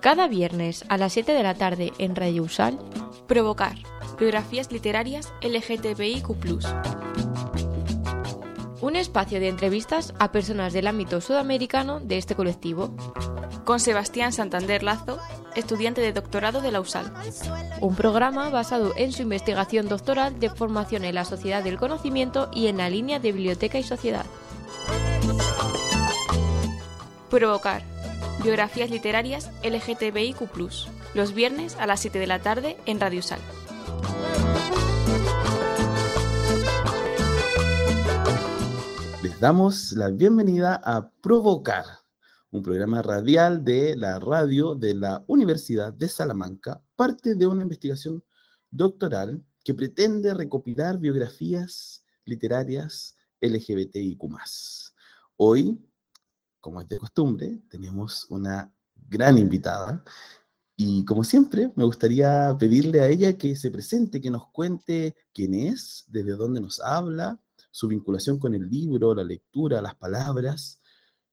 Cada 0.00 0.28
viernes 0.28 0.84
a 0.88 0.96
las 0.96 1.12
7 1.12 1.32
de 1.32 1.42
la 1.42 1.54
tarde 1.54 1.92
en 1.98 2.16
Radio 2.16 2.44
Usal, 2.44 2.78
Provocar, 3.26 3.76
biografías 4.18 4.72
literarias 4.72 5.32
LGTBIQ 5.42 6.28
un 8.80 8.96
espacio 8.96 9.40
de 9.40 9.48
entrevistas 9.48 10.14
a 10.18 10.32
personas 10.32 10.72
del 10.72 10.86
ámbito 10.86 11.20
sudamericano 11.20 12.00
de 12.00 12.16
este 12.16 12.34
colectivo. 12.34 12.94
Con 13.64 13.78
Sebastián 13.78 14.32
Santander 14.32 14.82
Lazo, 14.82 15.18
estudiante 15.54 16.00
de 16.00 16.12
doctorado 16.12 16.60
de 16.60 16.72
la 16.72 16.80
USAL. 16.80 17.12
Un 17.80 17.94
programa 17.94 18.48
basado 18.48 18.92
en 18.96 19.12
su 19.12 19.22
investigación 19.22 19.88
doctoral 19.88 20.40
de 20.40 20.48
formación 20.48 21.04
en 21.04 21.14
la 21.14 21.24
sociedad 21.24 21.62
del 21.62 21.78
conocimiento 21.78 22.50
y 22.52 22.68
en 22.68 22.78
la 22.78 22.88
línea 22.88 23.18
de 23.18 23.32
biblioteca 23.32 23.78
y 23.78 23.82
sociedad. 23.82 24.24
Provocar. 27.30 27.82
Biografías 28.42 28.90
literarias 28.90 29.50
LGTBIQ, 29.62 30.40
los 31.14 31.34
viernes 31.34 31.76
a 31.76 31.86
las 31.86 32.00
7 32.00 32.18
de 32.18 32.26
la 32.26 32.40
tarde 32.40 32.76
en 32.86 33.00
Radio 33.00 33.20
USAL. 33.20 33.40
damos 39.40 39.92
la 39.92 40.10
bienvenida 40.10 40.82
a 40.84 41.10
Provocar, 41.22 41.86
un 42.50 42.62
programa 42.62 43.00
radial 43.00 43.64
de 43.64 43.96
la 43.96 44.18
radio 44.18 44.74
de 44.74 44.92
la 44.92 45.24
Universidad 45.28 45.94
de 45.94 46.08
Salamanca, 46.08 46.82
parte 46.94 47.34
de 47.34 47.46
una 47.46 47.62
investigación 47.62 48.22
doctoral 48.70 49.42
que 49.64 49.72
pretende 49.72 50.34
recopilar 50.34 50.98
biografías 50.98 52.04
literarias 52.26 53.16
LGBTIQ. 53.40 54.20
Hoy, 55.36 55.78
como 56.60 56.80
es 56.80 56.88
de 56.88 56.98
costumbre, 56.98 57.60
tenemos 57.68 58.26
una 58.30 58.72
gran 59.08 59.38
invitada 59.38 60.04
y 60.82 61.04
como 61.04 61.24
siempre, 61.24 61.70
me 61.76 61.84
gustaría 61.84 62.56
pedirle 62.58 63.02
a 63.02 63.08
ella 63.08 63.36
que 63.36 63.54
se 63.54 63.70
presente, 63.70 64.18
que 64.18 64.30
nos 64.30 64.48
cuente 64.48 65.14
quién 65.34 65.52
es, 65.52 66.06
desde 66.08 66.30
dónde 66.30 66.58
nos 66.58 66.80
habla 66.80 67.38
su 67.70 67.86
vinculación 67.86 68.38
con 68.38 68.54
el 68.54 68.66
libro, 68.66 69.14
la 69.14 69.22
lectura, 69.22 69.82
las 69.82 69.94
palabras. 69.94 70.80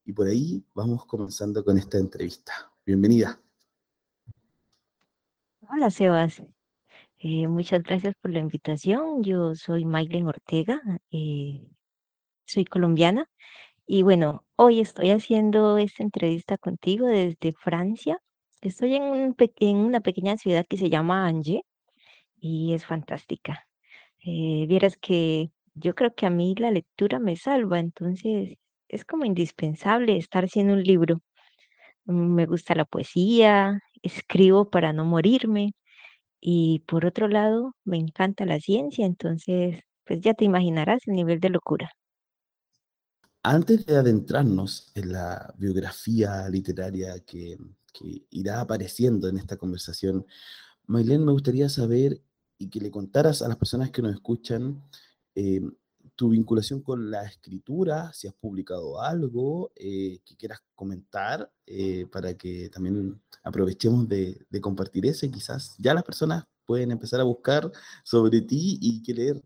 Y 0.03 0.11
por 0.11 0.27
ahí 0.27 0.65
vamos 0.73 1.05
comenzando 1.05 1.63
con 1.63 1.77
esta 1.77 1.97
entrevista. 1.97 2.51
Bienvenida. 2.85 3.39
Hola, 5.69 5.91
Sebas. 5.91 6.43
Eh, 7.19 7.47
muchas 7.47 7.81
gracias 7.83 8.15
por 8.21 8.31
la 8.31 8.39
invitación. 8.39 9.23
Yo 9.23 9.55
soy 9.55 9.85
Maylen 9.85 10.27
Ortega, 10.27 10.81
eh, 11.09 11.65
soy 12.45 12.65
colombiana 12.65 13.29
y 13.87 14.03
bueno, 14.03 14.45
hoy 14.57 14.81
estoy 14.81 15.11
haciendo 15.11 15.77
esta 15.77 16.03
entrevista 16.03 16.57
contigo 16.57 17.07
desde 17.07 17.53
Francia. 17.53 18.19
Estoy 18.61 18.95
en, 18.95 19.03
un 19.03 19.35
una 19.85 20.01
pequeña 20.01 20.37
ciudad 20.37 20.65
que 20.69 20.77
se 20.77 20.89
llama 20.89 21.25
Angers 21.27 21.63
y 22.39 22.73
es 22.73 22.85
fantástica. 22.85 23.67
Eh, 24.25 24.65
vieras 24.69 24.97
que 24.97 25.51
yo 25.75 25.95
creo 25.95 26.15
que 26.15 26.25
a 26.27 26.31
mí 26.31 26.55
la 26.57 26.71
lectura 26.71 27.19
me 27.19 27.37
salva, 27.37 27.79
entonces 27.79 28.57
es 28.89 29.05
como 29.05 29.25
indispensable 29.25 30.17
estar 30.17 30.45
haciendo 30.45 30.73
un 30.73 30.83
libro. 30.83 31.21
Mm, 32.05 32.35
me 32.35 32.45
gusta 32.47 32.75
la 32.75 32.85
poesía, 32.85 33.81
escribo 34.03 34.69
para 34.69 34.93
no 34.93 35.05
morirme 35.05 35.73
y 36.41 36.81
por 36.87 37.05
otro 37.05 37.27
lado 37.29 37.75
me 37.85 37.97
encanta 37.97 38.45
la 38.45 38.59
ciencia, 38.61 39.05
entonces 39.05 39.81
pues 40.05 40.21
ya 40.21 40.33
te 40.35 40.45
imaginarás 40.45 41.07
el 41.07 41.15
nivel 41.15 41.39
de 41.41 41.49
locura. 41.51 41.91
Antes 43.49 43.85
de 43.85 43.95
adentrarnos 43.95 44.91
en 44.93 45.13
la 45.13 45.53
biografía 45.57 46.49
literaria 46.49 47.17
que, 47.21 47.57
irá 48.29 48.59
apareciendo 48.59 49.29
en 49.29 49.37
esta 49.37 49.55
conversación, 49.55 50.25
Maylene, 50.85 51.23
me 51.23 51.31
gustaría 51.31 51.69
saber 51.69 52.21
y 52.57 52.69
que 52.69 52.81
le 52.81 52.91
contaras 52.91 53.41
a 53.41 53.47
las 53.47 53.55
personas 53.55 53.89
que 53.89 54.01
nos 54.01 54.13
escuchan 54.13 54.83
eh, 55.33 55.61
tu 56.17 56.27
vinculación 56.27 56.81
con 56.81 57.09
la 57.09 57.23
escritura, 57.23 58.11
si 58.11 58.27
has 58.27 58.33
publicado 58.33 59.01
algo 59.01 59.71
eh, 59.77 60.19
que 60.25 60.35
quieras 60.35 60.59
comentar 60.75 61.49
eh, 61.65 62.05
para 62.11 62.33
que 62.33 62.69
también 62.69 63.21
aprovechemos 63.43 64.09
de, 64.09 64.45
compartir 64.59 65.05
eso 65.05 65.25
quizás 65.31 65.73
ya 65.79 65.93
las 65.93 66.03
personas 66.03 66.43
pueden 66.65 66.91
empezar 66.91 67.21
a 67.21 67.23
buscar 67.23 67.71
sobre 68.03 68.41
ti 68.41 68.77
y 68.81 69.01
qué 69.03 69.13
leer. 69.13 69.41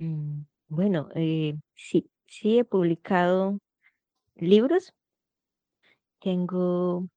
Mm, 0.00 0.42
bueno, 0.68 1.08
sí, 1.74 2.10
sí 2.26 2.58
he 2.58 2.64
publicado 2.64 3.58
libros. 4.36 4.92
Tengo 6.20 7.08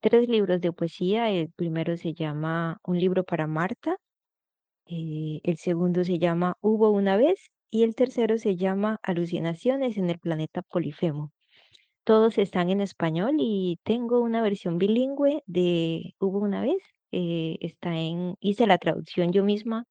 tres 0.00 0.28
libros 0.28 0.60
de 0.60 0.72
poesía. 0.72 1.30
El 1.30 1.50
primero 1.50 1.96
se 1.96 2.14
llama 2.14 2.78
Un 2.84 2.98
libro 2.98 3.24
para 3.24 3.46
Marta 3.46 3.96
eh, 4.90 5.40
el 5.44 5.56
segundo 5.58 6.04
se 6.04 6.18
llama 6.18 6.56
Hubo 6.60 6.90
una 6.90 7.16
vez 7.16 7.50
y 7.70 7.84
el 7.84 7.94
tercero 7.94 8.38
se 8.38 8.56
llama 8.56 8.98
Alucinaciones 9.02 9.96
en 9.98 10.10
el 10.10 10.18
planeta 10.18 10.62
Polifemo. 10.62 11.32
Todos 12.04 12.38
están 12.38 12.70
en 12.70 12.80
español 12.80 13.36
y 13.38 13.78
tengo 13.84 14.20
una 14.20 14.42
versión 14.42 14.78
bilingüe 14.78 15.42
de 15.46 16.14
Hubo 16.18 16.40
una 16.40 16.62
vez. 16.62 16.78
Eh, 17.12 17.58
está 17.60 17.96
en, 17.98 18.36
hice 18.40 18.66
la 18.66 18.78
traducción 18.78 19.32
yo 19.32 19.44
misma 19.44 19.86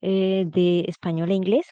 eh, 0.00 0.44
de 0.48 0.86
español 0.88 1.30
a 1.30 1.34
inglés. 1.34 1.66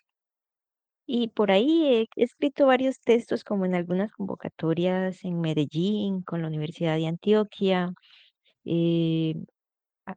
Y 1.07 1.29
por 1.29 1.51
ahí 1.51 2.09
he 2.17 2.23
escrito 2.23 2.67
varios 2.67 3.01
textos 3.01 3.45
como 3.45 3.67
en 3.67 3.75
algunas 3.75 4.13
convocatorias 4.13 5.25
en 5.25 5.41
Medellín, 5.41 6.23
con 6.23 6.43
la 6.43 6.49
Universidad 6.49 6.97
de 6.97 7.07
Antioquia, 7.07 7.93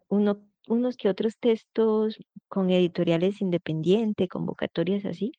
uno 0.10 0.48
unos 0.68 0.98
que 0.98 1.10
otros 1.10 1.38
textos 1.40 2.18
con 2.50 2.70
editoriales 2.72 3.42
independientes, 3.42 4.28
convocatorias 4.30 5.06
así. 5.06 5.32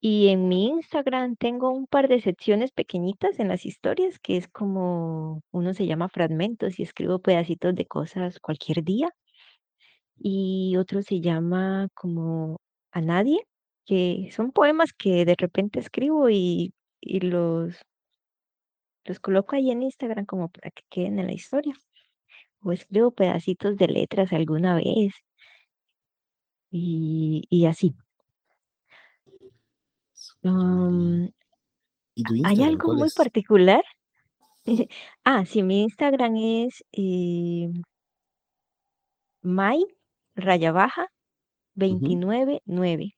Y 0.00 0.28
en 0.28 0.48
mi 0.48 0.66
Instagram 0.68 1.36
tengo 1.36 1.70
un 1.70 1.86
par 1.86 2.08
de 2.08 2.20
secciones 2.20 2.72
pequeñitas 2.72 3.40
en 3.40 3.48
las 3.48 3.66
historias, 3.66 4.18
que 4.20 4.36
es 4.36 4.48
como, 4.48 5.42
uno 5.50 5.74
se 5.74 5.86
llama 5.86 6.08
fragmentos 6.08 6.78
y 6.78 6.82
escribo 6.84 7.20
pedacitos 7.20 7.74
de 7.74 7.86
cosas 7.86 8.38
cualquier 8.40 8.84
día. 8.84 9.10
Y 10.18 10.76
otro 10.76 11.02
se 11.02 11.20
llama 11.20 11.88
como 11.94 12.60
A 12.92 13.00
Nadie, 13.00 13.40
que 13.86 14.30
son 14.34 14.52
poemas 14.52 14.92
que 14.92 15.24
de 15.24 15.34
repente 15.36 15.80
escribo 15.80 16.30
y, 16.30 16.74
y 17.00 17.20
los, 17.20 17.76
los 19.04 19.20
coloco 19.20 19.56
ahí 19.56 19.70
en 19.70 19.82
Instagram 19.82 20.26
como 20.26 20.48
para 20.48 20.70
que 20.70 20.82
queden 20.90 21.18
en 21.18 21.26
la 21.26 21.32
historia 21.32 21.74
o 22.62 22.72
escribo 22.72 23.10
pedacitos 23.12 23.76
de 23.76 23.88
letras 23.88 24.32
alguna 24.32 24.74
vez 24.76 25.12
y, 26.70 27.66
así. 27.66 27.94
¿Hay 32.44 32.62
algo 32.62 32.94
muy 32.94 33.10
particular? 33.10 33.84
ah, 35.24 35.44
sí, 35.44 35.62
mi 35.62 35.82
Instagram 35.82 36.36
es 36.36 36.84
eh, 36.92 37.70
May 39.42 39.84
raya 40.34 40.72
baja 40.72 41.06
299. 41.74 43.14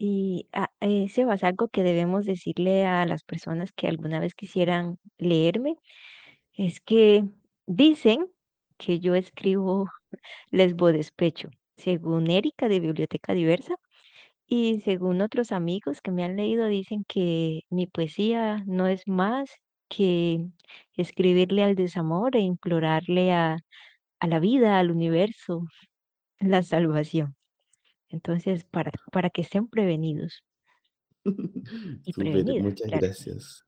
Y 0.00 0.48
ah, 0.52 0.70
eh, 0.80 1.08
Sebas, 1.08 1.44
algo 1.44 1.68
que 1.68 1.82
debemos 1.82 2.24
decirle 2.26 2.86
a 2.86 3.04
las 3.06 3.24
personas 3.24 3.72
que 3.72 3.88
alguna 3.88 4.20
vez 4.20 4.34
quisieran 4.34 4.98
leerme 5.18 5.76
es 6.54 6.80
que 6.80 7.24
Dicen 7.68 8.26
que 8.78 8.98
yo 9.00 9.14
escribo 9.14 9.90
lesbo 10.50 10.90
despecho, 10.92 11.50
según 11.76 12.30
Erika 12.30 12.68
de 12.68 12.80
Biblioteca 12.80 13.34
Diversa, 13.34 13.76
y 14.46 14.80
según 14.82 15.20
otros 15.20 15.52
amigos 15.52 16.00
que 16.02 16.10
me 16.10 16.24
han 16.24 16.36
leído, 16.36 16.66
dicen 16.68 17.04
que 17.06 17.62
mi 17.70 17.86
poesía 17.86 18.64
no 18.66 18.86
es 18.88 19.06
más 19.06 19.50
que 19.88 20.46
escribirle 20.96 21.64
al 21.64 21.74
desamor 21.76 22.36
e 22.36 22.40
implorarle 22.40 23.32
a, 23.32 23.58
la 24.22 24.40
vida, 24.40 24.78
al 24.78 24.90
universo, 24.90 25.66
la 26.40 26.62
salvación. 26.62 27.37
Entonces, 28.08 28.64
para, 28.64 28.92
para 29.12 29.30
que 29.30 29.42
estén 29.42 29.68
prevenidos. 29.68 30.44
Y 32.04 32.62
muchas 32.62 32.90
gracias. 32.90 33.64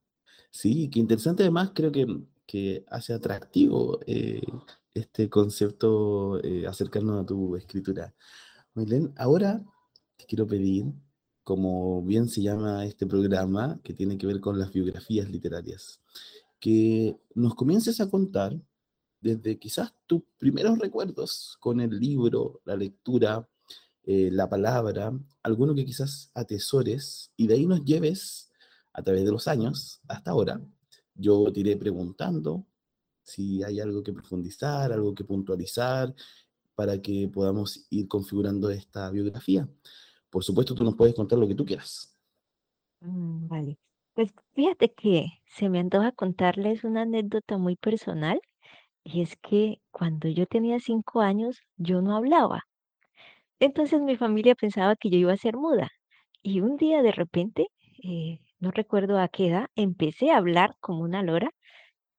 Sí, 0.51 0.89
qué 0.89 0.99
interesante 0.99 1.43
además, 1.43 1.73
creo 1.75 1.93
que 1.93 2.07
que 2.51 2.85
hace 2.89 3.13
atractivo 3.13 4.01
eh, 4.09 4.43
este 4.93 5.31
concepto, 5.31 6.43
eh, 6.43 6.67
acercarnos 6.67 7.23
a 7.23 7.25
tu 7.25 7.55
escritura. 7.55 8.13
Maylene, 8.75 9.13
ahora 9.19 9.65
te 10.17 10.25
quiero 10.25 10.49
pedir, 10.49 10.87
como 11.45 12.03
bien 12.03 12.29
se 12.29 12.43
llama 12.43 12.85
este 12.85 13.07
programa, 13.07 13.79
que 13.85 13.95
tiene 13.95 14.19
que 14.19 14.27
ver 14.27 14.41
con 14.41 14.59
las 14.59 14.73
biografías 14.73 15.31
literarias, 15.31 16.01
que 16.59 17.17
nos 17.37 17.55
comiences 17.55 18.01
a 18.01 18.11
contar 18.11 18.61
desde 19.21 19.57
quizás 19.57 19.95
tus 20.09 20.23
primeros 20.37 20.77
recuerdos 20.81 21.57
con 21.61 21.79
el 21.79 22.01
libro, 22.01 22.63
la 22.65 22.75
lectura, 22.75 23.49
eh, 24.12 24.29
la 24.33 24.49
palabra, 24.49 25.12
alguno 25.45 25.73
que 25.73 25.85
quizás 25.85 26.33
atesores 26.35 27.33
y 27.37 27.47
de 27.47 27.55
ahí 27.55 27.65
nos 27.65 27.85
lleves 27.85 28.51
a 28.93 29.05
través 29.05 29.25
de 29.25 29.31
los 29.31 29.47
años 29.47 30.01
hasta 30.09 30.33
ahora. 30.33 30.61
Yo 31.15 31.53
te 31.53 31.61
iré 31.61 31.77
preguntando 31.77 32.67
si 33.23 33.62
hay 33.62 33.79
algo 33.79 34.03
que 34.03 34.12
profundizar, 34.12 34.91
algo 34.93 35.15
que 35.15 35.23
puntualizar, 35.23 36.12
para 36.75 37.01
que 37.01 37.31
podamos 37.33 37.87
ir 37.91 38.09
configurando 38.09 38.69
esta 38.71 39.09
biografía. 39.12 39.69
Por 40.29 40.43
supuesto, 40.43 40.75
tú 40.75 40.83
nos 40.83 40.97
puedes 40.97 41.15
contar 41.15 41.39
lo 41.39 41.47
que 41.47 41.55
tú 41.55 41.65
quieras. 41.65 42.13
Mm, 43.03 43.47
vale. 43.47 43.79
Pues 44.15 44.35
fíjate 44.55 44.93
que 44.93 45.27
se 45.56 45.69
me 45.69 45.79
antoja 45.79 46.11
contarles 46.11 46.83
una 46.83 47.03
anécdota 47.03 47.59
muy 47.59 47.77
personal 47.77 48.41
y 49.05 49.23
es 49.23 49.37
que 49.37 49.81
cuando 49.93 50.27
yo 50.27 50.47
tenía 50.47 50.81
cinco 50.81 51.21
años 51.21 51.61
yo 51.77 52.03
no 52.03 52.17
hablaba. 52.17 52.65
Entonces 53.61 54.01
mi 54.03 54.17
familia 54.17 54.55
pensaba 54.57 54.97
que 54.97 55.11
yo 55.11 55.19
iba 55.19 55.33
a 55.33 55.37
ser 55.37 55.57
muda 55.57 55.91
y 56.43 56.61
un 56.62 56.77
día 56.77 57.03
de 57.03 57.12
repente, 57.12 57.69
eh, 58.05 58.41
no 58.61 58.71
recuerdo 58.73 59.19
a 59.21 59.29
qué 59.29 59.49
edad, 59.49 59.67
empecé 59.77 60.31
a 60.33 60.39
hablar 60.39 60.75
como 60.81 61.03
una 61.03 61.23
lora 61.23 61.51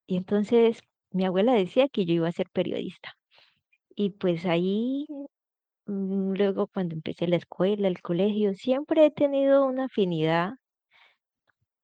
y 0.08 0.18
entonces 0.18 0.82
mi 1.12 1.26
abuela 1.26 1.54
decía 1.54 1.90
que 1.90 2.06
yo 2.06 2.14
iba 2.16 2.28
a 2.30 2.32
ser 2.34 2.50
periodista. 2.52 3.14
Y 3.96 4.12
pues 4.12 4.46
ahí, 4.46 5.06
mm, 5.88 6.34
luego 6.36 6.68
cuando 6.68 6.96
empecé 6.96 7.28
la 7.28 7.38
escuela, 7.38 7.88
el 7.88 8.02
colegio, 8.02 8.54
siempre 8.56 9.06
he 9.06 9.12
tenido 9.12 9.66
una 9.66 9.86
afinidad 9.86 10.54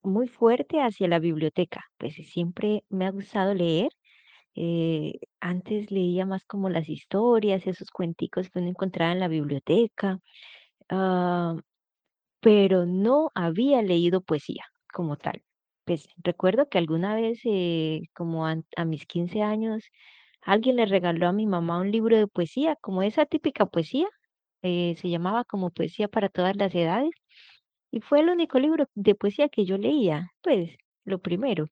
muy 0.03 0.27
fuerte 0.27 0.81
hacia 0.81 1.07
la 1.07 1.19
biblioteca. 1.19 1.83
Pues 1.97 2.15
siempre 2.15 2.83
me 2.89 3.05
ha 3.05 3.11
gustado 3.11 3.53
leer. 3.53 3.89
Eh, 4.57 5.19
antes 5.41 5.91
leía 5.91 6.25
más 6.27 6.45
como 6.45 6.69
las 6.69 6.89
historias, 6.89 7.67
esos 7.67 7.91
cuenticos 7.91 8.49
que 8.51 8.59
uno 8.59 8.69
encontraba 8.69 9.13
en 9.13 9.21
la 9.21 9.29
biblioteca, 9.29 10.19
ah, 10.89 11.55
pero 12.41 12.85
no 12.85 13.31
había 13.35 13.81
leído 13.81 14.21
poesía 14.21 14.65
como 14.93 15.17
tal. 15.17 15.43
Pues 15.85 16.07
recuerdo 16.23 16.69
que 16.69 16.77
alguna 16.77 17.15
vez, 17.15 17.39
eh, 17.45 18.01
como 18.15 18.45
a 18.47 18.85
mis 18.85 19.05
15 19.07 19.41
años, 19.41 19.83
alguien 20.41 20.77
le 20.77 20.85
regaló 20.85 21.27
a 21.27 21.33
mi 21.33 21.47
mamá 21.47 21.79
un 21.79 21.91
libro 21.91 22.17
de 22.17 22.27
poesía, 22.27 22.77
como 22.81 23.03
esa 23.03 23.25
típica 23.25 23.65
poesía, 23.67 24.07
eh, 24.63 24.95
se 24.97 25.09
llamaba 25.09 25.45
como 25.45 25.71
Poesía 25.71 26.07
para 26.09 26.29
todas 26.29 26.55
las 26.57 26.73
edades, 26.75 27.11
y 27.91 28.01
fue 28.01 28.21
el 28.21 28.29
único 28.29 28.59
libro 28.59 28.87
de 28.95 29.15
poesía 29.15 29.49
que 29.49 29.65
yo 29.65 29.77
leía, 29.77 30.31
pues 30.41 30.71
lo 31.05 31.19
primero. 31.19 31.67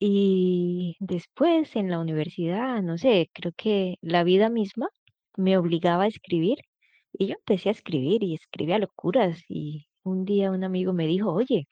Y 0.00 0.96
después 1.00 1.74
en 1.76 1.90
la 1.90 1.98
universidad, 2.00 2.82
no 2.82 2.98
sé, 2.98 3.30
creo 3.32 3.52
que 3.56 3.96
la 4.00 4.24
vida 4.24 4.48
misma 4.48 4.88
me 5.36 5.56
obligaba 5.58 6.04
a 6.04 6.06
escribir 6.08 6.58
y 7.12 7.28
yo 7.28 7.34
empecé 7.36 7.68
a 7.70 7.72
escribir 7.72 8.22
y 8.24 8.34
escribía 8.34 8.78
locuras 8.78 9.42
y 9.48 9.86
un 10.04 10.24
día 10.24 10.50
un 10.52 10.64
amigo 10.64 10.92
me 10.92 11.06
dijo, 11.06 11.32
oye, 11.32 11.66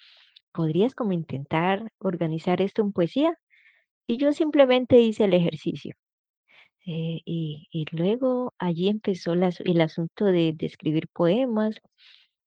¿podrías 0.53 0.95
como 0.95 1.13
intentar 1.13 1.89
organizar 2.01 2.63
esto 2.63 2.83
en 2.83 2.93
poesía? 2.93 3.35
Y 4.09 4.19
yo 4.19 4.33
simplemente 4.33 5.01
hice 5.01 5.25
el 5.27 5.35
ejercicio. 5.35 5.95
Eh, 6.87 7.21
y, 7.25 7.67
y 7.71 7.85
luego 7.93 8.55
allí 8.59 8.89
empezó 8.89 9.33
el 9.35 9.81
asunto 9.83 10.25
de, 10.27 10.53
de 10.55 10.67
escribir 10.67 11.09
poemas. 11.13 11.77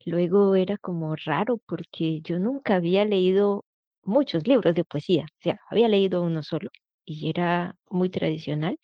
Luego 0.06 0.56
era 0.56 0.78
como 0.78 1.16
raro 1.16 1.60
porque 1.68 2.22
yo 2.22 2.40
nunca 2.40 2.76
había 2.76 3.06
leído 3.06 3.66
muchos 4.04 4.48
libros 4.48 4.76
de 4.76 4.86
poesía, 4.86 5.24
o 5.26 5.42
sea, 5.42 5.60
había 5.70 5.88
leído 5.90 6.24
uno 6.24 6.44
solo 6.44 6.70
y 7.06 7.30
era 7.30 7.76
muy 7.90 8.10
tradicional. 8.10 8.78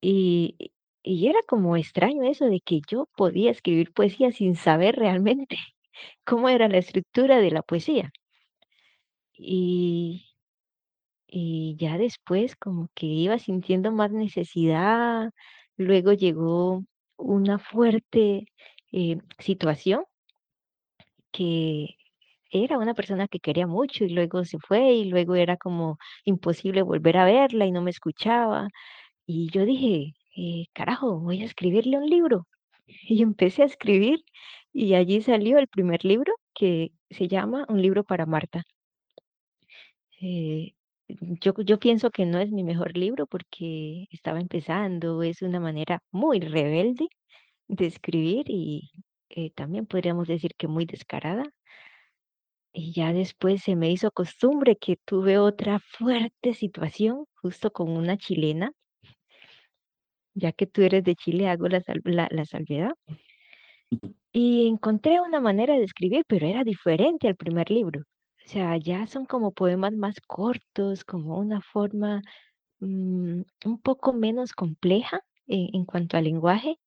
Y, 0.00 0.72
y 1.02 1.28
era 1.28 1.40
como 1.48 1.76
extraño 1.76 2.24
eso 2.24 2.46
de 2.46 2.60
que 2.60 2.80
yo 2.88 3.08
podía 3.16 3.50
escribir 3.50 3.92
poesía 3.92 4.32
sin 4.32 4.56
saber 4.56 4.96
realmente 4.96 5.56
cómo 6.24 6.48
era 6.48 6.68
la 6.68 6.78
estructura 6.78 7.38
de 7.40 7.50
la 7.50 7.62
poesía. 7.62 8.10
Y, 9.38 10.26
y 11.26 11.76
ya 11.78 11.98
después 11.98 12.56
como 12.56 12.88
que 12.94 13.06
iba 13.06 13.38
sintiendo 13.38 13.92
más 13.92 14.10
necesidad, 14.12 15.30
luego 15.76 16.12
llegó 16.12 16.84
una 17.16 17.58
fuerte 17.58 18.46
eh, 18.92 19.18
situación 19.38 20.04
que 21.32 21.97
era 22.50 22.78
una 22.78 22.94
persona 22.94 23.28
que 23.28 23.40
quería 23.40 23.66
mucho 23.66 24.04
y 24.04 24.10
luego 24.10 24.44
se 24.44 24.58
fue 24.58 24.92
y 24.94 25.04
luego 25.06 25.34
era 25.34 25.56
como 25.56 25.98
imposible 26.24 26.82
volver 26.82 27.16
a 27.18 27.24
verla 27.24 27.66
y 27.66 27.72
no 27.72 27.82
me 27.82 27.90
escuchaba. 27.90 28.68
Y 29.26 29.50
yo 29.52 29.64
dije, 29.66 30.14
eh, 30.36 30.66
carajo, 30.74 31.20
voy 31.20 31.42
a 31.42 31.46
escribirle 31.46 31.98
un 31.98 32.06
libro. 32.08 32.46
Y 32.86 33.22
empecé 33.22 33.62
a 33.62 33.66
escribir 33.66 34.20
y 34.72 34.94
allí 34.94 35.22
salió 35.22 35.58
el 35.58 35.68
primer 35.68 36.04
libro 36.04 36.32
que 36.54 36.92
se 37.10 37.28
llama 37.28 37.64
Un 37.68 37.82
libro 37.82 38.04
para 38.04 38.26
Marta. 38.26 38.64
Eh, 40.20 40.72
yo, 41.08 41.54
yo 41.64 41.78
pienso 41.78 42.10
que 42.10 42.26
no 42.26 42.38
es 42.38 42.50
mi 42.50 42.64
mejor 42.64 42.96
libro 42.96 43.26
porque 43.26 44.06
estaba 44.10 44.40
empezando, 44.40 45.22
es 45.22 45.42
una 45.42 45.60
manera 45.60 46.00
muy 46.10 46.40
rebelde 46.40 47.08
de 47.68 47.86
escribir 47.86 48.46
y 48.48 48.90
eh, 49.30 49.50
también 49.52 49.86
podríamos 49.86 50.28
decir 50.28 50.52
que 50.56 50.68
muy 50.68 50.86
descarada. 50.86 51.44
Y 52.72 52.92
ya 52.92 53.12
después 53.12 53.62
se 53.62 53.76
me 53.76 53.90
hizo 53.90 54.10
costumbre 54.10 54.76
que 54.76 54.96
tuve 55.04 55.36
otra 55.38 55.80
fuerte 55.80 56.54
situación 56.54 57.26
justo 57.42 57.70
con 57.72 57.90
una 57.90 58.16
chilena, 58.16 58.72
ya 60.34 60.52
que 60.52 60.66
tú 60.66 60.82
eres 60.82 61.04
de 61.04 61.14
Chile, 61.16 61.48
hago 61.48 61.68
la, 61.68 61.80
sal- 61.80 62.00
la, 62.04 62.28
la 62.30 62.44
salvedad. 62.44 62.92
Y 64.32 64.66
encontré 64.68 65.20
una 65.20 65.40
manera 65.40 65.74
de 65.76 65.84
escribir, 65.84 66.24
pero 66.28 66.46
era 66.46 66.64
diferente 66.64 67.28
al 67.28 67.36
primer 67.36 67.70
libro. 67.70 68.00
O 68.00 68.48
sea, 68.48 68.76
ya 68.76 69.06
son 69.06 69.26
como 69.26 69.52
poemas 69.52 69.92
más 69.94 70.16
cortos, 70.26 71.04
como 71.04 71.38
una 71.38 71.60
forma 71.60 72.22
mm, 72.80 73.42
un 73.66 73.80
poco 73.82 74.12
menos 74.12 74.52
compleja 74.54 75.22
en, 75.46 75.74
en 75.76 75.84
cuanto 75.86 76.16
al 76.16 76.24
lenguaje. 76.24 76.78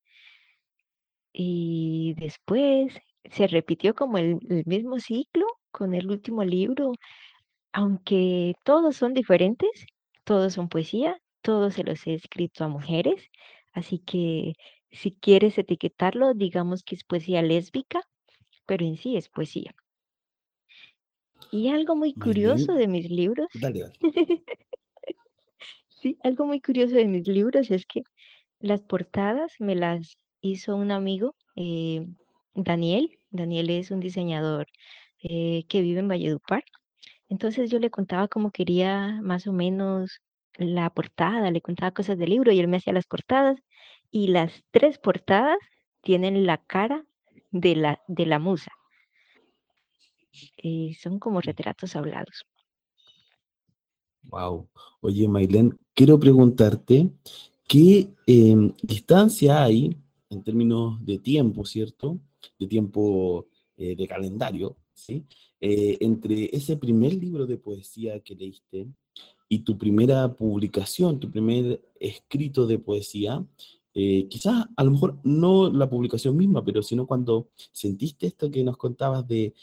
Y 1.33 2.13
después 2.18 2.94
se 3.30 3.48
repitió 3.48 3.94
como 3.95 4.18
el, 4.18 4.39
el 4.50 4.63
mismo 4.66 5.00
ciclo 5.00 5.45
con 5.71 5.94
el 5.94 6.09
último 6.09 6.44
libro, 6.44 6.94
aunque 7.73 8.53
todos 8.63 8.95
son 8.95 9.13
diferentes, 9.13 9.69
todos 10.23 10.53
son 10.53 10.69
poesía, 10.69 11.18
todos 11.41 11.75
se 11.75 11.83
los 11.83 12.06
he 12.07 12.13
escrito 12.13 12.63
a 12.63 12.68
mujeres, 12.68 13.29
así 13.73 14.00
que 14.00 14.53
si 14.91 15.12
quieres 15.13 15.57
etiquetarlo, 15.57 16.33
digamos 16.33 16.83
que 16.83 16.95
es 16.95 17.03
poesía 17.03 17.41
lésbica, 17.41 18.01
pero 18.65 18.85
en 18.85 18.97
sí 18.97 19.15
es 19.18 19.29
poesía. 19.29 19.73
Y 21.51 21.69
algo 21.69 21.95
muy 21.95 22.13
curioso 22.13 22.73
de 22.73 22.87
mis 22.87 23.09
libros, 23.09 23.47
dale, 23.54 23.81
dale. 23.81 23.94
sí, 25.90 26.18
algo 26.23 26.45
muy 26.45 26.61
curioso 26.61 26.95
de 26.95 27.06
mis 27.06 27.28
libros 27.28 27.71
es 27.71 27.85
que 27.85 28.04
las 28.59 28.81
portadas 28.81 29.54
me 29.59 29.75
las 29.75 30.18
hizo 30.42 30.75
un 30.75 30.92
amigo, 30.92 31.35
eh, 31.56 32.06
Daniel. 32.54 33.18
Daniel 33.31 33.69
es 33.69 33.92
un 33.92 33.99
diseñador 34.01 34.68
eh, 35.21 35.66
que 35.68 35.81
vive 35.81 35.99
en 35.99 36.07
Valledupar. 36.07 36.63
Entonces 37.30 37.69
yo 37.71 37.80
le 37.80 37.90
contaba 37.92 38.28
cómo 38.28 38.51
quería 38.51 39.19
más 39.21 39.47
o 39.47 39.54
menos 39.54 40.21
la 40.57 40.90
portada, 40.90 41.51
le 41.51 41.61
contaba 41.61 41.92
cosas 41.92 42.18
del 42.18 42.30
libro 42.31 42.51
y 42.51 42.59
él 42.59 42.68
me 42.68 42.78
hacía 42.78 42.94
las 42.94 43.07
portadas 43.07 43.59
y 44.11 44.28
las 44.28 44.63
tres 44.71 44.97
portadas 44.99 45.57
tienen 46.01 46.45
la 46.45 46.57
cara 46.57 47.06
de 47.51 47.75
la, 47.75 48.01
de 48.07 48.25
la 48.25 48.40
musa. 48.40 48.71
eh, 50.57 50.95
son 51.01 51.19
como 51.19 51.42
retratos 51.42 51.95
hablados. 51.95 52.45
Wow. 54.23 54.69
Oye, 55.01 55.28
Maylene, 55.28 55.71
quiero 55.94 56.19
preguntarte 56.19 57.09
qué 57.68 58.09
em, 58.28 58.71
distancia 58.81 59.63
hay 59.63 59.97
en 60.30 60.44
términos 60.44 61.04
de 61.06 61.19
tiempo, 61.19 61.66
¿cierto? 61.66 62.19
De 62.59 62.68
tiempo 62.68 63.47
eh, 63.78 63.95
de 63.95 64.07
calendario, 64.07 64.78
¿sí? 65.02 65.26
Eh, 65.60 65.98
entre 66.02 66.50
ese 66.56 66.78
primer 66.78 67.14
libro 67.14 67.46
de 67.46 67.58
poesía 67.58 68.20
que 68.20 68.36
leíste 68.36 68.88
y 69.50 69.60
tu 69.60 69.78
primera 69.78 70.34
publicación, 70.34 71.20
tu 71.20 71.30
primer 71.30 71.81
escrito 72.00 72.66
de 72.68 72.80
poesía, 72.80 73.46
eh, 73.94 74.28
quizás 74.30 74.66
a 74.76 74.84
lo 74.84 74.92
mejor 74.92 75.20
no 75.24 75.70
la 75.70 75.90
publicación 75.90 76.38
misma, 76.38 76.64
pero 76.64 76.81
sino 76.81 77.06
cuando 77.06 77.50
sentiste 77.72 78.28
esto 78.28 78.50
que 78.50 78.64
nos 78.64 78.78
contabas 78.78 79.28
de, 79.28 79.54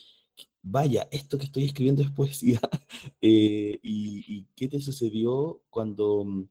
vaya, 0.62 1.08
esto 1.10 1.38
que 1.38 1.46
estoy 1.46 1.64
escribiendo 1.64 2.02
es 2.02 2.10
poesía, 2.10 2.60
eh, 3.22 3.78
y, 3.82 4.24
y 4.28 4.46
qué 4.54 4.68
te 4.68 4.80
sucedió 4.80 5.62
cuando 5.70 6.24
mm, 6.24 6.44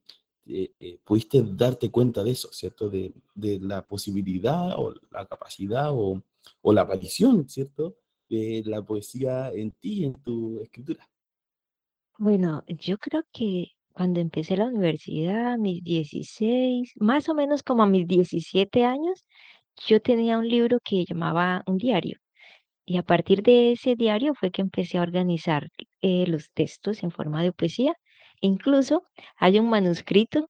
eh, 0.48 1.00
pudiste 1.04 1.44
darte 1.44 1.92
cuenta 1.92 2.24
de 2.24 2.32
eso, 2.32 2.50
¿cierto? 2.52 2.90
De, 2.90 3.14
de 3.36 3.60
la 3.60 3.86
posibilidad 3.86 4.80
o 4.80 4.96
la 5.12 5.28
capacidad 5.28 5.92
o, 5.92 6.24
o 6.62 6.74
la 6.74 6.82
aparición, 6.82 7.48
¿cierto? 7.48 7.98
De 8.30 8.62
la 8.66 8.82
poesía 8.82 9.52
en 9.54 9.72
ti, 9.72 10.06
en 10.06 10.14
tu 10.16 10.60
escritura. 10.60 11.08
Bueno, 12.18 12.64
yo 12.68 12.98
creo 12.98 13.24
que 13.32 13.74
cuando 13.94 14.20
empecé 14.20 14.58
la 14.58 14.66
universidad, 14.66 15.54
a 15.54 15.58
mis 15.58 15.84
16, 15.84 16.94
más 16.98 17.30
o 17.30 17.34
menos 17.36 17.64
como 17.64 17.84
a 17.84 17.88
mis 17.88 18.08
17 18.08 18.86
años, 18.86 19.26
yo 19.88 20.02
tenía 20.02 20.38
un 20.38 20.48
libro 20.48 20.80
que 20.84 21.06
llamaba 21.06 21.64
un 21.68 21.78
diario. 21.78 22.20
Y 22.86 22.98
a 22.98 23.04
partir 23.04 23.44
de 23.44 23.74
ese 23.74 23.96
diario 23.96 24.34
fue 24.36 24.52
que 24.52 24.62
empecé 24.62 24.98
a 24.98 25.02
organizar 25.04 25.70
eh, 26.02 26.26
los 26.28 26.52
textos 26.52 27.04
en 27.04 27.12
forma 27.12 27.44
de 27.44 27.52
poesía. 27.52 27.96
Incluso 28.42 29.04
hay 29.38 29.60
un 29.60 29.70
manuscrito 29.70 30.50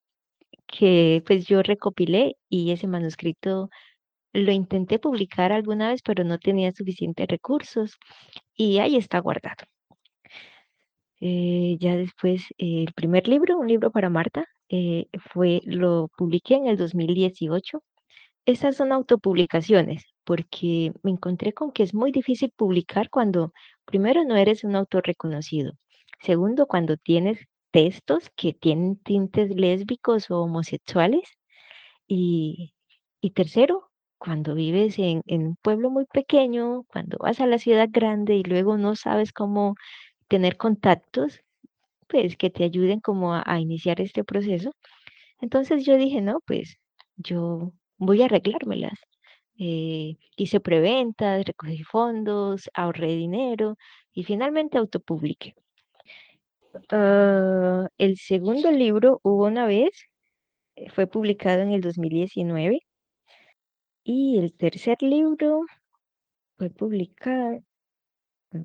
que 0.67 1.23
pues 1.25 1.47
yo 1.47 1.63
recopilé 1.63 2.37
y 2.49 2.71
ese 2.71 2.87
manuscrito 2.87 3.69
lo 4.37 4.51
intenté 4.51 4.99
publicar 4.99 5.51
alguna 5.51 5.89
vez, 5.89 6.01
pero 6.03 6.23
no 6.23 6.37
tenía 6.39 6.71
suficientes 6.71 7.27
recursos 7.27 7.97
y 8.55 8.79
ahí 8.79 8.95
está 8.97 9.19
guardado. 9.19 9.65
Eh, 11.19 11.77
ya 11.79 11.95
después, 11.97 12.43
eh, 12.57 12.83
el 12.87 12.93
primer 12.93 13.27
libro, 13.27 13.57
un 13.57 13.67
libro 13.67 13.91
para 13.91 14.09
Marta, 14.09 14.45
eh, 14.69 15.07
fue, 15.33 15.61
lo 15.65 16.09
publiqué 16.17 16.55
en 16.55 16.67
el 16.67 16.77
2018. 16.77 17.81
Esas 18.45 18.77
son 18.77 18.91
autopublicaciones, 18.93 20.05
porque 20.23 20.93
me 21.03 21.11
encontré 21.11 21.53
con 21.53 21.71
que 21.71 21.83
es 21.83 21.93
muy 21.93 22.11
difícil 22.11 22.51
publicar 22.55 23.09
cuando, 23.09 23.53
primero, 23.85 24.23
no 24.25 24.35
eres 24.37 24.63
un 24.63 24.75
autor 24.75 25.05
reconocido. 25.07 25.73
Segundo, 26.21 26.67
cuando 26.67 26.97
tienes 26.97 27.39
textos 27.71 28.29
que 28.35 28.53
tienen 28.53 28.97
tintes 28.97 29.49
lésbicos 29.55 30.31
o 30.31 30.41
homosexuales. 30.43 31.23
Y, 32.07 32.73
y 33.21 33.31
tercero, 33.31 33.91
cuando 34.17 34.55
vives 34.55 34.99
en, 34.99 35.21
en, 35.27 35.47
un 35.47 35.55
pueblo 35.57 35.89
muy 35.89 36.05
pequeño, 36.05 36.83
cuando 36.83 37.17
vas 37.19 37.39
a 37.41 37.47
la 37.47 37.59
ciudad 37.59 37.89
grande 37.91 38.35
y 38.35 38.43
luego 38.43 38.77
no 38.77 38.95
sabes 38.95 39.33
cómo 39.33 39.75
tener 40.27 40.57
contactos, 40.57 41.41
pues 42.07 42.37
que 42.37 42.49
te 42.49 42.63
ayuden 42.63 42.99
como 43.01 43.35
a, 43.35 43.59
iniciar 43.59 44.01
este 44.01 44.23
proceso. 44.23 44.71
Entonces 45.41 45.85
yo 45.85 45.97
dije, 45.97 46.21
no, 46.21 46.41
pues 46.45 46.77
yo 47.17 47.73
voy 47.97 48.21
a 48.21 48.25
arreglármelas. 48.25 48.99
Eh, 49.59 50.17
hice 50.37 50.59
preventas, 50.59 51.45
recogí 51.45 51.83
fondos, 51.83 52.69
ahorré 52.73 53.15
dinero 53.15 53.77
y 54.13 54.23
finalmente 54.23 54.77
autopubliqué. 54.77 55.55
Ah, 56.89 57.87
el 57.97 58.17
segundo 58.17 58.71
libro 58.71 59.19
hubo 59.23 59.45
una 59.47 59.65
vez, 59.65 59.89
eh, 60.75 60.89
fue 60.91 61.07
publicado 61.07 61.61
en 61.61 61.71
el 61.71 61.81
2019 61.81 62.86
y 64.07 64.37
el 64.37 64.53
tercer 64.53 64.97
libro 65.01 65.65
fue 66.57 66.69
publicado, 66.69 67.61
a 68.53 68.57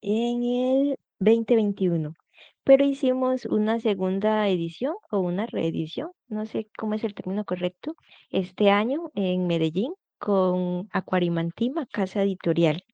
en 0.00 0.42
el 0.44 0.98
2021. 1.18 2.14
Pero 2.62 2.84
hicimos 2.84 3.44
una 3.46 3.80
segunda 3.80 4.48
edición 4.48 4.94
o 5.10 5.18
una 5.18 5.46
reedición, 5.46 6.12
no 6.28 6.46
sé 6.46 6.68
cómo 6.78 6.94
es 6.94 7.02
el 7.02 7.14
término 7.14 7.44
correcto, 7.44 7.96
este 8.30 8.70
año 8.70 9.10
en 9.16 9.48
Medellín 9.48 9.92
con 10.18 10.88
Acuarimantima, 10.92 11.86
Casa 11.86 12.22
Editorial. 12.22 12.84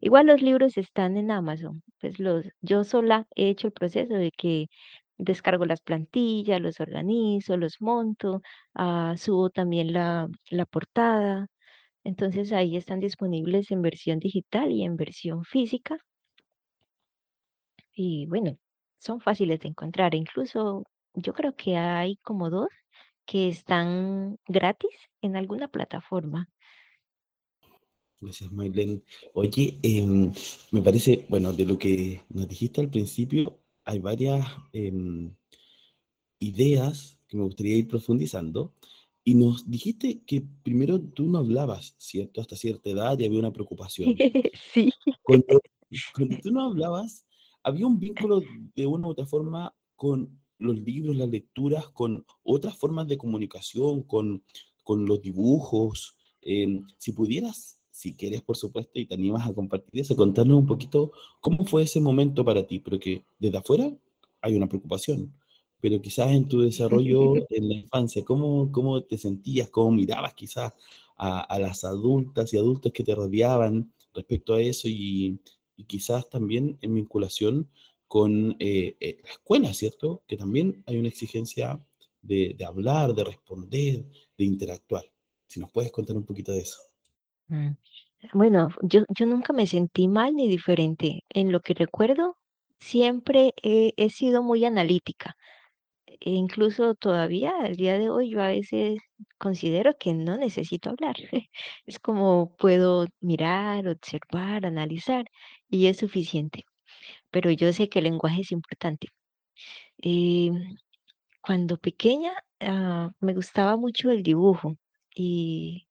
Igual 0.00 0.26
los 0.26 0.40
libros 0.40 0.76
están 0.78 1.16
en 1.16 1.32
Amazon, 1.32 1.82
pues 2.00 2.20
los, 2.20 2.46
yo 2.60 2.84
sola 2.84 3.26
he 3.34 3.48
hecho 3.48 3.66
el 3.66 3.72
proceso 3.72 4.14
de 4.14 4.30
que 4.30 4.68
descargo 5.18 5.64
las 5.66 5.80
plantillas, 5.80 6.60
los 6.60 6.80
organizo, 6.80 7.56
los 7.56 7.80
monto, 7.80 8.42
ah, 8.74 9.14
subo 9.16 9.50
también 9.50 9.92
la, 9.92 10.28
la 10.50 10.66
portada. 10.66 11.48
Entonces 12.04 12.52
ahí 12.52 12.76
están 12.76 13.00
disponibles 13.00 13.70
en 13.70 13.82
versión 13.82 14.18
digital 14.18 14.72
y 14.72 14.84
en 14.84 14.96
versión 14.96 15.44
física. 15.44 15.98
Y 17.94 18.26
bueno, 18.26 18.58
son 18.98 19.20
fáciles 19.20 19.60
de 19.60 19.68
encontrar. 19.68 20.14
Incluso 20.14 20.84
yo 21.14 21.32
creo 21.32 21.54
que 21.56 21.76
hay 21.76 22.16
como 22.16 22.50
dos 22.50 22.68
que 23.26 23.48
están 23.48 24.38
gratis 24.46 24.90
en 25.22 25.36
alguna 25.36 25.68
plataforma. 25.68 26.48
Gracias, 28.20 28.50
Maylen. 28.52 29.04
Oye, 29.34 29.78
em, 29.82 30.32
me 30.70 30.82
parece, 30.82 31.26
bueno, 31.28 31.52
de 31.52 31.66
lo 31.66 31.78
que 31.78 32.22
nos 32.30 32.48
dijiste 32.48 32.80
al 32.80 32.88
principio, 32.88 33.60
hay 33.84 33.98
varias 33.98 34.46
em, 34.72 35.34
ideas 36.38 37.18
que 37.28 37.36
me 37.36 37.44
gustaría 37.44 37.76
ir 37.76 37.88
profundizando. 37.88 38.74
Y 39.26 39.34
nos 39.34 39.70
dijiste 39.70 40.22
que 40.26 40.44
primero 40.62 41.00
tú 41.00 41.30
no 41.30 41.38
hablabas, 41.38 41.94
¿cierto? 41.98 42.40
Hasta 42.40 42.56
cierta 42.56 42.90
edad 42.90 43.18
y 43.18 43.24
había 43.24 43.38
una 43.38 43.52
preocupación. 43.52 44.16
Sí. 44.72 44.92
Cuando, 45.22 45.60
cuando 46.14 46.36
tú 46.42 46.50
no 46.50 46.66
hablabas, 46.66 47.24
había 47.62 47.86
un 47.86 47.98
vínculo 47.98 48.42
de 48.74 48.86
una 48.86 49.08
u 49.08 49.10
otra 49.10 49.26
forma 49.26 49.74
con 49.96 50.38
los 50.58 50.78
libros, 50.80 51.16
las 51.16 51.28
lecturas, 51.28 51.88
con 51.88 52.24
otras 52.42 52.76
formas 52.76 53.08
de 53.08 53.16
comunicación, 53.16 54.02
con, 54.02 54.44
con 54.82 55.06
los 55.06 55.22
dibujos. 55.22 56.16
Em, 56.42 56.84
si 56.98 57.12
pudieras, 57.12 57.78
si 58.04 58.14
quieres, 58.14 58.42
por 58.42 58.56
supuesto, 58.56 58.98
y 58.98 59.06
te 59.06 59.14
animas 59.14 59.48
a 59.48 59.54
compartir 59.54 60.02
eso, 60.02 60.14
contarnos 60.14 60.58
un 60.58 60.66
poquito 60.66 61.12
cómo 61.40 61.64
fue 61.64 61.84
ese 61.84 62.00
momento 62.00 62.44
para 62.44 62.66
ti, 62.66 62.78
porque 62.78 63.24
desde 63.38 63.58
afuera 63.58 63.90
hay 64.42 64.54
una 64.54 64.68
preocupación, 64.68 65.34
pero 65.80 66.00
quizás 66.02 66.30
en 66.32 66.46
tu 66.46 66.60
desarrollo 66.60 67.34
en 67.50 67.68
la 67.68 67.74
infancia, 67.74 68.24
¿cómo, 68.24 68.70
cómo 68.70 69.02
te 69.02 69.16
sentías, 69.16 69.70
cómo 69.70 69.90
mirabas 69.90 70.34
quizás 70.34 70.72
a, 71.16 71.40
a 71.40 71.58
las 71.58 71.84
adultas 71.84 72.52
y 72.52 72.58
adultos 72.58 72.92
que 72.92 73.04
te 73.04 73.14
rodeaban 73.14 73.92
respecto 74.12 74.54
a 74.54 74.60
eso 74.60 74.86
y, 74.88 75.40
y 75.76 75.84
quizás 75.84 76.28
también 76.28 76.78
en 76.82 76.94
vinculación 76.94 77.68
con 78.06 78.54
eh, 78.58 78.96
eh, 79.00 79.18
la 79.24 79.30
escuela, 79.30 79.74
¿cierto? 79.74 80.22
Que 80.28 80.36
también 80.36 80.84
hay 80.86 80.98
una 80.98 81.08
exigencia 81.08 81.84
de, 82.22 82.56
hablar, 82.66 83.14
de 83.14 83.24
responder, 83.24 84.04
de 84.36 84.44
interactuar. 84.44 85.04
Si 85.46 85.58
nos 85.58 85.70
puedes 85.70 85.90
contar 85.90 86.16
un 86.16 86.24
poquito 86.24 86.52
de 86.52 86.60
eso. 86.60 86.78
Bueno, 88.32 88.68
yo, 88.82 89.04
yo 89.08 89.26
nunca 89.26 89.52
me 89.52 89.66
sentí 89.66 90.08
mal 90.08 90.34
ni 90.34 90.48
diferente. 90.48 91.24
En 91.30 91.52
lo 91.52 91.60
que 91.60 91.74
recuerdo, 91.74 92.36
siempre 92.80 93.54
he, 93.62 93.92
he 93.96 94.10
sido 94.10 94.42
muy 94.42 94.64
analítica. 94.64 95.36
E 96.06 96.30
incluso 96.32 96.94
todavía, 96.96 97.52
al 97.60 97.76
día 97.76 97.98
de 97.98 98.10
hoy, 98.10 98.30
yo 98.30 98.42
a 98.42 98.48
veces 98.48 99.00
considero 99.38 99.94
que 99.98 100.14
no 100.14 100.36
necesito 100.38 100.90
hablar. 100.90 101.16
Es 101.86 101.98
como 102.00 102.56
puedo 102.56 103.06
mirar, 103.20 103.88
observar, 103.88 104.66
analizar 104.66 105.26
y 105.70 105.86
es 105.88 105.98
suficiente. 105.98 106.64
Pero 107.30 107.50
yo 107.52 107.72
sé 107.72 107.88
que 107.88 108.00
el 108.00 108.06
lenguaje 108.06 108.42
es 108.42 108.52
importante. 108.52 109.08
Eh, 110.02 110.50
cuando 111.42 111.78
pequeña, 111.78 112.32
ah, 112.60 113.10
me 113.20 113.34
gustaba 113.34 113.76
mucho 113.76 114.10
el 114.10 114.22
dibujo 114.22 114.76
y 115.14 115.86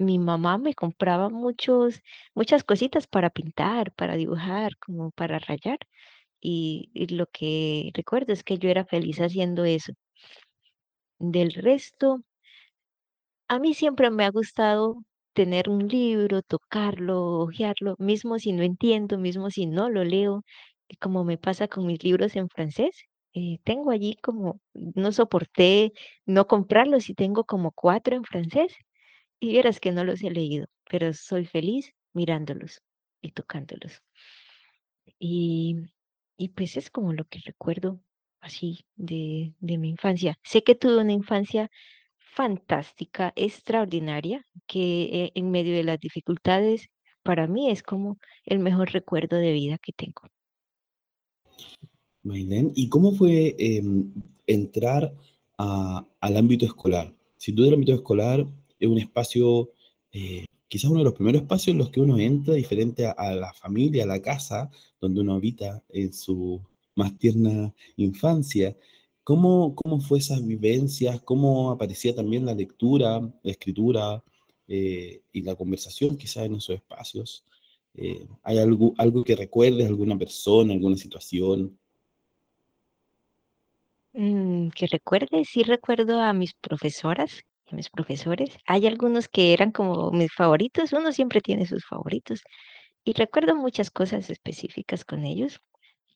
mi 0.00 0.18
mamá 0.18 0.58
me 0.58 0.74
compraba 0.74 1.28
muchos, 1.30 2.02
muchas 2.34 2.64
cositas 2.64 3.06
para 3.06 3.30
pintar, 3.30 3.92
para 3.92 4.16
dibujar, 4.16 4.76
como 4.78 5.10
para 5.12 5.38
rayar. 5.38 5.78
Y, 6.40 6.90
lo 7.10 7.26
que 7.26 7.90
recuerdo 7.94 8.32
es 8.32 8.44
que 8.44 8.58
yo 8.58 8.70
era 8.70 8.84
feliz 8.86 9.18
haciendo 9.20 9.64
eso. 9.64 9.92
Del 11.20 11.52
resto, 11.52 12.24
a 13.48 13.58
mí 13.58 13.74
siempre 13.74 14.10
me 14.10 14.24
ha 14.24 14.30
gustado 14.30 15.02
tener 15.34 15.68
un 15.68 15.88
libro, 15.88 16.42
tocarlo, 16.42 17.40
hojearlo, 17.40 17.94
mismo 17.98 18.38
si 18.38 18.52
no 18.52 18.62
entiendo, 18.62 19.18
mismo 19.18 19.50
si 19.50 19.66
no 19.66 19.90
lo 19.90 20.04
leo, 20.04 20.42
como 21.00 21.24
me 21.24 21.38
pasa 21.38 21.68
con 21.68 21.86
mis 21.86 22.02
libros 22.04 22.36
en 22.36 22.48
francés. 22.48 23.04
Eh, 23.34 23.58
tengo 23.64 23.90
allí 23.90 24.16
como, 24.22 24.60
no 24.74 25.12
soporté 25.12 25.92
no 26.26 26.46
comprarlos 26.46 27.10
y 27.10 27.14
tengo 27.14 27.44
como 27.44 27.72
cuatro 27.72 28.16
en 28.16 28.24
francés 28.24 28.74
y 29.40 29.48
vieras 29.48 29.80
que 29.80 29.90
no 29.90 30.04
los 30.04 30.22
he 30.22 30.30
leído, 30.30 30.66
pero 30.88 31.12
soy 31.14 31.46
feliz 31.46 31.92
mirándolos 32.12 32.82
y 33.22 33.32
tocándolos. 33.32 34.02
Y, 35.18 35.76
y 36.36 36.48
pues 36.50 36.76
es 36.76 36.90
como 36.90 37.12
lo 37.12 37.24
que 37.24 37.40
recuerdo 37.44 38.00
así 38.40 38.84
de, 38.96 39.54
de 39.58 39.78
mi 39.78 39.88
infancia. 39.88 40.38
Sé 40.42 40.62
que 40.62 40.74
tuve 40.74 40.98
una 40.98 41.12
infancia 41.12 41.70
fantástica, 42.18 43.32
extraordinaria, 43.34 44.46
que 44.66 45.02
eh, 45.02 45.32
en 45.34 45.50
medio 45.50 45.74
de 45.74 45.84
las 45.84 45.98
dificultades, 45.98 46.88
para 47.22 47.46
mí 47.46 47.70
es 47.70 47.82
como 47.82 48.18
el 48.44 48.60
mejor 48.60 48.92
recuerdo 48.92 49.36
de 49.36 49.52
vida 49.52 49.78
que 49.78 49.92
tengo. 49.92 50.22
Maylene, 52.22 52.72
¿y 52.74 52.88
cómo 52.88 53.12
fue 53.12 53.56
em, 53.58 54.12
entrar 54.46 55.12
al 55.56 56.36
ámbito 56.36 56.66
escolar? 56.66 57.14
Sin 57.36 57.54
duda 57.54 57.68
el 57.68 57.74
ámbito 57.74 57.94
escolar 57.94 58.46
es 58.80 58.88
un 58.88 58.98
espacio, 58.98 59.70
eh, 60.12 60.46
quizás 60.68 60.90
uno 60.90 61.00
de 61.00 61.04
los 61.04 61.14
primeros 61.14 61.42
espacios 61.42 61.74
en 61.74 61.78
los 61.78 61.90
que 61.90 62.00
uno 62.00 62.18
entra, 62.18 62.54
diferente 62.54 63.06
a, 63.06 63.34
la 63.34 63.52
familia, 63.52 64.04
a 64.04 64.06
la 64.06 64.22
casa, 64.22 64.70
donde 65.00 65.20
uno 65.20 65.34
habita 65.34 65.82
en 65.90 66.12
su 66.12 66.60
más 66.96 67.16
tierna 67.18 67.72
infancia. 67.96 68.76
¿Cómo, 69.22 69.74
cómo 69.74 70.00
fue 70.00 70.18
esas 70.18 70.44
vivencias? 70.44 71.20
¿Cómo 71.22 71.70
aparecía 71.70 72.14
también 72.14 72.46
la 72.46 72.54
lectura, 72.54 73.20
la 73.20 73.50
escritura 73.50 74.24
eh, 74.66 75.22
y 75.32 75.42
la 75.42 75.54
conversación 75.54 76.16
quizás 76.16 76.46
en 76.46 76.54
esos 76.56 76.76
espacios? 76.76 77.44
Eh, 77.94 78.26
¿Hay 78.42 78.58
algo, 78.58 78.94
algo 78.96 79.22
que 79.22 79.36
recuerdes, 79.36 79.86
alguna 79.86 80.16
persona, 80.18 80.72
alguna 80.72 80.96
situación? 80.96 81.78
Mm, 84.12 84.70
que 84.70 84.86
recuerde, 84.86 85.44
sí 85.44 85.62
recuerdo 85.62 86.20
a 86.20 86.32
mis 86.32 86.54
profesoras 86.54 87.44
mis 87.72 87.90
profesores. 87.90 88.56
Hay 88.66 88.86
algunos 88.86 89.28
que 89.28 89.52
eran 89.52 89.72
como 89.72 90.10
mis 90.12 90.32
favoritos, 90.32 90.92
uno 90.92 91.12
siempre 91.12 91.40
tiene 91.40 91.66
sus 91.66 91.84
favoritos. 91.86 92.42
Y 93.04 93.14
recuerdo 93.14 93.56
muchas 93.56 93.90
cosas 93.90 94.30
específicas 94.30 95.04
con 95.04 95.24
ellos. 95.24 95.60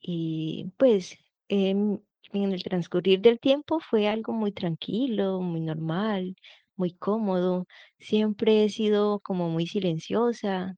Y 0.00 0.73
pues 0.78 1.16
em, 1.49 1.99
en 2.32 2.52
el 2.52 2.62
transcurrir 2.64 3.20
del 3.20 3.40
tiempo 3.40 3.80
fue 3.80 4.08
algo 4.08 4.32
muy 4.32 4.52
tranquilo, 4.52 5.40
muy 5.40 5.61
normal, 5.61 6.37
muy 6.76 6.92
cómodo. 6.94 7.66
Siempre 7.99 8.64
he 8.64 8.68
sido 8.70 9.20
como 9.20 9.49
muy 9.50 9.66
silenciosa. 9.66 10.76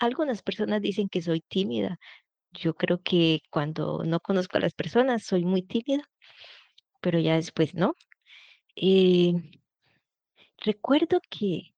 Algunas 0.00 0.42
personas 0.42 0.82
dicen 0.82 1.08
que 1.08 1.22
soy 1.22 1.42
tímida. 1.42 1.98
Yo 2.52 2.74
creo 2.74 3.02
que 3.02 3.42
cuando 3.50 4.04
no 4.04 4.20
conozco 4.20 4.58
a 4.58 4.60
las 4.60 4.74
personas 4.74 5.24
soy 5.24 5.44
muy 5.44 5.62
tímida, 5.62 6.04
pero 7.00 7.18
ya 7.18 7.36
después 7.36 7.74
no. 7.74 7.94
Eh, 8.76 9.34
recuerdo 10.60 11.20
que 11.28 11.74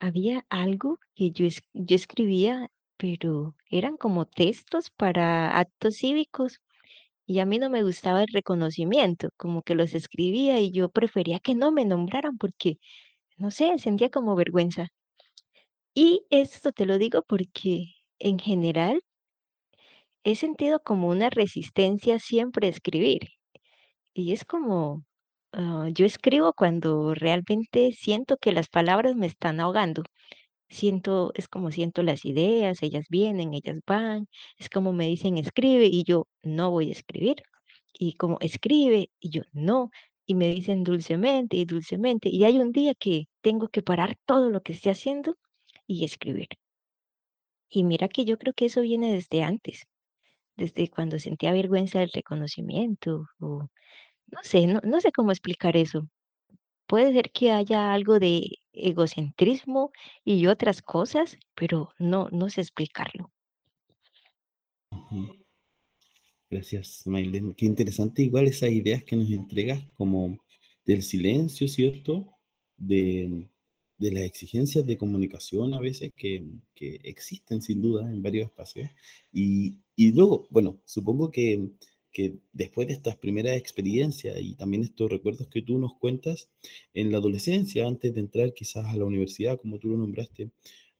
había 0.00 0.44
algo 0.50 0.98
que 1.14 1.30
yo, 1.30 1.46
yo 1.72 1.96
escribía, 1.96 2.70
pero 2.96 3.54
eran 3.70 3.96
como 3.96 4.26
textos 4.26 4.90
para 4.90 5.58
actos 5.58 5.96
cívicos 5.96 6.60
y 7.26 7.40
a 7.40 7.46
mí 7.46 7.58
no 7.58 7.70
me 7.70 7.82
gustaba 7.82 8.22
el 8.22 8.28
reconocimiento, 8.32 9.30
como 9.36 9.62
que 9.62 9.74
los 9.74 9.94
escribía 9.94 10.60
y 10.60 10.72
yo 10.72 10.90
prefería 10.90 11.40
que 11.40 11.54
no 11.54 11.72
me 11.72 11.84
nombraran 11.84 12.38
porque, 12.38 12.78
no 13.38 13.50
sé, 13.50 13.78
sentía 13.78 14.10
como 14.10 14.36
vergüenza. 14.36 14.88
Y 15.94 16.24
esto 16.30 16.72
te 16.72 16.86
lo 16.86 16.98
digo 16.98 17.22
porque 17.26 17.94
en 18.18 18.38
general 18.38 19.00
he 20.24 20.36
sentido 20.36 20.80
como 20.82 21.08
una 21.08 21.30
resistencia 21.30 22.18
siempre 22.18 22.66
a 22.66 22.70
escribir. 22.70 23.28
Y 24.14 24.32
es 24.32 24.44
como, 24.44 25.04
ah, 25.54 25.88
yo 25.92 26.06
escribo 26.06 26.52
cuando 26.54 27.14
realmente 27.14 27.92
siento 27.92 28.36
que 28.38 28.52
las 28.52 28.68
palabras 28.68 29.16
me 29.16 29.26
están 29.26 29.60
ahogando. 29.60 30.02
Siento, 30.68 31.32
es 31.34 31.48
como 31.48 31.70
siento 31.72 32.02
las 32.02 32.24
ideas, 32.24 32.82
ellas 32.82 33.06
vienen, 33.10 33.54
ellas 33.54 33.80
van, 33.86 34.28
es 34.58 34.68
como 34.70 34.92
me 34.92 35.08
dicen 35.08 35.38
escribe 35.38 35.86
y 35.86 36.04
yo 36.04 36.26
no 36.42 36.70
voy 36.70 36.90
a 36.90 36.92
escribir. 36.92 37.42
Y 37.92 38.14
como 38.14 38.38
escribe 38.40 39.10
y 39.20 39.30
yo 39.30 39.42
no, 39.52 39.90
y 40.26 40.34
me 40.34 40.48
dicen 40.48 40.84
dulcemente 40.84 41.56
y 41.56 41.64
dulcemente. 41.66 42.28
Y 42.30 42.44
hay 42.44 42.58
un 42.60 42.72
día 42.72 42.94
que 42.94 43.26
tengo 43.42 43.68
que 43.68 43.82
parar 43.82 44.16
todo 44.26 44.50
lo 44.50 44.62
que 44.62 44.72
esté 44.74 44.90
haciendo 44.90 45.36
y 45.86 46.04
escribir. 46.04 46.48
Y 47.68 47.84
mira 47.84 48.08
que 48.08 48.24
yo 48.24 48.38
creo 48.38 48.54
que 48.54 48.66
eso 48.66 48.82
viene 48.82 49.12
desde 49.12 49.42
antes, 49.42 49.86
desde 50.56 50.88
cuando 50.90 51.18
sentía 51.18 51.52
vergüenza 51.52 52.00
del 52.00 52.10
reconocimiento, 52.12 53.26
o 53.40 53.68
no 54.26 54.40
sé, 54.42 54.66
no, 54.66 54.80
no 54.82 55.00
sé 55.00 55.12
cómo 55.12 55.30
explicar 55.30 55.76
eso. 55.76 56.08
Puede 56.86 57.12
ser 57.12 57.30
que 57.30 57.50
haya 57.50 57.92
algo 57.92 58.18
de 58.18 58.58
egocentrismo 58.72 59.92
y 60.24 60.46
otras 60.46 60.82
cosas, 60.82 61.38
pero 61.54 61.90
no, 61.98 62.28
no 62.30 62.50
sé 62.50 62.60
explicarlo. 62.60 63.32
Gracias, 66.50 67.06
Maylen. 67.06 67.54
Qué 67.54 67.66
interesante 67.66 68.22
igual 68.22 68.46
esas 68.46 68.70
ideas 68.70 69.02
que 69.04 69.16
nos 69.16 69.30
entregas 69.30 69.82
como 69.94 70.38
del 70.84 71.02
silencio, 71.02 71.66
¿cierto? 71.68 72.30
De, 72.76 73.48
de 73.98 74.12
las 74.12 74.24
exigencias 74.24 74.86
de 74.86 74.98
comunicación 74.98 75.74
a 75.74 75.80
veces 75.80 76.12
que, 76.16 76.44
que, 76.74 77.00
existen 77.04 77.62
sin 77.62 77.80
duda 77.80 78.10
en 78.10 78.22
varios 78.22 78.46
espacios. 78.46 78.90
Y, 79.32 79.78
y 79.96 80.12
luego, 80.12 80.46
bueno, 80.50 80.80
supongo 80.84 81.30
que, 81.30 81.70
que, 82.14 82.38
después 82.54 82.88
de 82.88 82.94
estas 82.94 83.16
primeras 83.16 83.56
experiencias 83.58 84.40
y 84.40 84.54
también 84.54 84.84
estos 84.84 85.10
recuerdos 85.10 85.48
que 85.48 85.62
tú 85.62 85.78
nos 85.78 85.94
cuentas 85.98 86.48
en 86.94 87.12
la 87.12 87.18
adolescencia, 87.18 87.86
antes 87.86 88.14
de 88.14 88.20
entrar 88.20 88.54
quizás 88.54 88.86
a 88.86 88.96
la 88.96 89.04
universidad, 89.04 89.60
como 89.60 89.78
tú 89.78 89.88
lo 89.88 89.98
nombraste, 89.98 90.50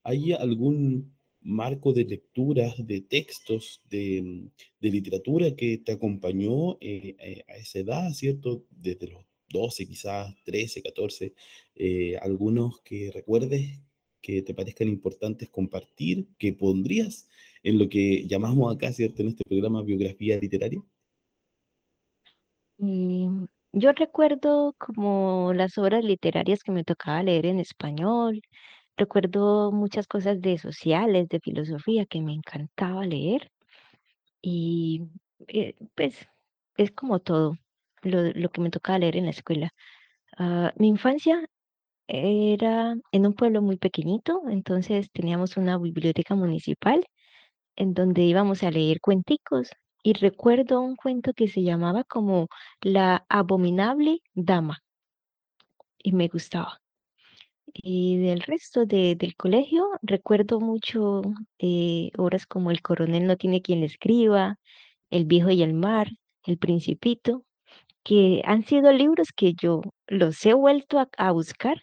¿hay 0.02 0.32
algún 0.32 1.14
marco 1.44 1.92
de 1.92 2.04
lecturas, 2.04 2.74
de 2.78 3.02
textos, 3.02 3.82
de, 3.90 4.48
de 4.80 4.90
literatura 4.90 5.54
que 5.54 5.78
te 5.78 5.92
acompañó 5.92 6.78
eh, 6.80 7.16
eh, 7.20 7.44
a 7.48 7.56
esa 7.56 7.78
edad, 7.80 8.10
¿cierto? 8.12 8.64
Desde 8.70 9.08
los 9.08 9.24
12, 9.50 9.86
quizás 9.86 10.34
13, 10.44 10.82
14, 10.82 11.34
eh, 11.76 12.16
algunos 12.20 12.80
que 12.80 13.10
recuerdes 13.12 13.78
que 14.20 14.42
te 14.42 14.54
parezcan 14.54 14.88
importantes 14.88 15.50
compartir, 15.50 16.28
que 16.38 16.54
pondrías 16.54 17.28
en 17.62 17.78
lo 17.78 17.88
que 17.88 18.26
llamamos 18.26 18.74
acá, 18.74 18.92
¿cierto? 18.92 19.22
En 19.22 19.28
este 19.28 19.44
programa 19.46 19.82
biografía 19.82 20.38
literaria. 20.38 20.82
Mm, 22.78 23.46
yo 23.72 23.92
recuerdo 23.92 24.74
como 24.78 25.52
las 25.54 25.78
obras 25.78 26.04
literarias 26.04 26.62
que 26.62 26.72
me 26.72 26.84
tocaba 26.84 27.22
leer 27.22 27.46
en 27.46 27.60
español, 27.60 28.40
recuerdo 28.96 29.72
muchas 29.72 30.06
cosas 30.08 30.40
de 30.42 30.58
sociales, 30.58 31.28
de 31.28 31.40
filosofía 31.40 32.06
que 32.06 32.20
me 32.22 32.32
encantaba 32.34 33.04
leer 33.06 33.50
y 34.42 35.02
eh, 35.48 35.74
pues 35.96 36.28
es 36.76 36.92
como 36.92 37.20
todo 37.20 37.56
lo, 38.02 38.22
lo 38.34 38.50
que 38.50 38.60
me 38.62 38.70
tocaba 38.70 38.98
leer 39.00 39.16
en 39.16 39.26
la 39.26 39.30
escuela. 39.32 39.70
Ah, 40.38 40.72
mi 40.78 40.88
infancia 40.88 41.46
era 42.08 42.96
en 43.12 43.26
un 43.26 43.34
pueblo 43.34 43.62
muy 43.62 43.76
pequeñito, 43.78 44.42
entonces 44.50 45.10
teníamos 45.12 45.56
una 45.58 45.78
biblioteca 45.78 46.34
municipal 46.36 47.04
en 47.76 47.94
donde 47.94 48.22
íbamos 48.24 48.62
a 48.64 48.70
leer 48.70 49.00
cuenticos 49.00 49.70
y 50.04 50.12
recuerdo 50.12 50.82
un 50.82 50.96
cuento 50.96 51.32
que 51.32 51.48
se 51.48 51.62
llamaba 51.62 52.04
como 52.04 52.48
La 52.82 53.24
abominable 53.30 54.20
dama 54.34 54.84
y 55.98 56.12
me 56.12 56.28
gustaba. 56.28 56.80
Y 57.72 58.18
del 58.18 58.42
resto 58.42 58.86
de, 58.86 59.16
del 59.16 59.34
colegio 59.36 59.88
recuerdo 60.02 60.60
mucho 60.60 61.22
eh, 61.58 62.10
obras 62.18 62.46
como 62.46 62.70
El 62.70 62.82
coronel 62.82 63.26
no 63.26 63.36
tiene 63.38 63.62
quien 63.62 63.80
le 63.80 63.86
escriba, 63.86 64.58
El 65.10 65.24
viejo 65.26 65.50
y 65.50 65.62
el 65.62 65.74
mar, 65.74 66.08
El 66.44 66.58
principito, 66.58 67.44
que 68.04 68.42
han 68.44 68.64
sido 68.64 68.92
libros 68.92 69.28
que 69.34 69.54
yo 69.54 69.82
los 70.06 70.44
he 70.46 70.54
vuelto 70.54 70.98
a, 71.18 71.32
buscar 71.32 71.80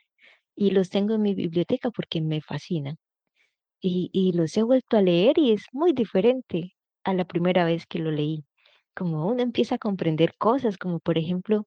y 0.55 0.71
los 0.71 0.89
tengo 0.89 1.15
en 1.15 1.23
mi 1.23 1.36
biblioteca 1.36 1.91
porque 1.91 2.21
me 2.21 2.41
fascinan. 2.41 2.97
Y, 3.81 4.12
y, 4.13 4.34
los 4.34 4.55
he 4.57 4.63
vuelto 4.63 4.97
a 4.97 5.01
leer 5.01 5.39
y 5.39 5.53
es 5.53 5.63
muy 5.73 5.93
diferente 5.93 6.75
a 7.03 7.13
la 7.13 7.25
primera 7.25 7.65
vez 7.65 7.85
que 7.87 7.99
lo 7.99 8.11
leí. 8.11 8.45
Como 8.95 9.27
uno 9.27 9.41
empieza 9.43 9.75
a 9.75 9.77
comprender 9.79 10.35
cosas, 10.37 10.77
como 10.77 10.99
por 10.99 11.17
ejemplo, 11.17 11.65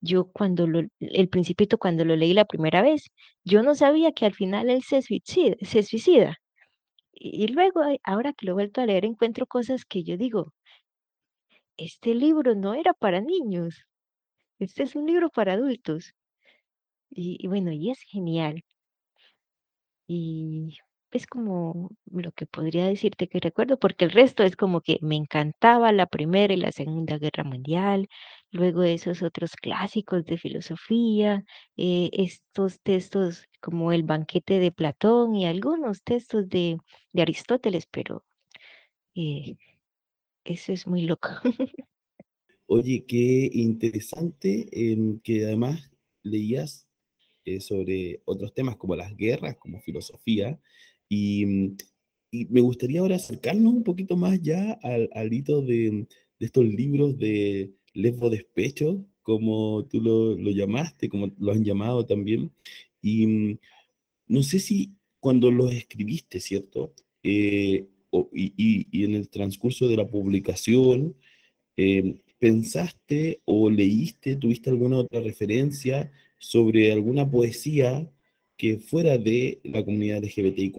yo 0.00 0.26
cuando 0.32 0.66
lo, 0.66 0.82
el 1.00 1.28
principito 1.28 1.78
cuando 1.78 2.04
lo 2.04 2.16
leí 2.16 2.34
la 2.34 2.44
primera 2.46 2.82
vez, 2.82 3.10
yo 3.44 3.62
no 3.62 3.74
sabía 3.74 4.12
que 4.12 4.26
al 4.26 4.34
final 4.34 4.70
él 4.70 4.82
se 4.84 5.02
suicida. 5.02 5.56
Se 5.62 5.82
suicida. 5.82 6.38
Y, 7.12 7.48
luego, 7.48 7.82
ahora 8.04 8.32
que 8.32 8.46
lo 8.46 8.52
he 8.52 8.54
vuelto 8.54 8.80
a 8.80 8.86
leer, 8.86 9.04
encuentro 9.04 9.46
cosas 9.46 9.84
que 9.84 10.04
yo 10.04 10.16
digo, 10.16 10.52
este 11.76 12.14
libro 12.14 12.54
no 12.54 12.74
era 12.74 12.94
para 12.94 13.20
niños, 13.20 13.84
este 14.60 14.84
es 14.84 14.96
un 14.96 15.06
libro 15.06 15.30
para 15.30 15.54
adultos. 15.54 16.14
Y, 17.10 17.46
bueno, 17.48 17.72
y 17.72 17.90
es 17.90 18.00
genial. 18.02 18.64
Y 20.06 20.76
es 21.12 21.26
como 21.26 21.90
lo 22.10 22.32
que 22.32 22.46
podría 22.46 22.86
decirte 22.86 23.28
que 23.28 23.40
recuerdo, 23.40 23.78
porque 23.78 24.04
el 24.04 24.12
resto 24.12 24.42
es 24.44 24.56
como 24.56 24.80
que 24.80 24.98
me 25.02 25.16
encantaba 25.16 25.92
la 25.92 26.06
Primera 26.06 26.54
y 26.54 26.56
la 26.56 26.72
Segunda 26.72 27.18
Guerra 27.18 27.44
Mundial, 27.44 28.08
luego 28.50 28.82
esos 28.82 29.22
otros 29.22 29.52
clásicos 29.56 30.24
de 30.24 30.38
filosofía, 30.38 31.44
eh, 31.76 32.10
estos 32.12 32.80
textos 32.80 33.46
como 33.60 33.92
el 33.92 34.04
banquete 34.04 34.58
de 34.60 34.72
Platón 34.72 35.34
y 35.34 35.46
algunos 35.46 36.02
textos 36.02 36.48
de, 36.48 36.78
de 37.12 37.22
Aristóteles, 37.22 37.86
pero 37.90 38.24
eh, 39.14 39.56
eso 40.44 40.72
es 40.72 40.86
muy 40.86 41.02
loco. 41.02 41.30
Oye, 42.66 43.04
qué 43.04 43.50
interesante 43.52 44.68
que 45.24 45.44
además 45.44 45.90
leías 46.22 46.86
eh, 47.44 47.60
sobre 47.60 48.22
otros 48.26 48.54
temas 48.54 48.76
como 48.76 48.94
las 48.94 49.16
guerras, 49.16 49.56
como 49.56 49.80
filosofía, 49.80 50.60
y, 51.10 51.76
me 52.32 52.60
gustaría 52.60 53.00
ahora 53.00 53.16
acercarnos 53.16 53.74
un 53.74 53.82
poquito 53.82 54.16
más 54.16 54.40
ya 54.40 54.78
al, 54.84 55.10
al 55.14 55.32
hito 55.32 55.62
de, 55.62 56.06
estos 56.38 56.64
libros 56.64 57.18
de 57.18 57.72
lesbo 57.92 58.30
despecho, 58.30 59.04
como 59.22 59.84
tú 59.86 60.00
lo, 60.00 60.36
lo, 60.36 60.50
llamaste, 60.52 61.08
como 61.08 61.32
lo 61.38 61.52
han 61.52 61.64
llamado 61.64 62.06
también, 62.06 62.52
y 63.02 63.58
no 64.28 64.42
sé 64.44 64.60
si 64.60 64.94
cuando 65.18 65.50
los 65.50 65.72
escribiste, 65.72 66.40
¿cierto? 66.40 66.94
Eh, 67.22 67.86
y, 68.32 68.86
y, 68.90 69.04
en 69.04 69.14
el 69.16 69.28
transcurso 69.28 69.88
de 69.88 69.96
la 69.96 70.06
publicación, 70.08 71.16
eh, 71.76 72.20
¿pensaste 72.38 73.40
o 73.44 73.70
leíste, 73.70 74.36
tuviste 74.36 74.70
alguna 74.70 74.98
otra 74.98 75.20
referencia 75.20 76.12
sobre 76.38 76.92
alguna 76.92 77.30
poesía 77.30 78.10
que 78.60 78.78
fuera 78.78 79.16
de 79.16 79.58
la 79.64 79.82
comunidad 79.82 80.22
LGBTIQ+, 80.22 80.76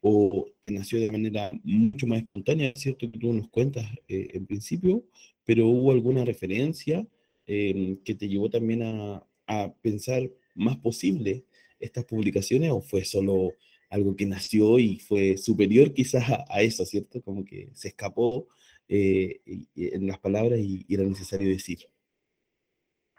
o 0.00 0.48
nació 0.66 0.98
de 0.98 1.12
manera 1.12 1.52
mucho 1.62 2.08
más 2.08 2.22
espontánea, 2.22 2.72
es 2.74 2.82
cierto 2.82 3.08
que 3.08 3.20
tú 3.20 3.32
nos 3.32 3.48
cuentas 3.50 3.86
eh, 4.08 4.30
en 4.32 4.46
principio, 4.46 5.04
pero 5.44 5.68
hubo 5.68 5.92
alguna 5.92 6.24
referencia 6.24 7.06
em, 7.46 7.96
que 7.98 8.16
te 8.16 8.28
llevó 8.28 8.50
también 8.50 8.82
a, 8.82 9.24
a 9.46 9.72
pensar 9.80 10.28
más 10.56 10.76
posible 10.78 11.44
estas 11.78 12.04
publicaciones 12.04 12.72
o 12.72 12.80
fue 12.80 13.04
solo 13.04 13.52
algo 13.88 14.16
que 14.16 14.26
nació 14.26 14.80
y 14.80 14.98
fue 14.98 15.36
superior 15.36 15.94
quizás 15.94 16.24
a, 16.48 16.62
eso, 16.62 16.84
¿cierto? 16.84 17.22
Como 17.22 17.44
que 17.44 17.68
se 17.74 17.88
escapó 17.88 18.48
eh, 18.88 19.40
en 19.76 20.08
las 20.08 20.18
palabras 20.18 20.58
y, 20.58 20.84
era 20.88 21.04
necesario 21.04 21.48
decir. 21.48 21.86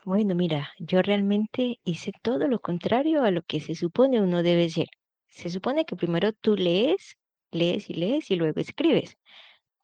Bueno, 0.06 0.36
mira, 0.36 0.72
yo 0.80 1.02
realmente 1.02 1.80
hice 1.86 2.12
todo 2.22 2.48
lo 2.48 2.60
contrario 2.60 3.24
a 3.24 3.32
lo 3.32 3.42
que 3.44 3.60
se 3.62 3.76
supone 3.76 4.22
uno 4.22 4.44
debe 4.44 4.70
ser. 4.70 4.88
Se 5.30 5.50
supone 5.50 5.86
que 5.86 5.96
primero 5.96 6.34
tú 6.34 6.56
lees, 6.58 7.18
lees 7.52 7.90
y 7.90 7.94
lees 7.94 8.30
y 8.32 8.36
luego 8.36 8.60
escribes. 8.60 9.18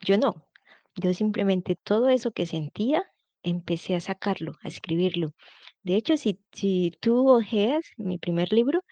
Yo 0.01 0.17
no. 0.17 0.47
Yo 0.95 1.13
simplemente 1.13 1.75
todo 1.77 2.09
eso 2.09 2.31
que 2.31 2.45
sentía, 2.47 3.03
empecé 3.43 3.95
a 3.95 4.01
sacarlo, 4.01 4.53
a 4.63 4.67
escribirlo. 4.69 5.33
De 5.83 5.95
hecho, 5.95 6.17
si, 6.17 6.39
si 6.53 6.91
tú 7.01 7.29
ojeas 7.29 7.85
mi 7.97 8.17
primer 8.17 8.51
libro, 8.53 8.83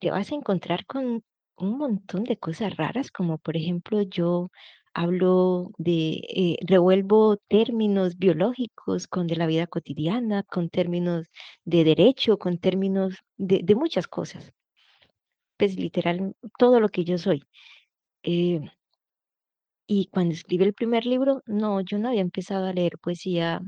te 0.00 0.10
vas 0.10 0.32
a 0.32 0.34
encontrar 0.36 0.86
con 0.86 1.24
un 1.56 1.78
montón 1.78 2.24
de 2.24 2.38
cosas 2.38 2.76
raras, 2.76 3.10
como 3.10 3.38
por 3.38 3.56
ejemplo 3.56 4.02
yo 4.02 4.50
hablo 4.94 5.70
de, 5.78 6.22
eh, 6.28 6.56
revuelvo 6.66 7.36
términos 7.48 8.18
biológicos 8.18 9.06
con 9.08 9.26
de 9.26 9.36
la 9.36 9.46
vida 9.46 9.66
cotidiana, 9.66 10.42
con 10.44 10.70
términos 10.70 11.28
de 11.64 11.84
derecho, 11.84 12.38
con 12.38 12.58
términos 12.58 13.16
de, 13.36 13.60
de 13.64 13.74
muchas 13.74 14.08
cosas. 14.08 14.52
Pues 15.58 15.76
literal, 15.76 16.34
todo 16.58 16.80
lo 16.80 16.88
que 16.88 17.04
yo 17.04 17.16
soy. 17.18 17.44
Eh, 18.24 18.60
y 19.86 20.06
cuando 20.06 20.32
escribí 20.34 20.64
el 20.64 20.72
primer 20.74 21.04
libro, 21.06 21.42
no, 21.46 21.80
yo 21.82 21.98
no 21.98 22.08
había 22.08 22.20
empezado 22.22 22.66
a 22.66 22.72
leer 22.72 22.98
poesía, 22.98 23.60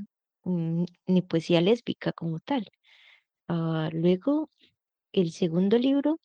mm, 0.44 0.84
ni 1.06 1.22
poesía 1.22 1.60
lésbica 1.60 2.12
como 2.12 2.38
tal. 2.40 2.66
Ah, 3.48 3.90
luego, 3.92 4.50
el 5.12 5.32
segundo 5.32 5.78
libro, 5.78 6.20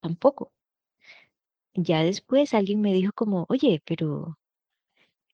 tampoco. 0.00 0.52
Ya 1.76 2.02
después 2.02 2.52
alguien 2.52 2.80
me 2.80 2.92
dijo 2.92 3.12
como, 3.14 3.46
oye, 3.48 3.80
pero 3.86 4.38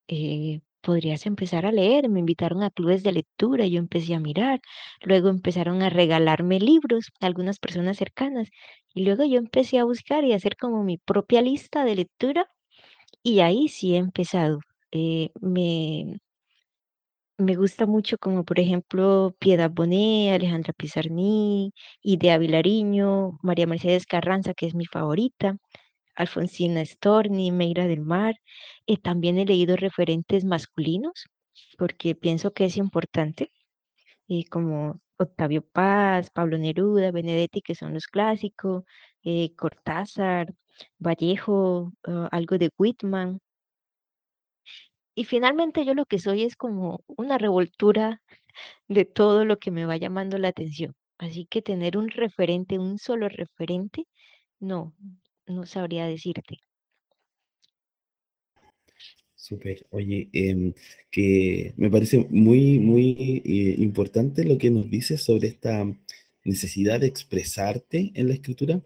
eh, 0.09 0.61
podrías 0.81 1.27
empezar 1.27 1.67
a 1.67 1.73
leer. 1.73 2.09
Me 2.09 2.21
invitaron 2.21 2.63
a 2.63 2.71
clubes 2.71 3.03
de 3.03 3.13
lectura 3.13 3.67
yo 3.67 3.79
empecé 3.79 4.15
a 4.15 4.21
mirar. 4.21 4.61
Luego 5.03 5.29
empezaron 5.29 5.83
a 5.83 5.91
regalarme 5.91 6.61
libros, 6.61 7.07
algunas 7.21 7.59
personas 7.59 7.97
cercanas. 7.99 8.49
Y 8.95 9.05
luego 9.05 9.25
yo 9.25 9.39
empecé 9.39 9.79
a 9.79 9.85
buscar 9.85 10.25
y 10.25 10.33
a 10.33 10.37
hacer 10.37 10.57
como 10.57 10.83
mi 10.85 10.99
propia 10.99 11.43
lista 11.43 11.85
de 11.85 11.97
lectura. 11.97 12.47
Y 13.25 13.41
ahí 13.41 13.69
sí 13.69 13.95
he 13.97 13.99
empezado. 13.99 14.61
Eh, 14.93 15.31
me, 15.41 16.21
me 17.39 17.55
gusta 17.57 17.87
mucho 17.87 18.19
como 18.19 18.45
por 18.45 18.61
ejemplo 18.61 19.35
Piedad 19.39 19.71
Bonet, 19.71 20.35
Alejandra 20.35 20.73
Pizarní, 20.75 21.73
Idea 22.03 22.39
Vilariño, 22.39 23.39
María 23.43 23.67
Mercedes 23.67 24.07
Carranza, 24.07 24.55
que 24.55 24.67
es 24.67 24.75
mi 24.75 24.87
favorita. 24.87 25.57
Alfonsina 26.21 26.85
Storni, 26.85 27.51
Meira 27.53 27.87
del 27.87 28.01
Mar. 28.03 28.37
y 28.87 28.99
también 28.99 29.39
he 29.39 29.47
leído 29.47 29.77
referentes 29.77 30.45
masculinos 30.45 31.27
porque 31.79 32.15
pienso 32.15 32.53
que 32.53 32.65
es 32.67 32.77
importante, 32.77 33.51
eh, 34.29 34.45
como 34.51 35.01
Octavio 35.19 35.63
Paz, 35.63 36.31
Pablo 36.31 36.59
Neruda, 36.59 37.11
Benedetti, 37.13 37.63
que 37.63 37.75
son 37.75 37.95
los 37.95 38.07
clásicos, 38.09 38.85
eh, 39.25 39.55
Cortázar, 39.57 40.55
Vallejo, 40.99 41.93
ah, 42.05 42.29
algo 42.33 42.59
de 42.59 42.71
Whitman. 42.79 43.41
Y 45.15 45.25
finalmente 45.25 45.85
yo 45.85 45.95
lo 45.95 46.07
que 46.07 46.19
soy 46.19 46.45
es 46.45 46.57
como 46.57 47.01
una 47.07 47.39
revoltura 47.39 48.21
de 48.89 49.05
todo 49.05 49.45
lo 49.45 49.59
que 49.59 49.71
me 49.71 49.87
va 49.87 49.97
llamando 49.97 50.39
la 50.39 50.49
atención. 50.49 50.95
Así 51.19 51.47
que 51.47 51.63
tener 51.63 51.97
un 51.99 52.09
referente, 52.11 52.79
un 52.79 52.99
solo 52.99 53.29
referente, 53.29 54.07
no, 54.61 54.95
no 55.51 55.67
sabría 55.67 56.07
decirte. 56.07 56.59
Súper. 59.35 59.87
Oye, 59.91 60.29
em, 60.33 60.75
que 61.11 61.73
me 61.77 61.91
parece 61.91 62.27
muy, 62.31 62.79
muy 62.79 63.43
eh, 63.45 63.75
importante 63.79 64.45
lo 64.45 64.59
que 64.59 64.71
nos 64.71 64.91
dices 64.91 65.23
sobre 65.23 65.49
esta 65.49 65.87
necesidad 66.45 67.01
de 67.01 67.07
expresarte 67.07 68.13
en 68.15 68.29
la 68.29 68.35
escritura. 68.35 68.83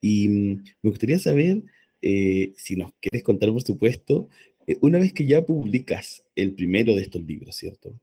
Y 0.00 0.28
mm, 0.28 0.64
me 0.82 0.90
gustaría 0.90 1.18
saber, 1.18 1.62
eh, 2.02 2.52
si 2.56 2.76
nos 2.76 2.92
quieres 3.00 3.22
contar, 3.22 3.50
por 3.52 3.62
supuesto, 3.62 4.28
eh, 4.66 4.76
una 4.80 4.98
vez 4.98 5.12
que 5.12 5.26
ya 5.26 5.46
publicas 5.46 6.24
el 6.36 6.54
primero 6.54 6.94
de 6.94 7.02
estos 7.02 7.22
libros, 7.22 7.56
¿cierto? 7.56 7.94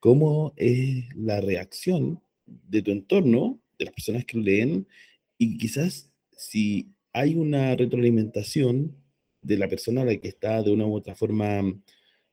¿Cómo 0.00 0.52
es 0.56 1.04
la 1.16 1.40
reacción 1.40 2.20
de 2.46 2.82
tu 2.82 2.90
entorno, 2.90 3.60
de 3.78 3.86
las 3.86 3.94
personas 3.94 4.24
que 4.24 4.38
lo 4.38 4.44
leen? 4.44 4.86
Y 5.38 5.58
quizás 5.58 6.10
si 6.36 6.91
hay 7.12 7.34
una 7.34 7.76
retroalimentación 7.76 8.96
de 9.42 9.56
la 9.56 9.68
persona 9.68 10.04
la 10.04 10.16
que 10.16 10.28
está 10.28 10.62
de 10.62 10.70
una 10.70 10.86
u 10.86 10.94
otra 10.94 11.14
forma 11.14 11.62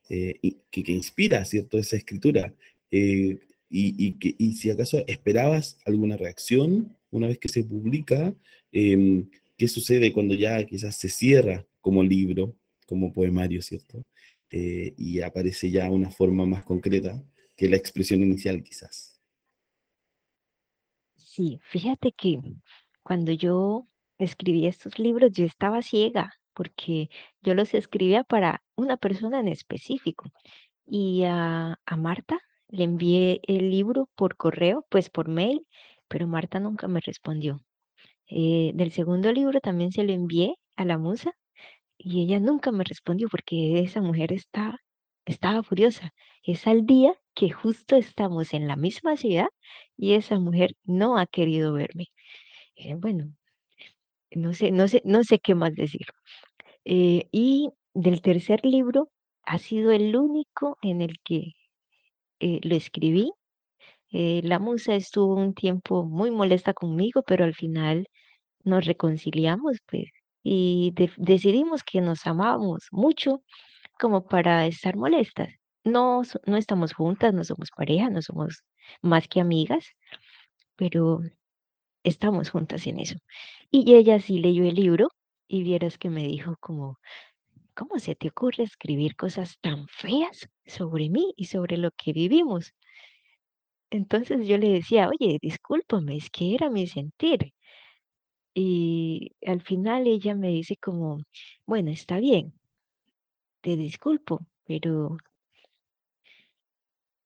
eh, 0.08 0.38
que, 0.70 0.92
inspira, 0.92 1.44
¿cierto?, 1.44 1.78
esa 1.78 1.96
escritura. 1.96 2.54
Eh, 2.90 3.38
y, 3.68 4.06
y, 4.06 4.12
que, 4.18 4.34
y, 4.38 4.54
si 4.54 4.70
acaso 4.70 5.04
esperabas 5.06 5.78
alguna 5.84 6.16
reacción 6.16 6.96
una 7.10 7.28
vez 7.28 7.38
que 7.38 7.48
se 7.48 7.64
publica, 7.64 8.34
em, 8.72 9.28
¿qué 9.56 9.68
sucede 9.68 10.12
cuando 10.12 10.34
ya 10.34 10.64
quizás 10.64 10.96
se 10.96 11.08
cierra 11.08 11.66
como 11.80 12.02
libro, 12.02 12.56
como 12.86 13.12
poemario, 13.12 13.62
¿cierto? 13.62 14.04
Eh, 14.50 14.94
y 14.96 15.20
aparece 15.20 15.70
ya 15.70 15.88
una 15.90 16.10
forma 16.10 16.44
más 16.44 16.64
concreta 16.64 17.22
que 17.56 17.68
la 17.68 17.76
expresión 17.76 18.22
inicial 18.22 18.62
quizás. 18.62 19.20
Sí, 21.16 21.60
fíjate 21.70 22.12
que 22.12 22.40
cuando 23.02 23.32
yo 23.32 23.86
escribí 24.20 24.66
estos 24.66 24.98
libros, 24.98 25.32
yo 25.32 25.44
estaba 25.44 25.82
ciega 25.82 26.32
porque 26.54 27.08
yo 27.42 27.54
los 27.54 27.74
escribía 27.74 28.24
para 28.24 28.62
una 28.76 28.96
persona 28.96 29.40
en 29.40 29.48
específico. 29.48 30.30
Y 30.86 31.24
a, 31.24 31.78
Marta 31.96 32.38
le 32.68 32.84
envié 32.84 33.40
el 33.44 33.70
libro 33.70 34.08
por 34.16 34.36
correo, 34.36 34.86
pues 34.90 35.10
por 35.10 35.28
mail, 35.28 35.66
pero 36.08 36.26
Marta 36.26 36.60
nunca 36.60 36.88
me 36.88 37.00
respondió. 37.00 37.60
Eh, 38.28 38.72
del 38.74 38.92
segundo 38.92 39.32
libro 39.32 39.60
también 39.60 39.92
se 39.92 40.04
lo 40.04 40.12
envié 40.12 40.56
a 40.76 40.84
la 40.84 40.98
musa 40.98 41.32
y 41.98 42.22
ella 42.22 42.40
nunca 42.40 42.72
me 42.72 42.84
respondió 42.84 43.28
porque 43.28 43.80
esa 43.80 44.00
mujer 44.02 44.32
estaba, 44.32 44.78
estaba 45.26 45.62
furiosa. 45.62 46.12
Es 46.42 46.66
al 46.66 46.86
día 46.86 47.14
que 47.34 47.50
justo 47.50 47.96
estamos 47.96 48.54
en 48.54 48.68
la 48.68 48.76
misma 48.76 49.16
ciudad 49.16 49.48
y 49.96 50.14
esa 50.14 50.38
mujer 50.38 50.76
no 50.84 51.18
ha 51.18 51.26
querido 51.26 51.72
verme. 51.72 52.08
Eh, 52.76 52.94
bueno, 52.96 53.34
no 54.32 54.54
sé, 54.54 54.70
no 54.72 54.88
sé, 54.88 55.02
no 55.04 55.24
sé 55.24 55.38
qué 55.40 55.54
más 55.54 55.74
decir. 55.74 56.06
Eh, 56.84 57.28
y 57.32 57.70
del 57.94 58.22
tercer 58.22 58.64
libro 58.64 59.10
ha 59.44 59.58
sido 59.58 59.92
el 59.92 60.16
único 60.16 60.78
en 60.82 61.02
el 61.02 61.18
que 61.24 61.54
eh, 62.40 62.60
lo 62.62 62.76
escribí. 62.76 63.32
Eh, 64.12 64.42
la 64.44 64.58
musa 64.58 64.94
estuvo 64.96 65.34
un 65.36 65.54
tiempo 65.54 66.04
muy 66.04 66.30
molesta 66.30 66.74
conmigo, 66.74 67.22
pero 67.24 67.44
al 67.44 67.54
final 67.54 68.08
nos 68.64 68.86
reconciliamos, 68.86 69.78
pues, 69.86 70.06
y 70.44 70.94
decidimos 71.18 71.84
que 71.84 72.00
nos 72.00 72.26
amábamos 72.26 72.88
mucho 72.92 73.42
como 74.00 74.26
para 74.26 74.66
estar 74.66 74.96
molestas. 74.96 75.50
No, 75.84 76.22
no 76.46 76.56
estamos 76.56 76.94
juntas, 76.94 77.34
no 77.34 77.44
somos 77.44 77.70
pareja, 77.76 78.10
no 78.10 78.22
somos 78.22 78.62
más 79.02 79.28
que 79.28 79.40
amigas, 79.40 79.86
pero 80.76 81.20
estamos 82.04 82.50
juntas 82.50 82.86
en 82.86 83.00
eso. 83.00 83.16
Y 83.72 83.94
ella 83.96 84.20
sí 84.20 84.38
leyó 84.38 84.62
el 84.64 84.76
libro 84.76 85.08
y 85.48 85.64
vieras 85.64 85.98
que 85.98 86.08
me 86.08 86.22
dijo 86.24 86.54
como, 86.60 86.98
¿cómo 87.74 87.98
se 88.00 88.14
te 88.16 88.28
ocurre 88.28 88.64
escribir 88.64 89.16
cosas 89.16 89.58
tan 89.60 89.88
feas 89.88 90.48
sobre 90.66 91.10
mí 91.10 91.34
y 91.36 91.46
sobre 91.46 91.76
lo 91.78 91.90
que 91.92 92.12
vivimos? 92.12 92.74
Entonces 93.92 94.48
yo 94.48 94.58
le 94.58 94.68
decía, 94.68 95.08
oye, 95.08 95.38
discúlpame, 95.40 96.16
es 96.16 96.28
que 96.30 96.54
era 96.56 96.70
mi 96.70 96.88
sentir. 96.88 97.52
Y 98.54 99.32
al 99.44 99.60
final 99.60 100.06
ella 100.06 100.36
me 100.36 100.50
dice 100.50 100.76
como, 100.76 101.18
bueno, 101.66 101.90
está 101.90 102.18
bien, 102.20 102.54
te 103.62 103.74
disculpo, 103.76 104.46
pero 104.66 105.16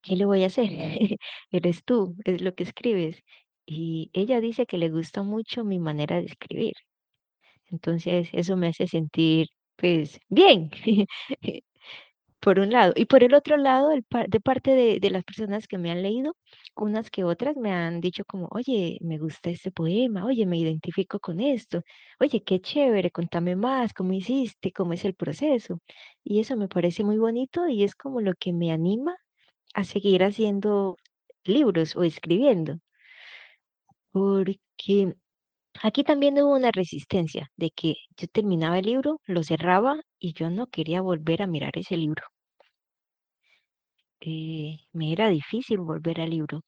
¿qué 0.01 0.15
le 0.15 0.25
voy 0.25 0.43
a 0.43 0.47
hacer? 0.47 0.69
Eres 1.51 1.83
tú, 1.85 2.15
es 2.25 2.41
lo 2.41 2.53
que 2.55 2.63
escribes. 2.63 3.23
Y 3.65 4.09
ella 4.13 4.41
dice 4.41 4.65
que 4.65 4.77
le 4.77 4.89
gusta 4.89 5.23
mucho 5.23 5.63
mi 5.63 5.79
manera 5.79 6.17
de 6.17 6.25
escribir. 6.27 6.73
Entonces, 7.67 8.29
eso 8.33 8.57
me 8.57 8.67
hace 8.69 8.87
sentir, 8.87 9.47
pues, 9.77 10.19
bien, 10.29 10.71
por 12.39 12.59
un 12.59 12.71
lado. 12.71 12.93
Y 12.95 13.05
por 13.05 13.23
el 13.23 13.33
otro 13.33 13.57
lado, 13.57 13.89
de 13.89 14.39
parte 14.41 14.71
de, 14.75 15.09
las 15.09 15.23
personas 15.23 15.67
que 15.67 15.77
me 15.79 15.91
han 15.91 16.03
leído, 16.03 16.35
unas 16.75 17.09
que 17.09 17.23
otras 17.23 17.57
me 17.57 17.71
han 17.71 18.01
dicho 18.01 18.23
como, 18.25 18.47
oye, 18.51 18.97
me 19.01 19.17
gusta 19.17 19.49
este 19.49 19.71
poema, 19.71 20.25
oye, 20.25 20.45
me 20.45 20.57
identifico 20.57 21.19
con 21.19 21.39
esto, 21.39 21.81
oye, 22.19 22.43
qué 22.43 22.61
chévere, 22.61 23.11
contame 23.11 23.55
más, 23.55 23.93
cómo 23.93 24.13
hiciste, 24.13 24.71
cómo 24.71 24.93
es 24.93 25.05
el 25.05 25.15
proceso. 25.15 25.79
Y 26.23 26.39
eso 26.39 26.55
me 26.57 26.67
parece 26.67 27.03
muy 27.03 27.17
bonito 27.17 27.67
y 27.67 27.83
es 27.83 27.95
como 27.95 28.21
lo 28.21 28.33
que 28.35 28.53
me 28.53 28.71
anima 28.71 29.15
a 29.75 29.83
seguir 29.85 30.23
haciendo 30.23 30.97
libros 31.45 31.95
o 31.95 32.03
escribiendo. 32.03 32.79
Porque 34.15 35.13
aquí 35.83 36.03
también 36.05 36.41
hubo 36.41 36.55
una 36.55 36.71
resistencia 36.71 37.51
de 37.57 37.71
que 37.71 37.95
yo 38.17 38.27
terminaba 38.29 38.79
el 38.79 38.85
libro, 38.85 39.21
lo 39.25 39.43
cerraba 39.43 40.01
y 40.19 40.33
yo 40.33 40.49
no 40.49 40.67
quería 40.67 41.01
volver 41.01 41.41
a 41.41 41.47
mirar 41.47 41.77
ese 41.77 41.97
libro. 41.97 42.23
Eh, 44.19 44.77
me 44.93 45.11
era 45.13 45.29
difícil 45.29 45.79
volver 45.79 46.19
al 46.21 46.29
libro. 46.31 46.61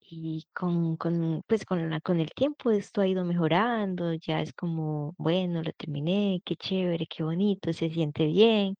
Y 0.00 0.46
con, 0.54 0.96
con, 0.96 1.42
pues 1.46 1.64
con, 1.64 1.90
la, 1.90 2.00
con 2.00 2.20
el 2.20 2.30
tiempo 2.30 2.70
esto 2.70 3.00
ha 3.00 3.06
ido 3.08 3.24
mejorando, 3.24 4.12
ya 4.14 4.42
es 4.42 4.52
como, 4.52 5.14
bueno, 5.18 5.62
lo 5.62 5.72
terminé, 5.72 6.40
qué 6.44 6.56
chévere, 6.56 7.06
qué 7.06 7.22
bonito, 7.22 7.72
se 7.72 7.90
siente 7.90 8.26
bien, 8.26 8.76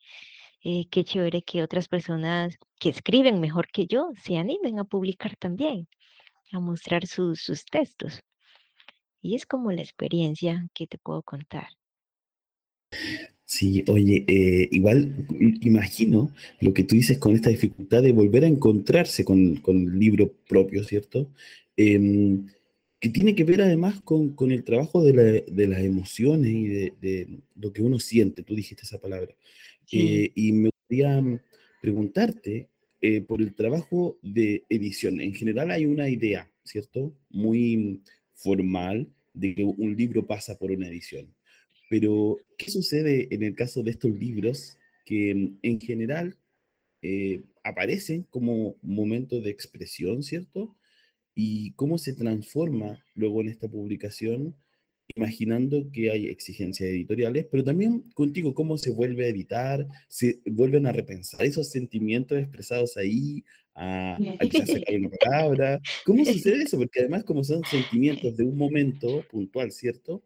eh, 0.65 0.87
qué 0.91 1.05
chévere 1.05 1.43
que 1.43 1.63
otras 1.63 1.89
personas 1.89 2.57
que 2.81 2.91
escriben 2.91 3.41
mejor 3.41 3.69
que 3.69 3.87
yo 3.87 4.11
se 4.23 4.39
animen 4.39 4.79
a 4.79 4.85
publicar 4.85 5.37
también, 5.37 5.89
a 6.53 6.61
mostrar 6.61 7.07
sus, 7.07 7.43
sus 7.43 7.65
textos. 7.65 8.21
Y 9.21 9.35
es 9.35 9.47
como 9.47 9.73
la 9.73 9.83
experiencia 9.83 10.69
que 10.75 10.87
te 10.87 10.99
puedo 10.99 11.23
contar. 11.23 11.69
Sí, 13.45 13.85
oye, 13.89 14.25
eh, 14.29 14.69
igual 14.73 15.27
imagino 15.61 16.33
lo 16.61 16.73
que 16.73 16.85
tú 16.85 16.95
dices 16.95 17.19
con 17.19 17.35
esta 17.35 17.51
dificultad 17.51 18.03
de 18.03 18.13
volver 18.13 18.45
a 18.45 18.49
encontrarse 18.49 19.25
con, 19.25 19.57
con 19.57 19.77
el 19.77 19.99
libro 19.99 20.33
propio, 20.49 20.83
¿cierto? 20.85 21.31
Em, 21.77 22.47
que 22.99 23.09
tiene 23.11 23.35
que 23.35 23.45
ver 23.45 23.63
además 23.63 24.01
con, 24.03 24.35
con 24.35 24.53
el 24.53 24.65
trabajo 24.65 25.03
de, 25.05 25.13
la, 25.13 25.23
de, 25.23 25.67
las 25.67 25.81
emociones 25.81 26.51
y 26.51 26.67
de, 26.69 26.95
de, 27.01 27.41
lo 27.57 27.73
que 27.73 27.83
uno 27.83 27.99
siente, 27.99 28.43
tú 28.43 28.55
dijiste 28.55 28.85
esa 28.85 29.01
palabra. 29.01 29.35
Eh, 29.91 30.31
y 30.35 30.53
me 30.53 30.71
gustaría 30.71 31.41
preguntarte 31.83 32.71
eh, 33.03 33.21
por 33.21 33.43
el 33.43 33.55
trabajo 33.55 34.17
de 34.23 34.65
edición. 34.69 35.21
En 35.21 35.35
general 35.35 35.73
hay 35.73 35.87
una 35.87 36.09
idea, 36.09 36.49
¿cierto? 36.65 37.13
Muy 37.31 38.01
formal 38.33 39.13
de 39.35 39.57
que 39.57 39.65
un 39.65 39.97
libro 39.97 40.25
pasa 40.27 40.57
por 40.57 40.71
una 40.71 40.89
edición. 40.89 41.35
Pero, 41.91 42.39
¿qué 42.57 42.71
sucede 42.71 43.27
en 43.35 43.43
el 43.43 43.57
caso 43.57 43.83
de 43.83 43.91
estos 43.91 44.13
libros 44.13 44.79
que 45.05 45.35
mm, 45.35 45.59
en 45.63 45.81
general 45.81 46.37
eh, 47.03 47.43
aparecen 47.65 48.23
como 48.31 48.77
momentos 48.83 49.43
de 49.43 49.51
expresión, 49.51 50.23
¿cierto? 50.23 50.77
Y 51.35 51.73
cómo 51.73 51.99
se 51.99 52.13
transforma 52.13 53.05
luego 53.15 53.41
en 53.41 53.49
esta 53.49 53.69
publicación, 53.69 54.55
imaginando 55.15 55.91
que 55.93 56.11
hay 56.11 56.27
exigencias 56.27 56.89
editoriales, 56.89 57.47
pero 57.51 57.65
también 57.65 58.01
contigo, 58.15 58.55
cómo 58.55 58.79
se 58.79 58.91
vuelve 58.91 59.27
a 59.27 59.29
editar, 59.29 59.87
se 60.09 60.41
vuelven 60.47 60.87
a 60.87 60.93
repensar 60.93 61.43
esos 61.45 61.69
sentimientos 61.71 62.39
expresados 62.39 62.97
ahí, 62.97 63.45
a, 63.75 64.17
a 64.17 64.47
quizás 64.47 64.71
sacar 64.71 64.97
una 64.97 65.11
palabra. 65.11 65.81
¿Cómo 66.05 66.25
sucede 66.25 66.63
eso? 66.63 66.79
Porque 66.79 67.01
además, 67.01 67.25
como 67.25 67.43
son 67.45 67.65
sentimientos 67.65 68.37
de 68.37 68.45
un 68.45 68.57
momento 68.57 69.25
puntual, 69.31 69.73
¿cierto? 69.73 70.23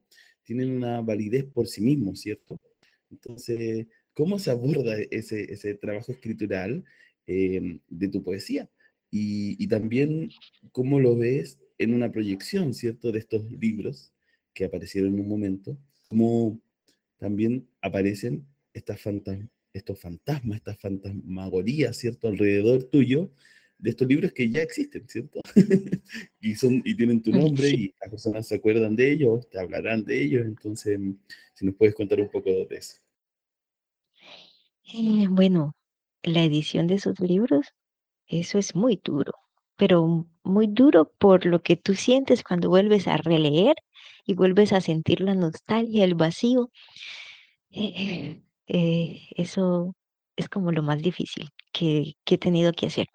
tienen 0.47 0.71
una 0.71 1.03
validez 1.03 1.45
por 1.45 1.67
sí 1.67 1.83
mismos, 1.83 2.21
¿cierto? 2.21 2.59
Entonces, 3.11 3.87
¿cómo 4.15 4.39
se 4.39 4.51
aborda 4.51 4.97
ese, 5.11 5.53
ese 5.53 5.75
trabajo 5.75 6.13
escritural 6.13 6.85
eh, 7.27 7.81
de 7.89 8.09
tu 8.09 8.23
poesía? 8.23 8.71
Y, 9.11 9.63
y, 9.63 9.67
también, 9.67 10.31
¿cómo 10.73 11.01
lo 11.01 11.17
ves 11.17 11.59
en 11.79 11.95
una 11.95 12.11
proyección, 12.11 12.75
¿cierto? 12.75 13.13
De 13.13 13.19
estos 13.19 13.45
libros 13.51 14.13
que 14.57 14.65
aparecieron 14.65 15.13
en 15.13 15.21
un 15.21 15.29
momento, 15.29 15.77
cómo 16.09 16.59
también 17.19 17.69
aparecen 17.83 18.47
estas 18.73 18.99
fantasmas, 18.99 19.51
estos 19.75 20.01
fantasmas, 20.01 20.57
estas 20.57 20.79
fantasmagorías, 20.79 21.95
¿cierto? 21.99 22.29
Alrededor 22.29 22.85
tuyo, 22.85 23.31
de 23.79 23.91
estos 23.91 24.09
libros 24.09 24.33
que 24.33 24.49
ya 24.49 24.63
existen, 24.63 25.07
¿cierto? 25.09 25.43
y, 26.41 26.55
son, 26.55 26.81
y 26.87 26.97
tienen 26.97 27.23
tu 27.23 27.33
nombre 27.33 27.69
y 27.69 27.95
las 28.01 28.09
personas 28.09 28.49
se 28.49 28.55
acuerdan 28.55 28.97
de 28.97 29.13
ellos, 29.13 29.47
te 29.51 29.61
hablarán 29.61 30.05
de 30.05 30.23
ellos, 30.23 30.47
entonces, 30.47 30.99
si 31.53 31.67
nos 31.67 31.75
puedes 31.75 31.95
contar 31.95 32.19
un 32.19 32.31
poco 32.31 32.49
de 32.49 32.77
eso. 32.77 32.97
Eh, 34.95 35.27
bueno, 35.29 35.77
la 36.23 36.45
edición 36.45 36.87
de 36.87 36.95
esos 36.95 37.21
libros, 37.21 37.75
eso 38.27 38.59
es 38.59 38.75
muy 38.75 38.99
duro, 39.05 39.35
pero 39.77 40.27
muy 40.45 40.67
duro 40.67 41.13
por 41.19 41.45
lo 41.45 41.63
que 41.63 41.77
tú 41.77 41.95
sientes 41.95 42.43
cuando 42.43 42.71
vuelves 42.71 43.07
a 43.07 43.19
releer 43.19 43.75
y 44.27 44.35
vuelves 44.35 44.73
a 44.73 44.81
sentir 44.81 45.21
la 45.21 45.35
nostalgia, 45.35 46.05
el 46.05 46.15
vacío. 46.15 46.71
Eh, 47.71 48.43
eh, 48.69 49.21
eso 49.37 49.95
es 50.37 50.49
como 50.49 50.73
lo 50.73 50.83
más 50.83 51.01
difícil 51.03 51.49
que, 51.73 52.15
que 52.25 52.37
he 52.37 52.39
tenido 52.39 52.73
que 52.73 52.87
hacer. 52.87 53.07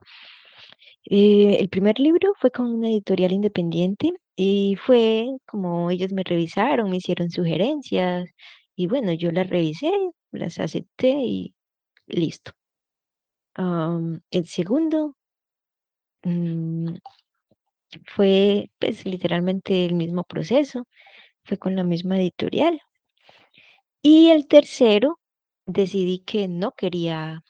Eh, 1.06 1.58
el 1.60 1.69
primer 1.69 2.00
libro 2.00 2.34
fue 2.39 2.52
con 2.52 2.67
una 2.67 2.89
editorial 2.89 3.32
independiente 3.32 4.12
y 4.36 4.76
fue 4.78 5.28
como 5.47 5.89
ellos 5.91 6.12
me 6.13 6.24
revisaron, 6.24 6.89
me 6.89 6.97
hicieron 6.97 7.30
sugerencias 7.32 8.30
y 8.76 8.88
bueno, 8.88 9.13
yo 9.13 9.32
las 9.32 9.50
revisé, 9.50 9.91
las 10.32 10.60
acepté 10.60 11.10
y 11.10 11.54
listo. 12.08 12.52
el 14.32 14.45
segundo 14.47 15.15
mm, 16.24 16.95
fue 18.06 18.71
pues 18.80 19.06
literalmente 19.06 19.86
el 19.86 19.95
mismo 19.95 20.23
proceso, 20.23 20.88
fue 21.45 21.58
con 21.58 21.75
la 21.75 21.84
misma 21.84 22.17
editorial. 22.19 22.82
Y 24.04 24.30
el 24.30 24.47
tercero 24.47 25.19
decidí 25.65 26.19
que 26.19 26.47
no 26.47 26.71
quería 26.73 27.43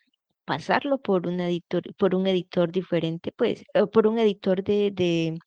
pasarlo 0.45 0.99
por 0.99 1.27
un 1.27 1.39
editor, 1.41 1.83
por 1.97 2.15
un 2.15 2.27
editor 2.27 2.71
diferente, 2.71 3.31
pues, 3.33 3.63
por 3.93 4.07
un 4.07 4.19
editor 4.19 4.63
de, 4.63 4.91
de, 4.91 5.39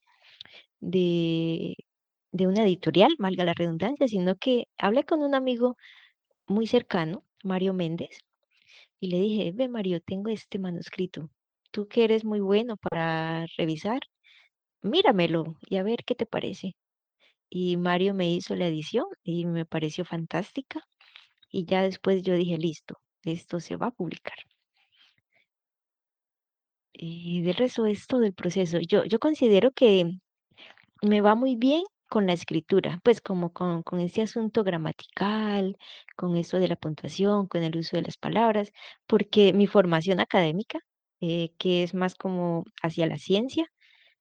de, 0.81 1.77
de 2.33 2.47
una 2.47 2.65
editorial, 2.65 3.15
valga 3.19 3.45
la 3.45 3.55
redundancia, 3.55 4.09
sino 4.09 4.37
que 4.37 4.69
hablé 4.79 5.05
con 5.05 5.23
un 5.23 5.35
amigo 5.35 5.77
muy 6.47 6.67
cercano, 6.67 7.25
Mario 7.45 7.75
Méndez, 7.75 8.21
y 9.01 9.09
le 9.09 9.21
dije, 9.21 9.53
ve 9.55 9.69
Mario, 9.69 10.01
tengo 10.01 10.31
este 10.31 10.59
manuscrito, 10.59 11.31
tú 11.73 11.89
que 11.89 12.05
eres 12.05 12.25
muy 12.25 12.41
bueno 12.41 12.77
para 12.77 13.47
revisar, 13.59 14.01
míramelo 14.85 15.57
y 15.69 15.77
a 15.77 15.83
ver 15.83 16.05
qué 16.05 16.15
te 16.15 16.27
parece. 16.27 16.77
Y 17.51 17.77
Mario 17.77 18.15
me 18.15 18.31
hizo 18.31 18.55
la 18.57 18.69
edición 18.69 19.07
y 19.25 19.47
me 19.47 19.67
pareció 19.67 20.05
fantástica. 20.05 20.83
Y 21.51 21.67
ya 21.67 21.83
después 21.83 22.23
yo 22.23 22.35
dije, 22.35 22.59
listo, 22.59 22.97
esto 23.25 23.61
se 23.61 23.77
va 23.77 23.89
a 23.89 23.91
publicar. 23.93 24.37
Y 26.93 27.43
del 27.43 27.55
resto 27.55 27.87
es 27.87 28.07
todo 28.07 28.25
el 28.25 28.35
proceso. 28.35 28.79
Yo, 28.81 29.05
yo 29.05 29.19
considero 29.19 29.73
que 29.73 30.11
me 31.03 31.21
va 31.21 31.35
muy 31.35 31.57
bien 31.57 31.83
con 32.09 32.27
la 32.27 32.33
escritura, 32.35 33.01
pues 33.05 33.21
como 33.21 33.53
con, 33.53 33.83
con 33.83 34.01
este 34.01 34.23
asunto 34.23 34.65
gramatical, 34.65 35.77
con 36.17 36.37
eso 36.37 36.59
de 36.59 36.69
la 36.69 36.77
puntuación, 36.77 37.47
con 37.49 37.63
el 37.63 37.77
uso 37.77 37.97
de 37.97 38.03
las 38.03 38.17
palabras, 38.19 38.73
porque 39.07 39.53
mi 39.53 39.67
formación 39.67 40.21
académica, 40.21 40.81
eh, 41.21 41.51
que 41.59 41.83
es 41.83 41.95
más 41.95 42.15
como 42.15 42.65
hacia 42.83 43.07
la 43.07 43.19
ciencia, 43.19 43.67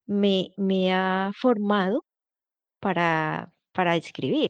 me, 0.06 0.52
me 0.58 0.94
ha 0.94 1.32
formado 1.36 2.06
para, 2.82 3.54
para 3.74 3.96
escribir, 3.98 4.50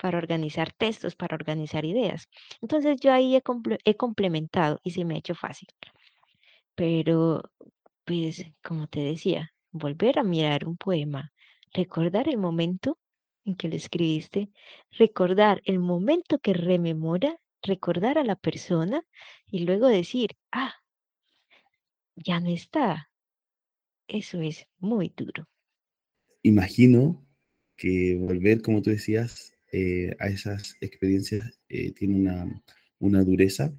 para 0.00 0.18
organizar 0.18 0.72
textos, 0.72 1.14
para 1.14 1.34
organizar 1.36 1.84
ideas. 1.84 2.28
Entonces 2.62 2.98
yo 3.00 3.12
ahí 3.12 3.36
he, 3.36 3.42
he 3.84 3.96
complementado 3.96 4.80
y 4.82 4.90
se 4.92 5.04
me 5.04 5.14
ha 5.14 5.18
hecho 5.18 5.34
fácil. 5.34 5.68
Pero, 6.74 7.42
pues, 8.04 8.44
como 8.62 8.86
te 8.88 9.00
decía, 9.00 9.52
volver 9.72 10.18
a 10.18 10.24
mirar 10.24 10.66
un 10.66 10.76
poema, 10.76 11.32
recordar 11.72 12.28
el 12.28 12.38
momento 12.38 12.98
en 13.44 13.56
que 13.56 13.68
lo 13.68 13.76
escribiste, 13.76 14.50
recordar 14.92 15.62
el 15.64 15.78
momento 15.80 16.38
que 16.38 16.54
rememora, 16.54 17.36
recordar 17.62 18.18
a 18.18 18.24
la 18.24 18.36
persona 18.36 19.02
y 19.46 19.60
luego 19.66 19.88
decir, 19.88 20.30
ah, 20.52 20.74
ya 22.16 22.40
no 22.40 22.50
está. 22.50 23.07
Eso 24.08 24.40
es 24.40 24.66
muy 24.78 25.12
duro. 25.14 25.46
Imagino 26.42 27.26
que 27.76 28.16
volver, 28.16 28.62
como 28.62 28.80
tú 28.80 28.88
decías, 28.88 29.52
eh, 29.70 30.16
a 30.18 30.28
esas 30.28 30.76
experiencias 30.80 31.60
eh, 31.68 31.92
tiene 31.92 32.16
una, 32.16 32.62
una 33.00 33.22
dureza. 33.22 33.70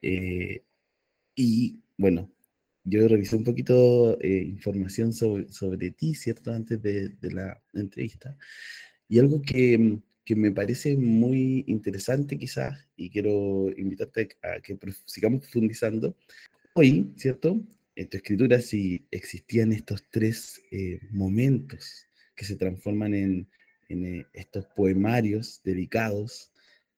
Eh, 0.00 0.64
y 1.34 1.82
bueno, 1.98 2.32
yo 2.84 3.06
revisé 3.06 3.36
un 3.36 3.44
poquito 3.44 4.18
información 4.22 5.12
sobre, 5.12 5.52
sobre, 5.52 5.90
ti, 5.90 6.14
¿cierto? 6.14 6.52
Antes 6.52 6.80
de, 6.80 7.10
de, 7.10 7.30
la 7.32 7.62
entrevista. 7.74 8.34
Y 9.08 9.18
algo 9.18 9.42
que, 9.42 9.98
que, 10.24 10.36
me 10.36 10.52
parece 10.52 10.96
muy 10.96 11.64
interesante 11.66 12.38
quizás, 12.38 12.88
y 12.96 13.10
quiero 13.10 13.70
invitarte 13.76 14.36
a 14.42 14.60
que 14.60 14.78
sigamos 15.04 15.40
profundizando. 15.40 16.16
Hoy, 16.74 17.12
¿cierto? 17.16 17.60
En 17.96 18.10
tu 18.10 18.18
escritura 18.18 18.60
si 18.60 19.06
existían 19.10 19.72
estos 19.72 20.04
tres 20.10 20.60
eh, 20.70 21.00
momentos 21.10 22.06
que 22.34 22.44
se 22.44 22.56
transforman 22.56 23.14
en, 23.14 23.48
en 23.88 24.04
eh, 24.04 24.26
estos 24.34 24.66
poemarios 24.76 25.62
dedicados 25.64 26.52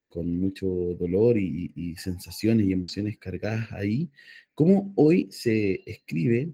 con 0.09 0.37
mucho 0.37 0.67
dolor 0.67 1.37
y, 1.37 1.71
y, 1.73 1.95
sensaciones 1.95 2.67
y 2.67 2.73
emociones 2.73 3.17
cargadas 3.17 3.71
ahí, 3.71 4.09
cómo 4.55 4.91
hoy 4.97 5.29
se 5.31 5.83
escribe, 5.89 6.49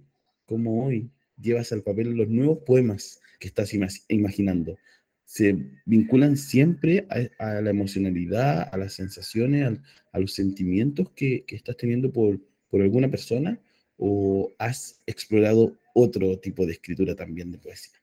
cómo 0.46 0.86
hoy 0.86 1.10
llevas 1.42 1.72
al 1.72 1.82
papel 1.82 2.12
los 2.12 2.30
nuevos 2.30 2.60
poemas 2.60 3.20
que 3.40 3.48
estás 3.48 3.74
imaginando. 4.10 4.78
Se 5.24 5.58
vinculan 5.86 6.38
siempre 6.38 7.08
a, 7.40 7.62
la 7.62 7.70
emocionalidad, 7.72 8.70
a 8.72 8.78
las 8.78 8.94
sensaciones, 8.94 9.80
a, 10.12 10.20
los 10.20 10.34
sentimientos 10.34 11.10
que, 11.16 11.46
que 11.48 11.56
estás 11.56 11.78
teniendo 11.78 12.14
por, 12.14 12.40
por 12.70 12.84
alguna 12.84 13.10
persona 13.10 13.60
o 13.98 14.52
has 14.60 15.02
explorado 15.06 15.78
otro 15.94 16.38
tipo 16.40 16.66
de 16.66 16.74
escritura 16.74 17.16
también 17.16 17.52
de 17.52 17.60
poesía? 17.60 17.98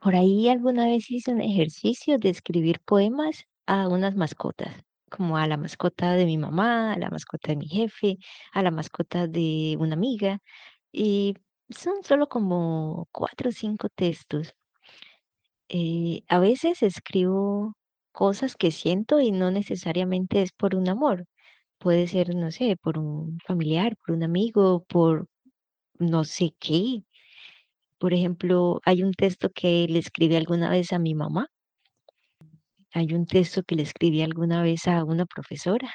Por 0.00 0.14
ahí 0.14 0.48
alguna 0.48 0.86
vez 0.86 1.10
hice 1.10 1.32
un 1.32 1.40
ejercicio 1.40 2.18
de 2.18 2.30
escribir 2.30 2.80
poemas 2.84 3.44
a 3.66 3.88
unas 3.88 4.14
mascotas, 4.16 4.74
como 5.10 5.36
a 5.36 5.46
la 5.46 5.56
mascota 5.56 6.14
de 6.14 6.24
mi 6.24 6.38
mamá, 6.38 6.92
a 6.92 6.98
la 6.98 7.10
mascota 7.10 7.52
de 7.52 7.56
mi 7.56 7.68
jefe, 7.68 8.18
a 8.52 8.62
la 8.62 8.70
mascota 8.70 9.26
de 9.26 9.76
una 9.80 9.94
amiga, 9.94 10.40
y 10.92 11.34
son 11.70 12.02
solo 12.04 12.28
como 12.28 13.08
cuatro 13.12 13.50
o 13.50 13.52
cinco 13.52 13.88
textos. 13.88 14.54
Eh, 15.68 16.22
a 16.28 16.38
veces 16.38 16.82
escribo 16.82 17.74
cosas 18.12 18.56
que 18.56 18.70
siento 18.70 19.20
y 19.20 19.32
no 19.32 19.50
necesariamente 19.50 20.42
es 20.42 20.52
por 20.52 20.74
un 20.74 20.88
amor. 20.88 21.26
Puede 21.78 22.06
ser, 22.08 22.34
no 22.36 22.50
sé, 22.52 22.76
por 22.76 22.98
un 22.98 23.38
familiar, 23.46 23.96
por 23.96 24.14
un 24.14 24.22
amigo, 24.22 24.84
por 24.88 25.26
no 25.98 26.24
sé 26.24 26.54
qué. 26.60 27.04
Por 27.98 28.14
ejemplo, 28.14 28.80
hay 28.84 29.02
un 29.04 29.12
texto 29.14 29.50
que 29.50 29.86
le 29.88 29.98
escribí 30.00 30.36
alguna 30.36 30.70
vez 30.70 30.92
a 30.92 30.98
mi 31.00 31.14
mamá. 31.14 31.48
Hay 32.92 33.14
un 33.14 33.24
texto 33.26 33.62
que 33.62 33.76
le 33.76 33.82
escribí 33.82 34.20
alguna 34.20 34.62
vez 34.62 34.86
a 34.88 35.02
una 35.04 35.24
profesora. 35.24 35.88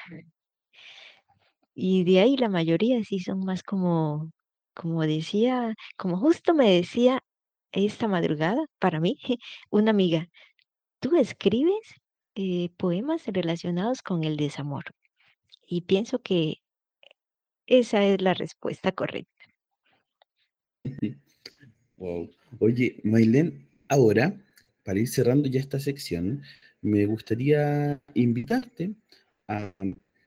Y 1.74 2.04
de 2.04 2.20
ahí 2.20 2.36
la 2.36 2.48
mayoría 2.48 3.02
sí 3.04 3.18
son 3.20 3.40
más 3.44 3.62
como, 3.62 4.30
como 4.74 5.02
decía, 5.02 5.74
como 5.96 6.18
justo 6.18 6.54
me 6.54 6.70
decía 6.70 7.20
esta 7.72 8.08
madrugada 8.08 8.66
para 8.78 9.00
mí, 9.00 9.18
una 9.70 9.90
amiga, 9.90 10.28
tú 11.00 11.16
escribes 11.16 11.78
eh, 12.36 12.70
poemas 12.78 13.26
relacionados 13.28 14.02
con 14.02 14.24
el 14.24 14.36
desamor. 14.36 14.84
Y 15.66 15.82
pienso 15.82 16.20
que 16.20 16.62
esa 17.66 18.04
es 18.04 18.20
la 18.20 18.34
respuesta 18.34 18.92
correcta. 18.92 19.30
Wow. 21.96 22.30
Oye, 22.58 23.00
Maylen, 23.04 23.66
ahora, 23.88 24.38
para 24.82 24.98
ir 24.98 25.08
cerrando 25.08 25.48
ya 25.48 25.60
esta 25.60 25.80
sección, 25.80 26.42
me 26.82 27.06
gustaría 27.06 28.00
invitarte 28.12 28.94
a 29.48 29.72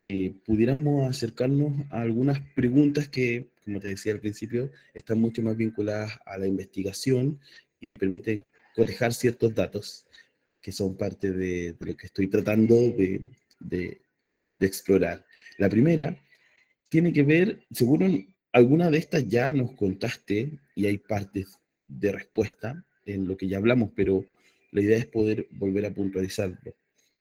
que 0.08 0.36
pudiéramos 0.46 1.08
acercarnos 1.08 1.86
a 1.92 2.02
algunas 2.02 2.40
preguntas 2.56 3.10
que, 3.10 3.52
como 3.64 3.80
te 3.80 3.90
decía 3.90 4.14
al 4.14 4.22
principio, 4.22 4.72
están 4.94 5.20
mucho 5.20 5.42
más 5.44 5.56
vinculadas 5.58 6.18
a 6.26 6.38
la 6.38 6.48
investigación 6.48 7.40
y 7.80 7.86
permiten 8.00 8.44
cotejar 8.76 9.14
ciertos 9.14 9.54
datos 9.54 10.08
que 10.62 10.72
son 10.72 10.98
parte 10.98 11.32
de, 11.32 11.76
lo 11.80 11.96
que 11.96 12.08
estoy 12.08 12.28
tratando 12.28 12.76
de 13.60 14.02
explorar. 14.60 15.27
La 15.58 15.70
primera 15.70 16.18
tiene 16.90 17.12
que 17.12 17.24
ver, 17.24 17.66
seguro 17.72 18.08
alguna 18.52 18.90
de 18.90 18.98
estas 18.98 19.28
ya 19.28 19.52
nos 19.52 19.74
contaste 19.74 20.60
y 20.76 20.86
hay 20.86 20.98
partes 20.98 21.58
de 21.88 22.12
respuesta 22.12 22.86
en 23.06 23.28
lo 23.28 23.38
que 23.38 23.48
ya 23.48 23.58
hablamos, 23.58 23.92
pero 23.96 24.26
la 24.72 24.82
idea 24.82 24.98
es 24.98 25.06
poder 25.08 25.48
volver 25.52 25.86
a 25.86 25.94
puntualizarlo. 25.94 26.76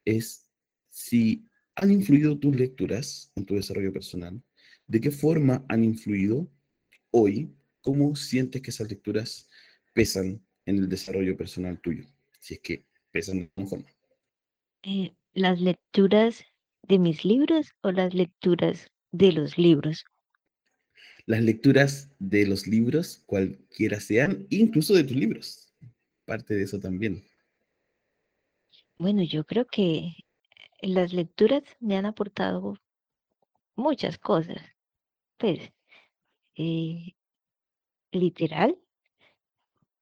Es 0.05 0.47
si 0.91 1.49
han 1.75 1.93
influido 1.93 2.39
tus 2.39 2.57
lecturas 2.57 3.31
en 3.37 3.45
tu 3.45 3.55
desarrollo 3.55 3.93
personal, 3.93 4.43
de 4.87 5.01
qué 5.01 5.11
forma 5.11 5.65
han 5.69 5.85
influido 5.85 6.49
hoy, 7.11 7.55
cómo 7.81 8.17
sientes 8.17 8.63
que 8.63 8.71
esas 8.71 8.89
lecturas 8.89 9.49
pesan 9.93 10.43
en 10.65 10.79
el 10.79 10.89
desarrollo 10.89 11.37
personal 11.37 11.81
tuyo, 11.81 12.05
si 12.41 12.55
es 12.55 12.61
que 12.61 12.85
pesan 13.11 13.39
de 13.39 13.51
alguna 13.57 13.69
forma. 13.69 13.89
Eh, 14.83 15.15
las 15.35 15.61
lecturas 15.61 16.45
de 16.89 16.99
mis 16.99 17.25
libros 17.25 17.73
o 17.83 17.93
las 17.93 18.15
lecturas 18.15 18.89
de 19.13 19.33
los 19.33 19.59
libros 19.59 20.05
las 21.27 21.43
lecturas 21.43 22.09
de 22.21 22.47
los 22.47 22.67
libros, 22.67 23.23
cualquiera 23.27 24.01
sean, 24.01 24.47
incluso 24.49 24.95
de 24.95 25.05
tus 25.05 25.17
libros. 25.17 25.75
Parte 26.25 26.55
de 26.55 26.63
eso 26.63 26.79
también. 26.79 27.25
Bueno, 28.97 29.23
yo 29.25 29.45
creo 29.45 29.67
que 29.67 30.13
las 30.81 31.13
lecturas 31.13 31.65
me 31.81 31.97
han 31.97 32.07
aportado 32.07 32.79
muchas 33.75 34.19
cosas. 34.19 34.63
Pues, 35.37 35.73
eh, 36.55 37.15
literal, 38.13 38.79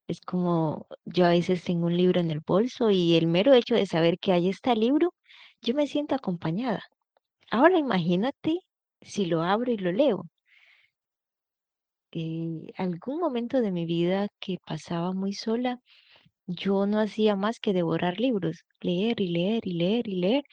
es 0.06 0.20
como 0.20 0.86
yo 1.06 1.24
a 1.24 1.30
veces 1.30 1.64
tengo 1.64 1.86
un 1.86 1.96
libro 1.96 2.20
en 2.20 2.30
el 2.30 2.40
bolso 2.40 2.90
y 2.90 3.16
el 3.16 3.26
mero 3.26 3.54
hecho 3.54 3.74
de 3.74 3.86
saber 3.86 4.18
que 4.18 4.36
está 4.48 4.72
el 4.72 4.80
libro, 4.80 5.13
yo 5.64 5.74
me 5.74 5.86
siento 5.88 6.14
acompañada. 6.14 6.82
Ahora 7.50 7.78
imagínate 7.78 8.60
si 9.02 9.26
lo 9.26 9.42
abro 9.42 9.72
y 9.72 9.78
lo 9.78 9.92
leo. 9.92 10.26
Eh, 12.12 12.72
algún 12.76 13.18
momento 13.20 13.60
de 13.60 13.70
mi 13.72 13.86
vida 13.86 14.28
que 14.40 14.58
pasaba 14.64 15.12
muy 15.12 15.32
sola, 15.34 15.80
yo 16.46 16.86
no 16.86 17.00
hacía 17.00 17.36
más 17.36 17.60
que 17.60 17.72
devorar 17.74 18.20
libros, 18.20 18.64
leer 18.80 19.20
y 19.20 19.28
leer 19.28 19.66
y 19.66 19.74
leer 19.74 20.08
y 20.08 20.16
leer. 20.16 20.44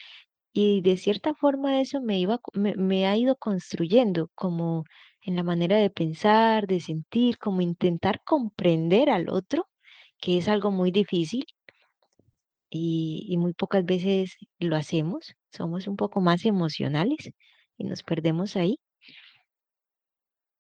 Y 0.54 0.82
de 0.82 0.98
cierta 0.98 1.34
forma 1.36 1.82
eso 1.82 2.02
me 2.02 2.20
iba, 2.20 2.40
me, 2.54 2.76
me 2.76 3.08
ha 3.08 3.18
ido 3.18 3.36
construyendo 3.38 4.30
como 4.36 4.86
en 5.22 5.36
la 5.38 5.44
manera 5.44 5.78
de 5.78 5.90
pensar, 5.92 6.68
de 6.68 6.80
sentir, 6.82 7.38
como 7.40 7.62
intentar 7.62 8.22
comprender 8.26 9.10
al 9.10 9.30
otro, 9.30 9.68
que 10.20 10.38
es 10.40 10.48
algo 10.50 10.72
muy 10.72 10.92
difícil 10.92 11.46
y, 12.72 13.28
y 13.30 13.38
muy 13.38 13.54
pocas 13.54 13.86
veces 13.86 14.38
lo 14.60 14.76
hacemos. 14.78 15.36
Somos 15.52 15.88
un 15.88 15.98
poco 15.98 16.22
más 16.22 16.46
emocionales 16.46 17.32
y 17.78 17.86
nos 17.86 18.04
perdemos 18.04 18.56
ahí 18.56 18.80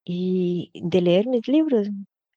y 0.04 0.72
de 0.76 1.02
leer 1.02 1.28
mis 1.28 1.48
libros. 1.48 1.90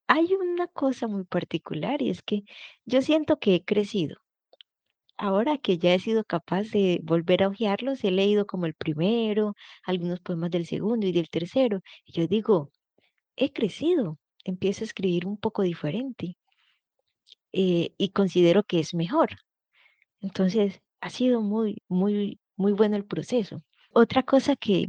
Hay 0.06 0.34
una 0.34 0.66
cosa 0.68 1.08
muy 1.08 1.24
particular 1.24 2.02
y 2.02 2.10
es 2.10 2.22
que 2.22 2.44
yo 2.86 3.02
siento 3.02 3.38
que 3.38 3.54
he 3.56 3.64
crecido. 3.64 4.16
Ahora 5.16 5.58
que 5.58 5.78
ya 5.78 5.94
he 5.94 5.98
sido 6.00 6.24
capaz 6.24 6.64
de 6.70 7.00
volver 7.02 7.42
a 7.42 7.48
hojearlos, 7.48 8.02
he 8.04 8.10
leído 8.10 8.46
como 8.46 8.66
el 8.66 8.74
primero, 8.74 9.54
algunos 9.84 10.20
poemas 10.20 10.50
del 10.50 10.66
segundo 10.66 11.06
y 11.06 11.12
del 11.12 11.30
tercero. 11.30 11.80
Y 12.04 12.12
yo 12.12 12.26
digo, 12.28 12.70
he 13.36 13.52
crecido, 13.52 14.18
empiezo 14.44 14.84
a 14.84 14.86
escribir 14.86 15.26
un 15.26 15.38
poco 15.38 15.62
diferente 15.62 16.36
eh, 17.52 17.94
y 17.98 18.10
considero 18.10 18.64
que 18.64 18.80
es 18.80 18.94
mejor. 18.94 19.30
Entonces, 20.24 20.80
ha 21.02 21.10
sido 21.10 21.42
muy, 21.42 21.82
muy, 21.88 22.40
muy 22.56 22.72
bueno 22.72 22.96
el 22.96 23.04
proceso. 23.04 23.62
Otra 23.92 24.22
cosa 24.22 24.56
que, 24.56 24.86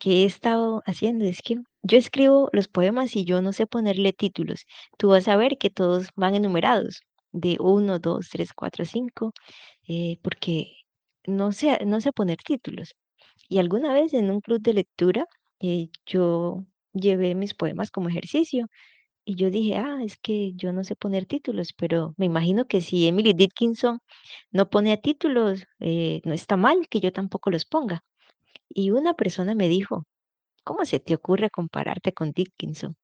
que 0.00 0.22
he 0.22 0.24
estado 0.24 0.82
haciendo 0.86 1.26
es 1.26 1.42
que 1.42 1.56
yo 1.82 1.98
escribo 1.98 2.48
los 2.54 2.68
poemas 2.68 3.14
y 3.14 3.24
yo 3.26 3.42
no 3.42 3.52
sé 3.52 3.66
ponerle 3.66 4.14
títulos. 4.14 4.64
Tú 4.98 5.08
vas 5.08 5.28
a 5.28 5.36
ver 5.36 5.58
que 5.58 5.68
todos 5.70 6.08
van 6.16 6.34
enumerados, 6.34 7.02
de 7.32 7.58
1, 7.60 7.98
2, 7.98 8.28
3, 8.30 8.52
4, 8.54 8.84
5, 8.86 9.32
porque 10.22 10.76
no 11.26 11.52
sé, 11.52 11.78
no 11.86 12.00
sé 12.00 12.12
poner 12.12 12.38
títulos. 12.38 12.94
Y 13.48 13.58
alguna 13.58 13.92
vez 13.92 14.14
en 14.14 14.30
un 14.30 14.40
club 14.40 14.62
de 14.62 14.74
lectura, 14.74 15.26
eh, 15.60 15.90
yo 16.06 16.64
llevé 16.94 17.34
mis 17.34 17.54
poemas 17.54 17.90
como 17.90 18.08
ejercicio 18.08 18.66
y 19.30 19.36
yo 19.36 19.50
dije, 19.50 19.76
ah, 19.76 20.00
es 20.02 20.18
que 20.18 20.54
yo 20.54 20.72
no 20.72 20.82
sé 20.84 20.96
poner 20.96 21.24
títulos, 21.26 21.72
pero 21.74 22.14
me 22.16 22.26
imagino 22.26 22.66
que 22.66 22.80
si 22.80 23.06
Emily 23.06 23.32
Dickinson 23.32 24.00
no 24.50 24.68
pone 24.70 24.96
títulos, 24.98 25.66
eh, 25.78 26.20
no 26.24 26.32
está 26.34 26.56
mal 26.56 26.88
que 26.88 26.98
yo 27.00 27.12
tampoco 27.12 27.50
los 27.50 27.64
ponga. 27.64 28.02
Y 28.68 28.90
una 28.92 29.14
persona 29.14 29.54
me 29.54 29.68
dijo, 29.68 30.06
¿cómo 30.64 30.84
se 30.86 31.00
te 31.00 31.14
ocurre 31.14 31.50
compararte 31.50 32.12
con 32.14 32.32
Dickinson? 32.32 32.96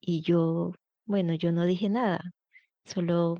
Y 0.00 0.22
yo, 0.22 0.72
bueno, 1.06 1.34
yo 1.34 1.52
no 1.52 1.66
dije 1.66 1.88
nada, 1.90 2.20
solo 2.84 3.36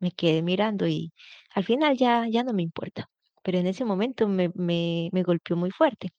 me 0.00 0.12
quedé 0.12 0.42
mirando 0.42 0.86
y 0.88 1.12
al 1.54 1.64
final 1.64 1.96
ya, 1.96 2.26
ya 2.28 2.44
no 2.44 2.52
me 2.52 2.62
importa. 2.62 3.08
Pero 3.42 3.58
en 3.58 3.66
ese 3.66 3.84
momento 3.84 4.28
me, 4.28 4.50
me, 4.54 5.10
me 5.12 5.22
golpeó 5.24 5.56
muy 5.56 5.70
fuerte 5.72 6.10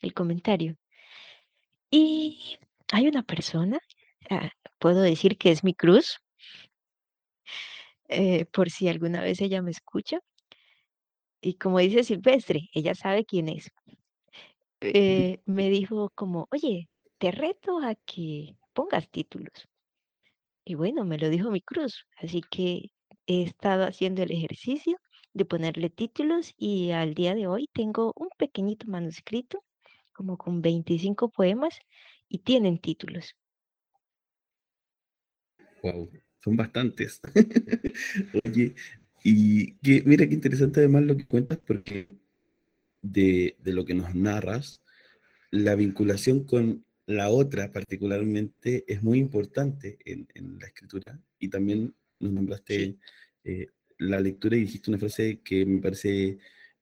el 0.00 0.14
comentario. 0.14 0.76
Y 1.90 2.58
hay 2.92 3.06
una 3.08 3.22
persona, 3.22 3.78
puedo 4.78 5.00
decir 5.02 5.38
que 5.38 5.50
es 5.50 5.64
mi 5.64 5.74
cruz, 5.74 6.18
eh, 8.08 8.44
por 8.46 8.70
si 8.70 8.88
alguna 8.88 9.22
vez 9.22 9.40
ella 9.40 9.62
me 9.62 9.70
escucha. 9.70 10.20
Y 11.40 11.54
como 11.54 11.78
dice 11.78 12.04
Silvestre, 12.04 12.68
ella 12.72 12.94
sabe 12.94 13.24
quién 13.24 13.48
es. 13.48 13.70
Eh, 14.84 15.40
me 15.46 15.70
dijo 15.70 16.10
como, 16.16 16.48
oye, 16.50 16.88
te 17.18 17.30
reto 17.30 17.78
a 17.78 17.94
que 17.94 18.56
pongas 18.72 19.08
títulos. 19.08 19.68
Y 20.64 20.74
bueno, 20.74 21.04
me 21.04 21.18
lo 21.18 21.28
dijo 21.28 21.50
mi 21.50 21.60
cruz, 21.60 22.04
así 22.16 22.40
que 22.50 22.90
he 23.26 23.42
estado 23.42 23.84
haciendo 23.84 24.22
el 24.24 24.32
ejercicio 24.32 24.96
de 25.34 25.44
ponerle 25.44 25.88
títulos 25.90 26.52
y 26.56 26.90
al 26.90 27.14
día 27.14 27.34
de 27.34 27.46
hoy 27.46 27.68
tengo 27.72 28.12
un 28.16 28.28
pequeñito 28.38 28.86
manuscrito, 28.88 29.62
como 30.12 30.36
con 30.36 30.62
25 30.62 31.30
poemas, 31.30 31.78
y 32.28 32.38
tienen 32.40 32.78
títulos. 32.78 33.36
Wow, 35.82 36.10
son 36.42 36.56
bastantes. 36.56 37.20
Oye, 38.44 38.74
y 39.24 39.74
que, 39.76 40.02
mira 40.06 40.26
qué 40.26 40.34
interesante 40.34 40.80
además 40.80 41.04
lo 41.04 41.16
que 41.16 41.26
cuentas, 41.26 41.58
porque 41.66 42.08
de, 43.02 43.56
de 43.58 43.72
lo 43.72 43.84
que 43.84 43.94
nos 43.94 44.14
narras, 44.14 44.82
la 45.50 45.74
vinculación 45.74 46.44
con 46.44 46.84
la 47.06 47.28
otra 47.28 47.72
particularmente 47.72 48.84
es 48.86 49.02
muy 49.02 49.18
importante 49.18 49.98
en, 50.04 50.28
en 50.34 50.58
la 50.58 50.66
escritura 50.66 51.20
y 51.38 51.48
también 51.48 51.94
nos 52.20 52.32
nombraste 52.32 52.96
eh, 53.44 53.66
la 53.98 54.20
lectura 54.20 54.56
y 54.56 54.60
dijiste 54.60 54.90
una 54.90 54.98
frase 54.98 55.40
que 55.42 55.66
me 55.66 55.80
parece 55.80 56.38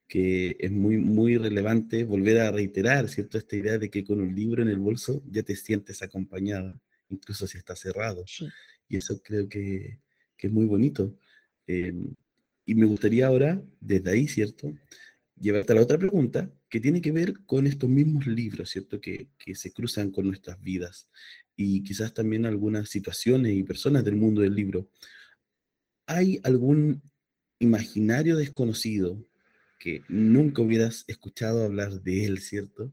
que 0.07 0.57
es 0.59 0.71
muy, 0.73 0.97
muy 0.97 1.37
relevante 1.37 2.05
volver 2.05 2.41
a 2.41 2.51
reiterar, 2.51 3.09
¿cierto? 3.09 3.39
Esta 3.39 3.57
idea 3.57 3.79
de 3.79 3.91
que 3.91 4.05
con 4.05 4.21
un 4.21 4.35
libro 4.35 4.63
en 4.63 4.69
el 4.69 4.79
bolso 4.79 5.23
ya 5.31 5.43
te 5.43 5.55
sientes 5.55 6.03
acompañada, 6.03 6.77
incluso 7.09 7.47
si 7.47 7.59
está 7.59 7.77
cerrado. 7.77 8.25
Y 8.91 8.99
eso 8.99 9.23
creo 9.23 9.49
que, 9.49 10.01
que 10.37 10.49
es 10.49 10.53
muy 10.53 10.67
bonito. 10.67 11.17
Em, 11.67 12.15
y 12.67 12.75
me 12.75 12.85
gustaría 12.85 13.29
ahora, 13.29 13.63
desde 13.81 14.11
ahí, 14.11 14.29
¿cierto? 14.29 14.75
Llevarte 15.41 15.73
a 15.73 15.77
la 15.77 15.83
otra 15.83 15.97
pregunta, 15.97 16.51
que 16.69 16.81
tiene 16.81 17.01
que 17.01 17.13
ver 17.13 17.35
con 17.47 17.67
estos 17.67 17.89
mismos 17.89 18.27
libros, 18.27 18.69
¿cierto? 18.71 19.01
Que, 19.01 19.29
que 19.39 19.55
se 19.55 19.73
cruzan 19.73 20.11
con 20.11 20.27
nuestras 20.27 20.61
vidas 20.61 21.09
y 21.57 21.83
quizás 21.83 22.13
también 22.13 22.47
algunas 22.47 22.91
situaciones 22.91 23.55
y 23.55 23.63
personas 23.63 24.05
del 24.05 24.17
mundo 24.17 24.41
del 24.43 24.55
libro. 24.55 24.91
¿Hay 26.07 26.41
algún 26.43 27.03
imaginario 27.61 28.37
desconocido 28.37 29.25
que 29.79 30.03
nunca 30.09 30.63
hubieras 30.63 31.05
escuchado 31.07 31.65
hablar 31.65 32.03
de 32.03 32.25
él, 32.25 32.41
¿cierto? 32.41 32.93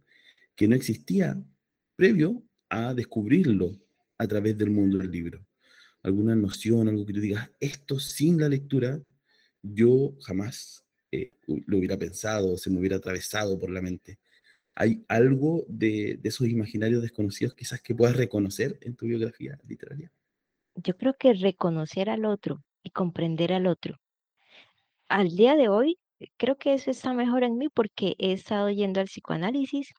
Que 0.55 0.67
no 0.67 0.75
existía 0.75 1.41
previo 1.95 2.43
a 2.69 2.93
descubrirlo 2.93 3.79
a 4.17 4.27
través 4.27 4.57
del 4.57 4.69
mundo 4.69 4.97
del 4.97 5.11
libro. 5.11 5.46
Alguna 6.03 6.35
noción, 6.35 6.87
algo 6.87 7.05
que 7.05 7.13
tú 7.13 7.19
digas, 7.19 7.49
esto 7.59 7.99
sin 7.99 8.39
la 8.39 8.49
lectura, 8.49 8.99
yo 9.61 10.13
jamás 10.21 10.85
eh, 11.11 11.31
lo 11.45 11.77
hubiera 11.77 11.97
pensado, 11.97 12.57
se 12.57 12.69
me 12.69 12.79
hubiera 12.79 12.97
atravesado 12.97 13.59
por 13.59 13.69
la 13.69 13.81
mente. 13.81 14.19
¿Hay 14.75 15.03
algo 15.07 15.65
de, 15.67 16.19
de 16.21 16.29
esos 16.29 16.47
imaginarios 16.47 17.01
desconocidos 17.01 17.55
quizás 17.55 17.81
que 17.81 17.95
puedas 17.95 18.15
reconocer 18.15 18.77
en 18.81 18.95
tu 18.95 19.07
biografía 19.07 19.59
literaria? 19.67 20.11
Yo 20.75 20.95
creo 20.95 21.15
que 21.17 21.33
reconocer 21.33 22.09
al 22.09 22.25
otro, 22.25 22.63
y 22.87 22.91
comprender 22.91 23.53
al 23.53 23.67
otro. 23.67 23.99
Al 25.09 25.35
día 25.35 25.55
de 25.55 25.69
hoy, 25.69 25.99
creo 26.37 26.57
que 26.57 26.73
eso 26.73 26.89
está 26.89 27.13
mejor 27.13 27.43
en 27.43 27.57
mí 27.57 27.67
porque 27.69 28.15
he 28.17 28.31
estado 28.31 28.69
yendo 28.69 28.99
al 28.99 29.07
psicoanálisis, 29.07 29.93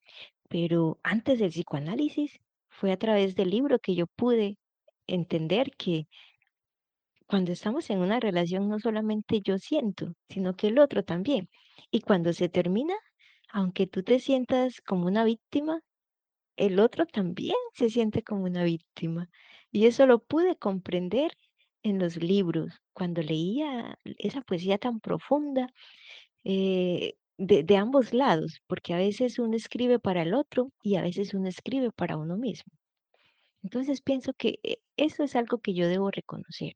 pero 0.48 0.98
antes 1.02 1.38
del 1.38 1.50
psicoanálisis 1.50 2.40
fue 2.68 2.92
a 2.92 2.96
través 2.96 3.34
del 3.34 3.50
libro 3.50 3.78
que 3.78 3.94
yo 3.94 4.06
pude 4.06 4.56
entender 5.08 5.72
que 5.76 6.06
cuando 7.26 7.52
estamos 7.52 7.90
en 7.90 7.98
una 8.00 8.20
relación 8.20 8.68
no 8.68 8.78
solamente 8.80 9.40
yo 9.42 9.58
siento, 9.58 10.14
sino 10.28 10.56
que 10.56 10.68
el 10.68 10.78
otro 10.78 11.04
también. 11.04 11.48
Y 11.90 12.00
cuando 12.00 12.32
se 12.32 12.48
termina, 12.48 12.94
aunque 13.50 13.86
tú 13.86 14.02
te 14.02 14.20
sientas 14.20 14.80
como 14.80 15.06
una 15.06 15.24
víctima, 15.24 15.80
el 16.56 16.80
otro 16.80 17.06
también 17.06 17.56
se 17.74 17.90
siente 17.90 18.22
como 18.22 18.44
una 18.44 18.64
víctima. 18.64 19.28
Y 19.70 19.86
eso 19.86 20.06
lo 20.06 20.20
pude 20.20 20.56
comprender 20.56 21.32
en 21.82 21.98
los 21.98 22.16
libros, 22.16 22.80
cuando 22.92 23.22
leía 23.22 23.98
esa 24.18 24.40
poesía 24.42 24.78
tan 24.78 25.00
profunda 25.00 25.68
eh, 26.44 27.14
de, 27.38 27.62
de 27.64 27.76
ambos 27.76 28.12
lados, 28.14 28.62
porque 28.66 28.94
a 28.94 28.98
veces 28.98 29.38
uno 29.38 29.56
escribe 29.56 29.98
para 30.00 30.22
el 30.22 30.34
otro 30.34 30.72
y 30.82 30.96
a 30.96 31.02
veces 31.02 31.34
uno 31.34 31.48
escribe 31.48 31.92
para 31.92 32.16
uno 32.16 32.36
mismo. 32.36 32.72
Entonces 33.62 34.00
pienso 34.00 34.32
que 34.34 34.58
eh, 34.62 34.78
eso 34.96 35.24
es 35.24 35.36
algo 35.36 35.58
que 35.58 35.74
yo 35.74 35.88
debo 35.88 36.10
reconocer. 36.10 36.74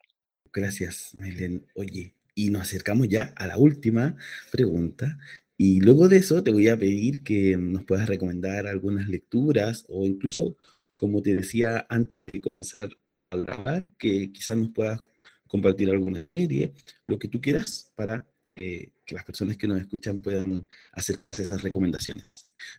Gracias, 0.53 1.17
Mailen. 1.19 1.67
Oye, 1.75 2.15
y 2.35 2.51
nos 2.51 2.63
acercamos 2.63 3.09
ya 3.09 3.33
a 3.37 3.47
la 3.47 3.57
última 3.57 4.17
pregunta. 4.51 5.19
Y 5.57 5.81
luego 5.81 6.09
de 6.09 6.17
eso 6.17 6.43
te 6.43 6.51
voy 6.51 6.69
a 6.69 6.79
pedir 6.79 7.23
que 7.23 7.57
nos 7.57 7.85
puedas 7.85 8.09
recomendar 8.09 8.67
algunas 8.67 9.09
lecturas 9.09 9.85
o 9.89 10.07
incluso, 10.07 10.57
como 10.97 11.23
te 11.23 11.37
decía 11.37 11.87
antes 11.89 12.15
de 12.33 12.41
comenzar 12.41 13.87
que 13.99 14.33
quizás 14.33 14.57
nos 14.57 14.71
puedas 14.71 15.01
compartir 15.47 15.91
alguna 15.91 16.27
serie, 16.35 16.73
lo 17.07 17.19
que 17.19 17.29
tú 17.29 17.41
quieras 17.41 17.93
para 17.95 18.27
eh, 18.57 18.91
que 19.05 19.15
las 19.15 19.25
personas 19.25 19.57
que 19.57 19.67
nos 19.67 19.81
escuchan 19.81 20.21
puedan 20.21 20.63
hacer 20.93 21.21
esas 21.31 21.63
recomendaciones. 21.63 22.25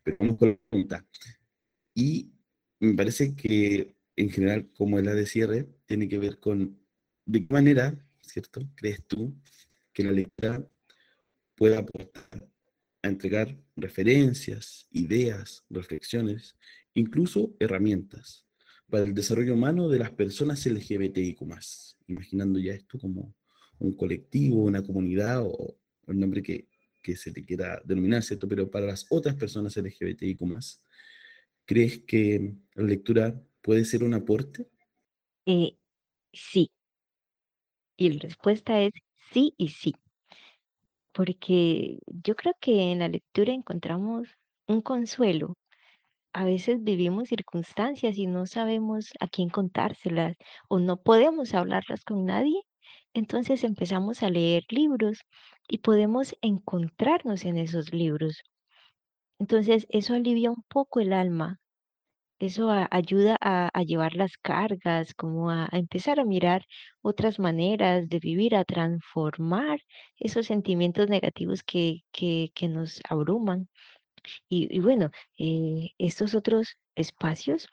Pero 0.03 0.17
vamos 0.19 0.37
con 0.37 0.49
la 0.49 0.57
pregunta. 0.69 1.05
Y 1.95 2.31
me 2.83 2.93
parece 2.95 3.35
que 3.35 3.95
en 4.15 4.29
general, 4.29 4.69
como 4.77 4.99
es 4.99 5.05
la 5.05 5.13
de 5.13 5.25
cierre, 5.25 5.67
tiene 5.85 6.07
que 6.07 6.19
ver 6.19 6.39
con 6.39 6.79
de 7.25 7.47
qué 7.47 7.53
manera, 7.53 7.97
¿cierto? 8.21 8.61
¿Crees 8.75 9.05
tú 9.07 9.33
que 9.93 10.03
la 10.03 10.11
lectura 10.11 10.67
pueda 11.55 11.79
aportar 11.79 12.49
a 13.01 13.07
entregar 13.07 13.55
referencias, 13.75 14.87
ideas, 14.91 15.63
reflexiones, 15.69 16.55
incluso 16.93 17.55
herramientas 17.59 18.45
para 18.89 19.05
el 19.05 19.13
desarrollo 19.13 19.53
humano 19.53 19.87
de 19.89 19.99
las 19.99 20.11
personas 20.11 20.65
LGBTIQ+, 20.65 21.41
imaginando 22.07 22.59
ya 22.59 22.73
esto 22.73 22.99
como 22.99 23.33
un 23.79 23.93
colectivo, 23.93 24.63
una 24.63 24.83
comunidad 24.83 25.41
o 25.41 25.77
el 26.07 26.19
nombre 26.19 26.43
que, 26.43 26.67
que 27.01 27.15
se 27.15 27.31
le 27.31 27.45
quiera 27.45 27.81
denominar, 27.85 28.23
¿cierto? 28.23 28.47
Pero 28.47 28.69
para 28.69 28.87
las 28.87 29.05
otras 29.09 29.35
personas 29.35 29.77
LGBTIQ+, 29.77 30.37
¿crees 31.65 31.99
que 31.99 32.55
la 32.75 32.83
lectura 32.83 33.41
puede 33.61 33.85
ser 33.85 34.03
un 34.03 34.13
aporte? 34.13 34.67
Eh, 35.45 35.77
sí. 36.33 36.71
Y 37.97 38.11
la 38.11 38.19
respuesta 38.19 38.79
es 38.81 38.91
sí 39.31 39.55
y 39.57 39.69
sí. 39.69 39.93
Porque 41.11 41.99
yo 42.07 42.35
creo 42.35 42.53
que 42.59 42.91
en 42.91 42.99
la 42.99 43.07
lectura 43.07 43.53
encontramos 43.53 44.27
un 44.67 44.81
consuelo 44.81 45.55
a 46.33 46.45
veces 46.45 46.83
vivimos 46.83 47.29
circunstancias 47.29 48.17
y 48.17 48.27
no 48.27 48.45
sabemos 48.47 49.11
a 49.19 49.27
quién 49.27 49.49
contárselas 49.49 50.35
o 50.67 50.79
no 50.79 51.01
podemos 51.01 51.53
hablarlas 51.53 52.03
con 52.03 52.25
nadie, 52.25 52.61
entonces 53.13 53.63
empezamos 53.63 54.23
a 54.23 54.29
leer 54.29 54.63
libros 54.69 55.19
y 55.67 55.79
podemos 55.79 56.35
encontrarnos 56.41 57.45
en 57.45 57.57
esos 57.57 57.93
libros. 57.93 58.41
Entonces 59.43 59.85
eso 59.89 60.13
alivia 60.13 60.51
un 60.51 60.63
poco 60.69 61.01
el 61.01 61.11
alma, 61.11 61.59
eso 62.39 62.69
ayuda 62.91 63.37
a, 63.41 63.83
llevar 63.83 64.15
las 64.15 64.37
cargas, 64.37 65.13
como 65.15 65.49
a, 65.49 65.67
empezar 65.73 66.21
a 66.21 66.25
mirar 66.25 66.65
otras 67.01 67.39
maneras 67.39 68.07
de 68.07 68.19
vivir, 68.19 68.55
a 68.55 68.63
transformar 68.63 69.81
esos 70.17 70.45
sentimientos 70.47 71.09
negativos 71.09 71.61
que, 71.61 72.03
que, 72.13 72.67
nos 72.69 73.01
abruman. 73.09 73.67
Y, 74.47 74.79
bueno, 74.79 75.11
eh, 75.37 75.89
estos 75.97 76.35
otros 76.35 76.77
espacios 76.95 77.67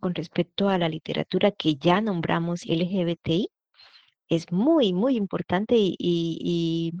con 0.00 0.14
respecto 0.14 0.70
a 0.70 0.78
la 0.78 0.88
literatura 0.88 1.50
que 1.52 1.74
ya 1.76 2.00
nombramos 2.00 2.64
LGBTI 2.64 3.50
es 4.28 4.50
muy, 4.52 4.94
muy 4.94 5.16
importante 5.16 5.74
y 5.76 6.92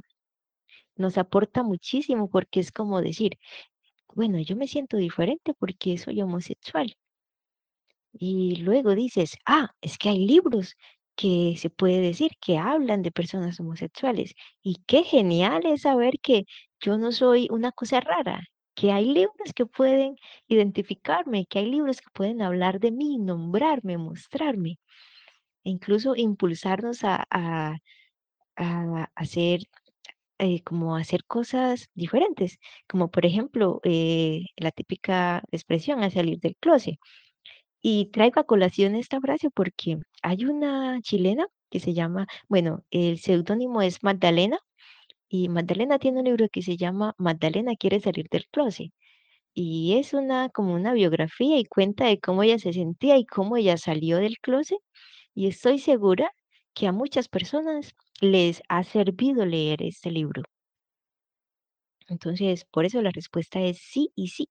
nos 0.98 1.16
aporta 1.16 1.62
muchísimo 1.62 2.28
porque 2.28 2.60
es 2.60 2.72
como 2.72 3.00
decir, 3.00 3.38
bueno, 4.18 4.40
yo 4.40 4.56
me 4.56 4.66
siento 4.66 4.96
diferente 4.96 5.54
porque 5.54 5.96
soy 5.96 6.20
homosexual. 6.22 6.96
Y 8.12 8.56
luego 8.56 8.94
dices, 8.96 9.36
ah, 9.46 9.70
es 9.80 9.96
que 9.98 10.08
hay 10.08 10.26
libros 10.26 10.74
que 11.14 11.54
se 11.58 11.70
puede 11.70 12.00
decir 12.00 12.32
que 12.40 12.58
hablan 12.58 13.02
de 13.02 13.12
personas 13.12 13.60
homosexuales. 13.60 14.34
Y 14.62 14.76
qué 14.86 15.04
genial 15.04 15.66
es 15.66 15.82
saber 15.82 16.14
que 16.20 16.46
yo 16.80 16.98
no 16.98 17.12
soy 17.12 17.48
una 17.52 17.70
cosa 17.72 18.00
rara, 18.00 18.40
que 18.74 18.90
hay 18.92 19.04
libros 19.06 19.52
que 19.54 19.66
pueden 19.66 20.16
identificarme, 20.48 21.46
que 21.46 21.60
hay 21.60 21.66
libros 21.70 22.00
que 22.00 22.10
pueden 22.12 22.42
hablar 22.42 22.80
de 22.80 22.90
mí, 22.90 23.18
nombrarme, 23.18 23.98
mostrarme, 23.98 24.78
e 25.64 25.70
incluso 25.70 26.16
impulsarnos 26.16 27.04
a, 27.04 27.24
a, 27.30 27.76
hacer 29.14 29.60
eh, 30.38 30.62
como 30.62 30.96
hacer 30.96 31.24
cosas 31.24 31.88
diferentes, 31.94 32.58
como 32.88 33.10
por 33.10 33.26
ejemplo 33.26 33.80
eh, 33.84 34.46
la 34.56 34.70
típica 34.72 35.42
expresión 35.52 36.02
a 36.02 36.10
salir 36.10 36.38
del 36.40 36.56
closet. 36.56 36.96
Y 37.82 38.06
traigo 38.12 38.40
a 38.40 38.44
colación 38.46 38.94
esta 38.96 39.20
frase 39.20 39.50
porque 39.50 39.98
hay 40.22 40.44
una 40.46 41.00
chilena 41.02 41.46
que 41.70 41.80
se 41.80 41.94
llama, 41.94 42.26
bueno, 42.48 42.84
el 42.90 43.18
seudónimo 43.18 43.82
es 43.82 44.02
Magdalena, 44.02 44.58
y 45.28 45.48
Magdalena 45.48 45.98
tiene 45.98 46.20
un 46.20 46.24
libro 46.26 46.48
que 46.50 46.62
se 46.62 46.76
llama 46.76 47.14
Magdalena 47.18 47.76
quiere 47.76 48.00
salir 48.00 48.28
del 48.30 48.46
closet. 48.50 48.90
Y 49.54 49.96
es 49.98 50.14
una 50.14 50.50
como 50.50 50.74
una 50.74 50.92
biografía 50.94 51.58
y 51.58 51.64
cuenta 51.66 52.06
de 52.06 52.20
cómo 52.20 52.42
ella 52.44 52.58
se 52.58 52.72
sentía 52.72 53.18
y 53.18 53.26
cómo 53.26 53.56
ella 53.56 53.76
salió 53.78 54.18
del 54.18 54.38
closet. 54.40 54.78
Y 55.34 55.48
estoy 55.48 55.78
segura 55.80 56.32
que 56.74 56.86
a 56.88 56.92
muchas 56.92 57.28
personas 57.28 57.94
les 58.20 58.62
ha 58.68 58.84
servido 58.84 59.46
leer 59.46 59.82
este 59.82 60.10
libro. 60.10 60.42
Entonces, 62.08 62.64
por 62.64 62.84
eso 62.84 63.02
la 63.02 63.10
respuesta 63.10 63.60
es 63.60 63.78
sí 63.78 64.10
y 64.14 64.28
sí. 64.28 64.48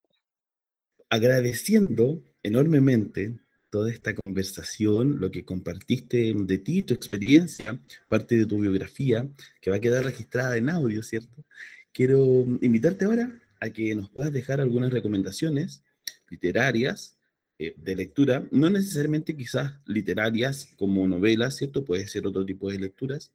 Agradeciendo 1.10 2.24
enormemente 2.44 3.40
toda 3.70 3.92
esta 3.92 4.14
conversación, 4.14 5.20
lo 5.20 5.32
que 5.32 5.44
compartiste 5.44 6.34
de 6.34 6.58
ti, 6.58 6.84
tu 6.84 6.94
experiencia, 6.94 7.80
parte 8.08 8.38
de 8.38 8.46
tu 8.46 8.60
biografía, 8.60 9.28
que 9.62 9.70
va 9.70 9.78
a 9.78 9.82
quedar 9.82 10.06
registrada 10.06 10.56
en 10.58 10.70
audio, 10.70 11.04
¿cierto? 11.04 11.44
Quiero 11.92 12.46
invitarte 12.62 13.06
ahora 13.06 13.40
a 13.60 13.70
que 13.70 13.94
nos 13.96 14.10
puedas 14.10 14.32
dejar 14.32 14.62
algunas 14.62 14.92
recomendaciones 14.92 15.84
literarias 16.30 17.18
eh, 17.60 17.74
de 17.76 17.96
lectura, 17.96 18.48
no 18.52 18.70
necesariamente 18.70 19.36
quizás 19.36 19.74
literarias 19.86 20.70
como 20.78 21.08
novelas, 21.08 21.56
¿cierto? 21.56 21.84
Puede 21.84 22.08
ser 22.08 22.28
otro 22.28 22.46
tipo 22.46 22.70
de 22.70 22.80
lecturas, 22.80 23.32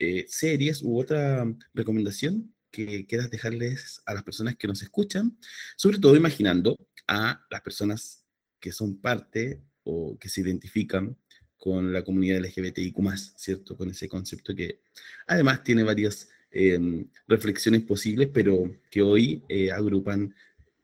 eh, 0.00 0.24
series 0.28 0.82
u 0.82 0.98
otra 0.98 1.46
recomendación 1.74 2.54
que 2.70 3.06
quieras 3.06 3.30
dejarles 3.30 4.00
a 4.06 4.14
las 4.14 4.22
personas 4.22 4.56
que 4.56 4.66
nos 4.66 4.82
escuchan, 4.82 5.38
sobre 5.76 5.98
todo 5.98 6.16
imaginando 6.16 6.76
a 7.06 7.44
las 7.50 7.60
personas 7.60 8.24
que 8.58 8.72
son 8.72 8.98
parte 8.98 9.60
o 9.84 10.16
que 10.18 10.30
se 10.30 10.40
identifican 10.40 11.16
con 11.58 11.92
la 11.92 12.02
comunidad 12.02 12.40
LGBTIQ, 12.40 12.96
¿cierto? 13.36 13.76
Con 13.76 13.90
ese 13.90 14.08
concepto 14.08 14.54
que 14.54 14.80
además 15.26 15.62
tiene 15.62 15.82
varias 15.82 16.30
em, 16.50 17.06
reflexiones 17.28 17.82
posibles, 17.82 18.30
pero 18.32 18.74
que 18.90 19.02
hoy 19.02 19.44
eh, 19.48 19.70
agrupan 19.70 20.34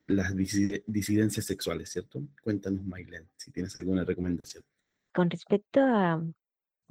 las 0.08 0.36
disidencias 0.36 1.46
sexuales, 1.46 1.90
¿cierto? 1.90 2.22
Cuéntanos, 2.42 2.84
Maylen, 2.84 3.26
si 3.36 3.50
tienes 3.50 3.80
alguna 3.80 4.04
recomendación. 4.04 4.62
Con 5.14 5.30
respecto 5.30 5.80
a 5.80 6.22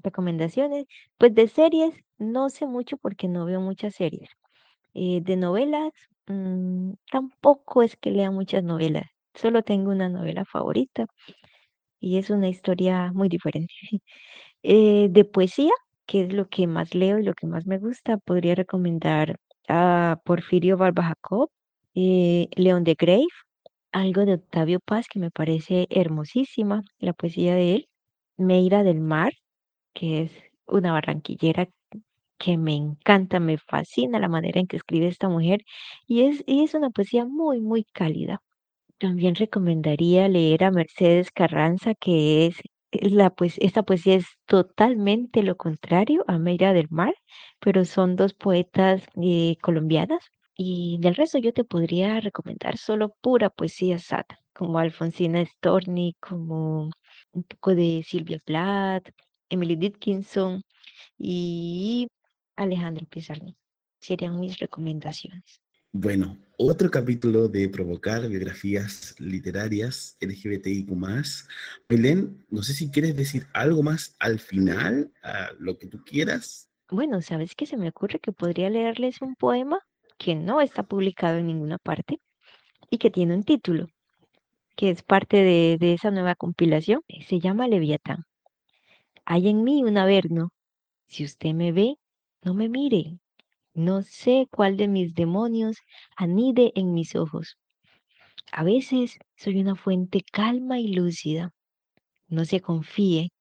recomendaciones, 0.03 0.85
pues 1.17 1.33
de 1.35 1.47
series, 1.47 1.93
no 2.17 2.49
sé 2.49 2.65
mucho 2.67 2.97
porque 2.97 3.27
no 3.27 3.45
veo 3.45 3.61
muchas 3.61 3.95
series. 3.95 4.29
Eh, 4.95 5.21
de 5.23 5.37
novelas, 5.37 5.91
mm, 6.27 6.93
tampoco 7.11 7.83
es 7.83 7.97
que 7.97 8.11
lea 8.11 8.31
muchas 8.31 8.63
novelas. 8.63 9.05
Solo 9.35 9.63
tengo 9.63 9.91
una 9.91 10.09
novela 10.09 10.45
favorita 10.45 11.07
y 11.99 12.17
es 12.17 12.29
una 12.29 12.49
historia 12.49 13.11
muy 13.13 13.29
diferente. 13.29 13.73
Eh, 14.63 15.07
de 15.11 15.25
poesía, 15.25 15.71
que 16.07 16.23
es 16.23 16.33
lo 16.33 16.47
que 16.49 16.67
más 16.67 16.95
leo 16.95 17.19
y 17.19 17.23
lo 17.23 17.33
que 17.35 17.47
más 17.47 17.67
me 17.67 17.79
gusta, 17.79 18.17
podría 18.17 18.55
recomendar 18.55 19.37
a 19.69 20.19
Porfirio 20.25 20.77
Barba 20.77 21.03
Jacob, 21.03 21.49
eh, 21.95 22.47
León 22.55 22.83
de 22.83 22.95
Grave, 22.95 23.27
algo 23.91 24.25
de 24.25 24.35
Octavio 24.35 24.79
Paz 24.81 25.07
que 25.09 25.19
me 25.19 25.31
parece 25.31 25.87
hermosísima, 25.91 26.83
la 26.99 27.13
poesía 27.13 27.55
de 27.55 27.75
él, 27.75 27.89
Meira 28.37 28.83
del 28.83 29.01
Mar, 29.01 29.33
que 29.95 30.23
es 30.23 30.31
una 30.67 30.93
barranquillera 30.93 31.69
que 32.37 32.57
me 32.57 32.75
encanta, 32.75 33.39
me 33.39 33.57
fascina 33.57 34.19
la 34.19 34.29
manera 34.29 34.59
en 34.59 34.67
que 34.67 34.77
escribe 34.77 35.07
esta 35.07 35.29
mujer 35.29 35.61
y 36.07 36.23
es, 36.23 36.43
y 36.47 36.63
es 36.63 36.73
una 36.75 36.89
poesía 36.91 37.25
muy, 37.25 37.61
muy 37.61 37.85
cálida. 37.85 38.41
También 38.99 39.35
recomendaría 39.35 40.27
leer 40.29 40.63
a 40.65 40.71
Mercedes 40.71 41.31
Carranza, 41.31 41.95
que 41.95 42.47
es 42.47 42.61
la 42.91 43.29
pues 43.29 43.55
esta 43.59 43.83
poesía 43.83 44.15
es 44.15 44.25
totalmente 44.45 45.43
lo 45.43 45.57
contrario 45.57 46.23
a 46.27 46.37
Meira 46.39 46.73
del 46.73 46.87
Mar, 46.89 47.13
pero 47.59 47.85
son 47.85 48.15
dos 48.15 48.33
poetas 48.33 49.03
eh, 49.21 49.57
colombianas. 49.61 50.23
Y 50.57 50.97
del 51.01 51.15
resto 51.15 51.37
yo 51.39 51.53
te 51.53 51.65
podría 51.65 52.19
recomendar 52.21 52.77
solo 52.77 53.15
pura 53.21 53.49
poesía 53.49 53.99
sad, 53.99 54.25
como 54.53 54.79
Alfonsina 54.79 55.45
Storni, 55.45 56.15
como 56.21 56.89
un 57.33 57.43
poco 57.43 57.75
de 57.75 58.03
Silvia 58.07 58.39
Plath, 58.45 59.09
Emily 59.49 59.75
Dickinson 59.75 60.63
y 61.17 62.07
Alejandro 62.55 63.05
Pizarro. 63.07 63.55
Serían 63.99 64.39
mis 64.39 64.59
recomendaciones. 64.59 65.61
Bueno, 65.97 66.37
otro 66.57 66.91
capítulo 66.91 67.47
de 67.47 67.69
Provocar 67.69 68.27
Biografías 68.27 69.15
Literarias 69.17 70.17
LGBTIQ. 70.19 70.89
Belén, 71.87 72.45
no 72.49 72.63
sé 72.63 72.73
si 72.73 72.91
quieres 72.91 73.15
decir 73.15 73.47
algo 73.53 73.81
más 73.81 74.13
al 74.19 74.39
final, 74.39 75.13
a 75.23 75.51
lo 75.57 75.77
que 75.77 75.87
tú 75.87 76.03
quieras. 76.03 76.69
Bueno, 76.89 77.21
¿sabes 77.21 77.55
qué 77.55 77.65
se 77.65 77.77
me 77.77 77.87
ocurre? 77.87 78.19
Que 78.19 78.33
podría 78.33 78.69
leerles 78.69 79.21
un 79.21 79.35
poema 79.35 79.79
que 80.17 80.35
no 80.35 80.59
está 80.59 80.83
publicado 80.83 81.37
en 81.37 81.47
ninguna 81.47 81.77
parte 81.77 82.19
y 82.89 82.97
que 82.97 83.09
tiene 83.09 83.33
un 83.33 83.43
título, 83.43 83.87
que 84.75 84.89
es 84.89 85.01
parte 85.01 85.37
de, 85.37 85.77
de 85.79 85.93
esa 85.93 86.11
nueva 86.11 86.35
compilación. 86.35 87.03
Se 87.27 87.39
llama 87.39 87.69
Leviatán. 87.69 88.25
Hay 89.28 89.47
en 89.49 89.63
mí 89.63 89.84
un 89.84 89.97
averno. 89.97 90.51
Si 91.07 91.23
usted 91.23 91.53
me 91.53 91.71
ve, 91.71 91.95
no 92.43 92.53
me 92.53 92.69
mire, 92.69 93.17
no 93.73 94.03
sé 94.03 94.47
cuál 94.51 94.78
de 94.78 94.88
mis 94.88 95.15
demonios 95.15 95.78
anide 96.15 96.71
en 96.76 96.93
mis 96.93 97.15
ojos. 97.15 97.57
A 98.51 98.63
veces 98.63 99.17
soy 99.36 99.59
una 99.59 99.76
fuente 99.76 100.21
calma 100.32 100.80
y 100.80 100.93
lúcida. 100.93 101.53
No 102.28 102.45
se 102.45 102.59
confíe. 102.61 103.32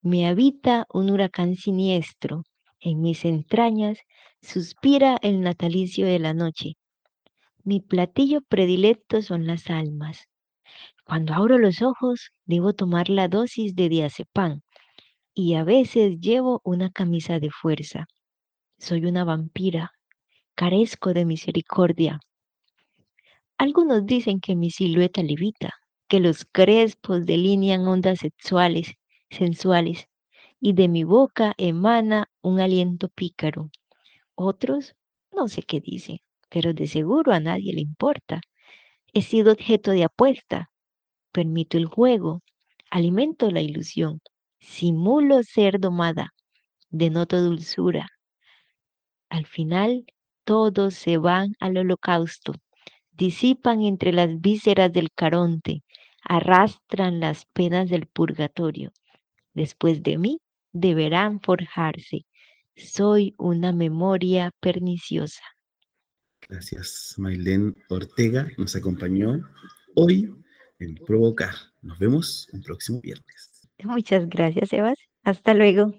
Me 0.00 0.28
habita 0.28 0.86
un 0.92 1.10
huracán 1.10 1.56
siniestro. 1.56 2.44
En 2.78 3.00
mis 3.00 3.24
entrañas 3.24 3.98
suspira 4.42 5.18
el 5.22 5.40
natalicio 5.40 6.06
de 6.06 6.20
la 6.20 6.34
noche. 6.34 6.74
Mi 7.64 7.80
platillo 7.80 8.42
predilecto 8.42 9.22
son 9.22 9.44
las 9.48 9.70
almas. 9.70 10.28
Cuando 11.04 11.34
abro 11.34 11.58
los 11.58 11.82
ojos, 11.82 12.30
debo 12.44 12.74
tomar 12.74 13.08
la 13.08 13.26
dosis 13.26 13.74
de 13.74 13.88
diazepam 13.88 14.60
y 15.38 15.54
a 15.54 15.64
veces 15.64 16.18
llevo 16.18 16.62
una 16.64 16.90
camisa 16.90 17.38
de 17.38 17.50
fuerza. 17.50 18.06
Soy 18.78 19.04
una 19.04 19.22
vampira, 19.22 19.92
carezco 20.54 21.12
de 21.12 21.26
misericordia. 21.26 22.20
Algunos 23.58 24.06
dicen 24.06 24.40
que 24.40 24.56
mi 24.56 24.70
silueta 24.70 25.22
levita, 25.22 25.74
que 26.08 26.20
los 26.20 26.46
crespos 26.46 27.26
delinean 27.26 27.86
ondas 27.86 28.20
sexuales, 28.20 28.94
sensuales, 29.28 30.08
y 30.58 30.72
de 30.72 30.88
mi 30.88 31.04
boca 31.04 31.52
emana 31.58 32.30
un 32.40 32.58
aliento 32.58 33.10
pícaro. 33.10 33.68
Otros, 34.36 34.96
no 35.32 35.48
sé 35.48 35.62
qué 35.64 35.80
dicen, 35.80 36.20
pero 36.48 36.72
de 36.72 36.86
seguro 36.86 37.32
a 37.32 37.40
nadie 37.40 37.74
le 37.74 37.82
importa. 37.82 38.40
He 39.12 39.20
sido 39.20 39.52
objeto 39.52 39.90
de 39.90 40.04
apuesta, 40.04 40.70
permito 41.32 41.76
el 41.76 41.86
juego, 41.86 42.42
alimento 42.90 43.50
la 43.50 43.60
ilusión, 43.60 44.22
simulo 44.66 45.42
ser 45.42 45.80
domada, 45.80 46.34
denoto 46.90 47.40
dulzura, 47.42 48.10
al 49.28 49.46
final, 49.46 50.06
todos 50.44 50.94
se 50.94 51.18
van 51.18 51.54
al 51.58 51.76
holocausto, 51.76 52.54
disipan 53.12 53.82
entre 53.82 54.12
las 54.12 54.40
vísceras 54.40 54.92
del 54.92 55.10
Caronte, 55.12 55.82
arrastran 56.22 57.20
las 57.20 57.46
penas 57.46 57.90
del 57.90 58.06
purgatorio. 58.06 58.92
Después 59.54 60.02
de 60.02 60.18
mí 60.18 60.40
deberán 60.72 61.40
forjarse. 61.40 62.26
Soy 62.76 63.34
una 63.38 63.72
memoria 63.72 64.52
perniciosa. 64.60 65.42
Gracias, 66.48 67.14
Mailén 67.16 67.74
Ortega. 67.88 68.48
Nos 68.58 68.76
acompañó 68.76 69.42
hoy 69.96 70.32
en 70.78 70.94
Provocar. 70.94 71.54
Nos 71.82 71.98
vemos 71.98 72.48
el 72.52 72.62
próximo 72.62 73.00
viernes. 73.00 73.55
Muchas 73.84 74.28
gracias, 74.28 74.70
Sebas. 74.70 74.98
Hasta 75.22 75.54
luego. 75.54 75.92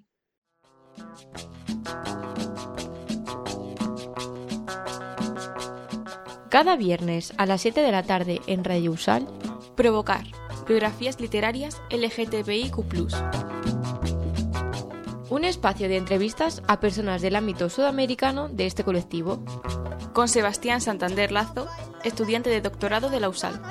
Cada 6.50 6.76
viernes 6.76 7.34
a 7.38 7.46
las 7.46 7.62
7 7.62 7.82
de 7.82 7.92
la 7.92 8.04
tarde 8.04 8.42
en 8.48 8.64
Radio 8.64 8.92
Usal. 8.92 9.28
Provocar. 9.76 10.24
Biografías 10.68 11.20
literarias 11.20 11.82
LGTBIQ. 11.92 12.78
Un 15.30 15.44
espacio 15.44 15.90
de 15.90 15.98
entrevistas 15.98 16.64
a 16.68 16.80
personas 16.80 17.22
del 17.22 17.36
ámbito 17.36 17.70
sudamericano 17.70 18.48
de 18.48 18.66
este 18.66 18.84
colectivo. 18.84 19.44
Con 20.18 20.28
Sebastián 20.28 20.82
Santander 20.82 21.32
Lazo, 21.32 21.68
estudiante 22.04 22.50
de 22.50 22.60
doctorado 22.60 23.12
de 23.12 23.20
la 23.20 23.30
USAL. 23.30 23.62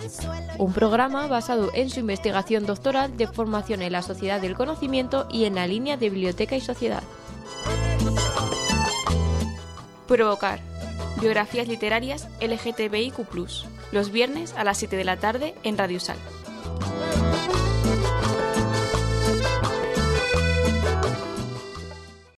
Un 0.58 0.72
programa 0.72 1.26
basado 1.26 1.72
en 1.74 1.90
su 1.90 1.98
investigación 1.98 2.66
doctoral 2.66 3.16
de 3.16 3.26
formación 3.26 3.82
en 3.82 3.90
la 3.90 4.00
sociedad 4.00 4.40
del 4.40 4.54
conocimiento 4.54 5.26
y 5.28 5.46
en 5.46 5.56
la 5.56 5.66
línea 5.66 5.96
de 5.96 6.08
biblioteca 6.08 6.54
y 6.54 6.60
sociedad. 6.60 7.02
Provocar 10.06 10.60
Biografías 11.20 11.66
literarias 11.66 12.28
LGTBIQ, 12.40 13.26
los 13.90 14.12
viernes 14.12 14.54
a 14.56 14.62
las 14.62 14.78
7 14.78 14.96
de 14.96 15.04
la 15.04 15.16
tarde 15.16 15.56
en 15.64 15.76
Radio 15.76 15.98
Sal. 15.98 16.18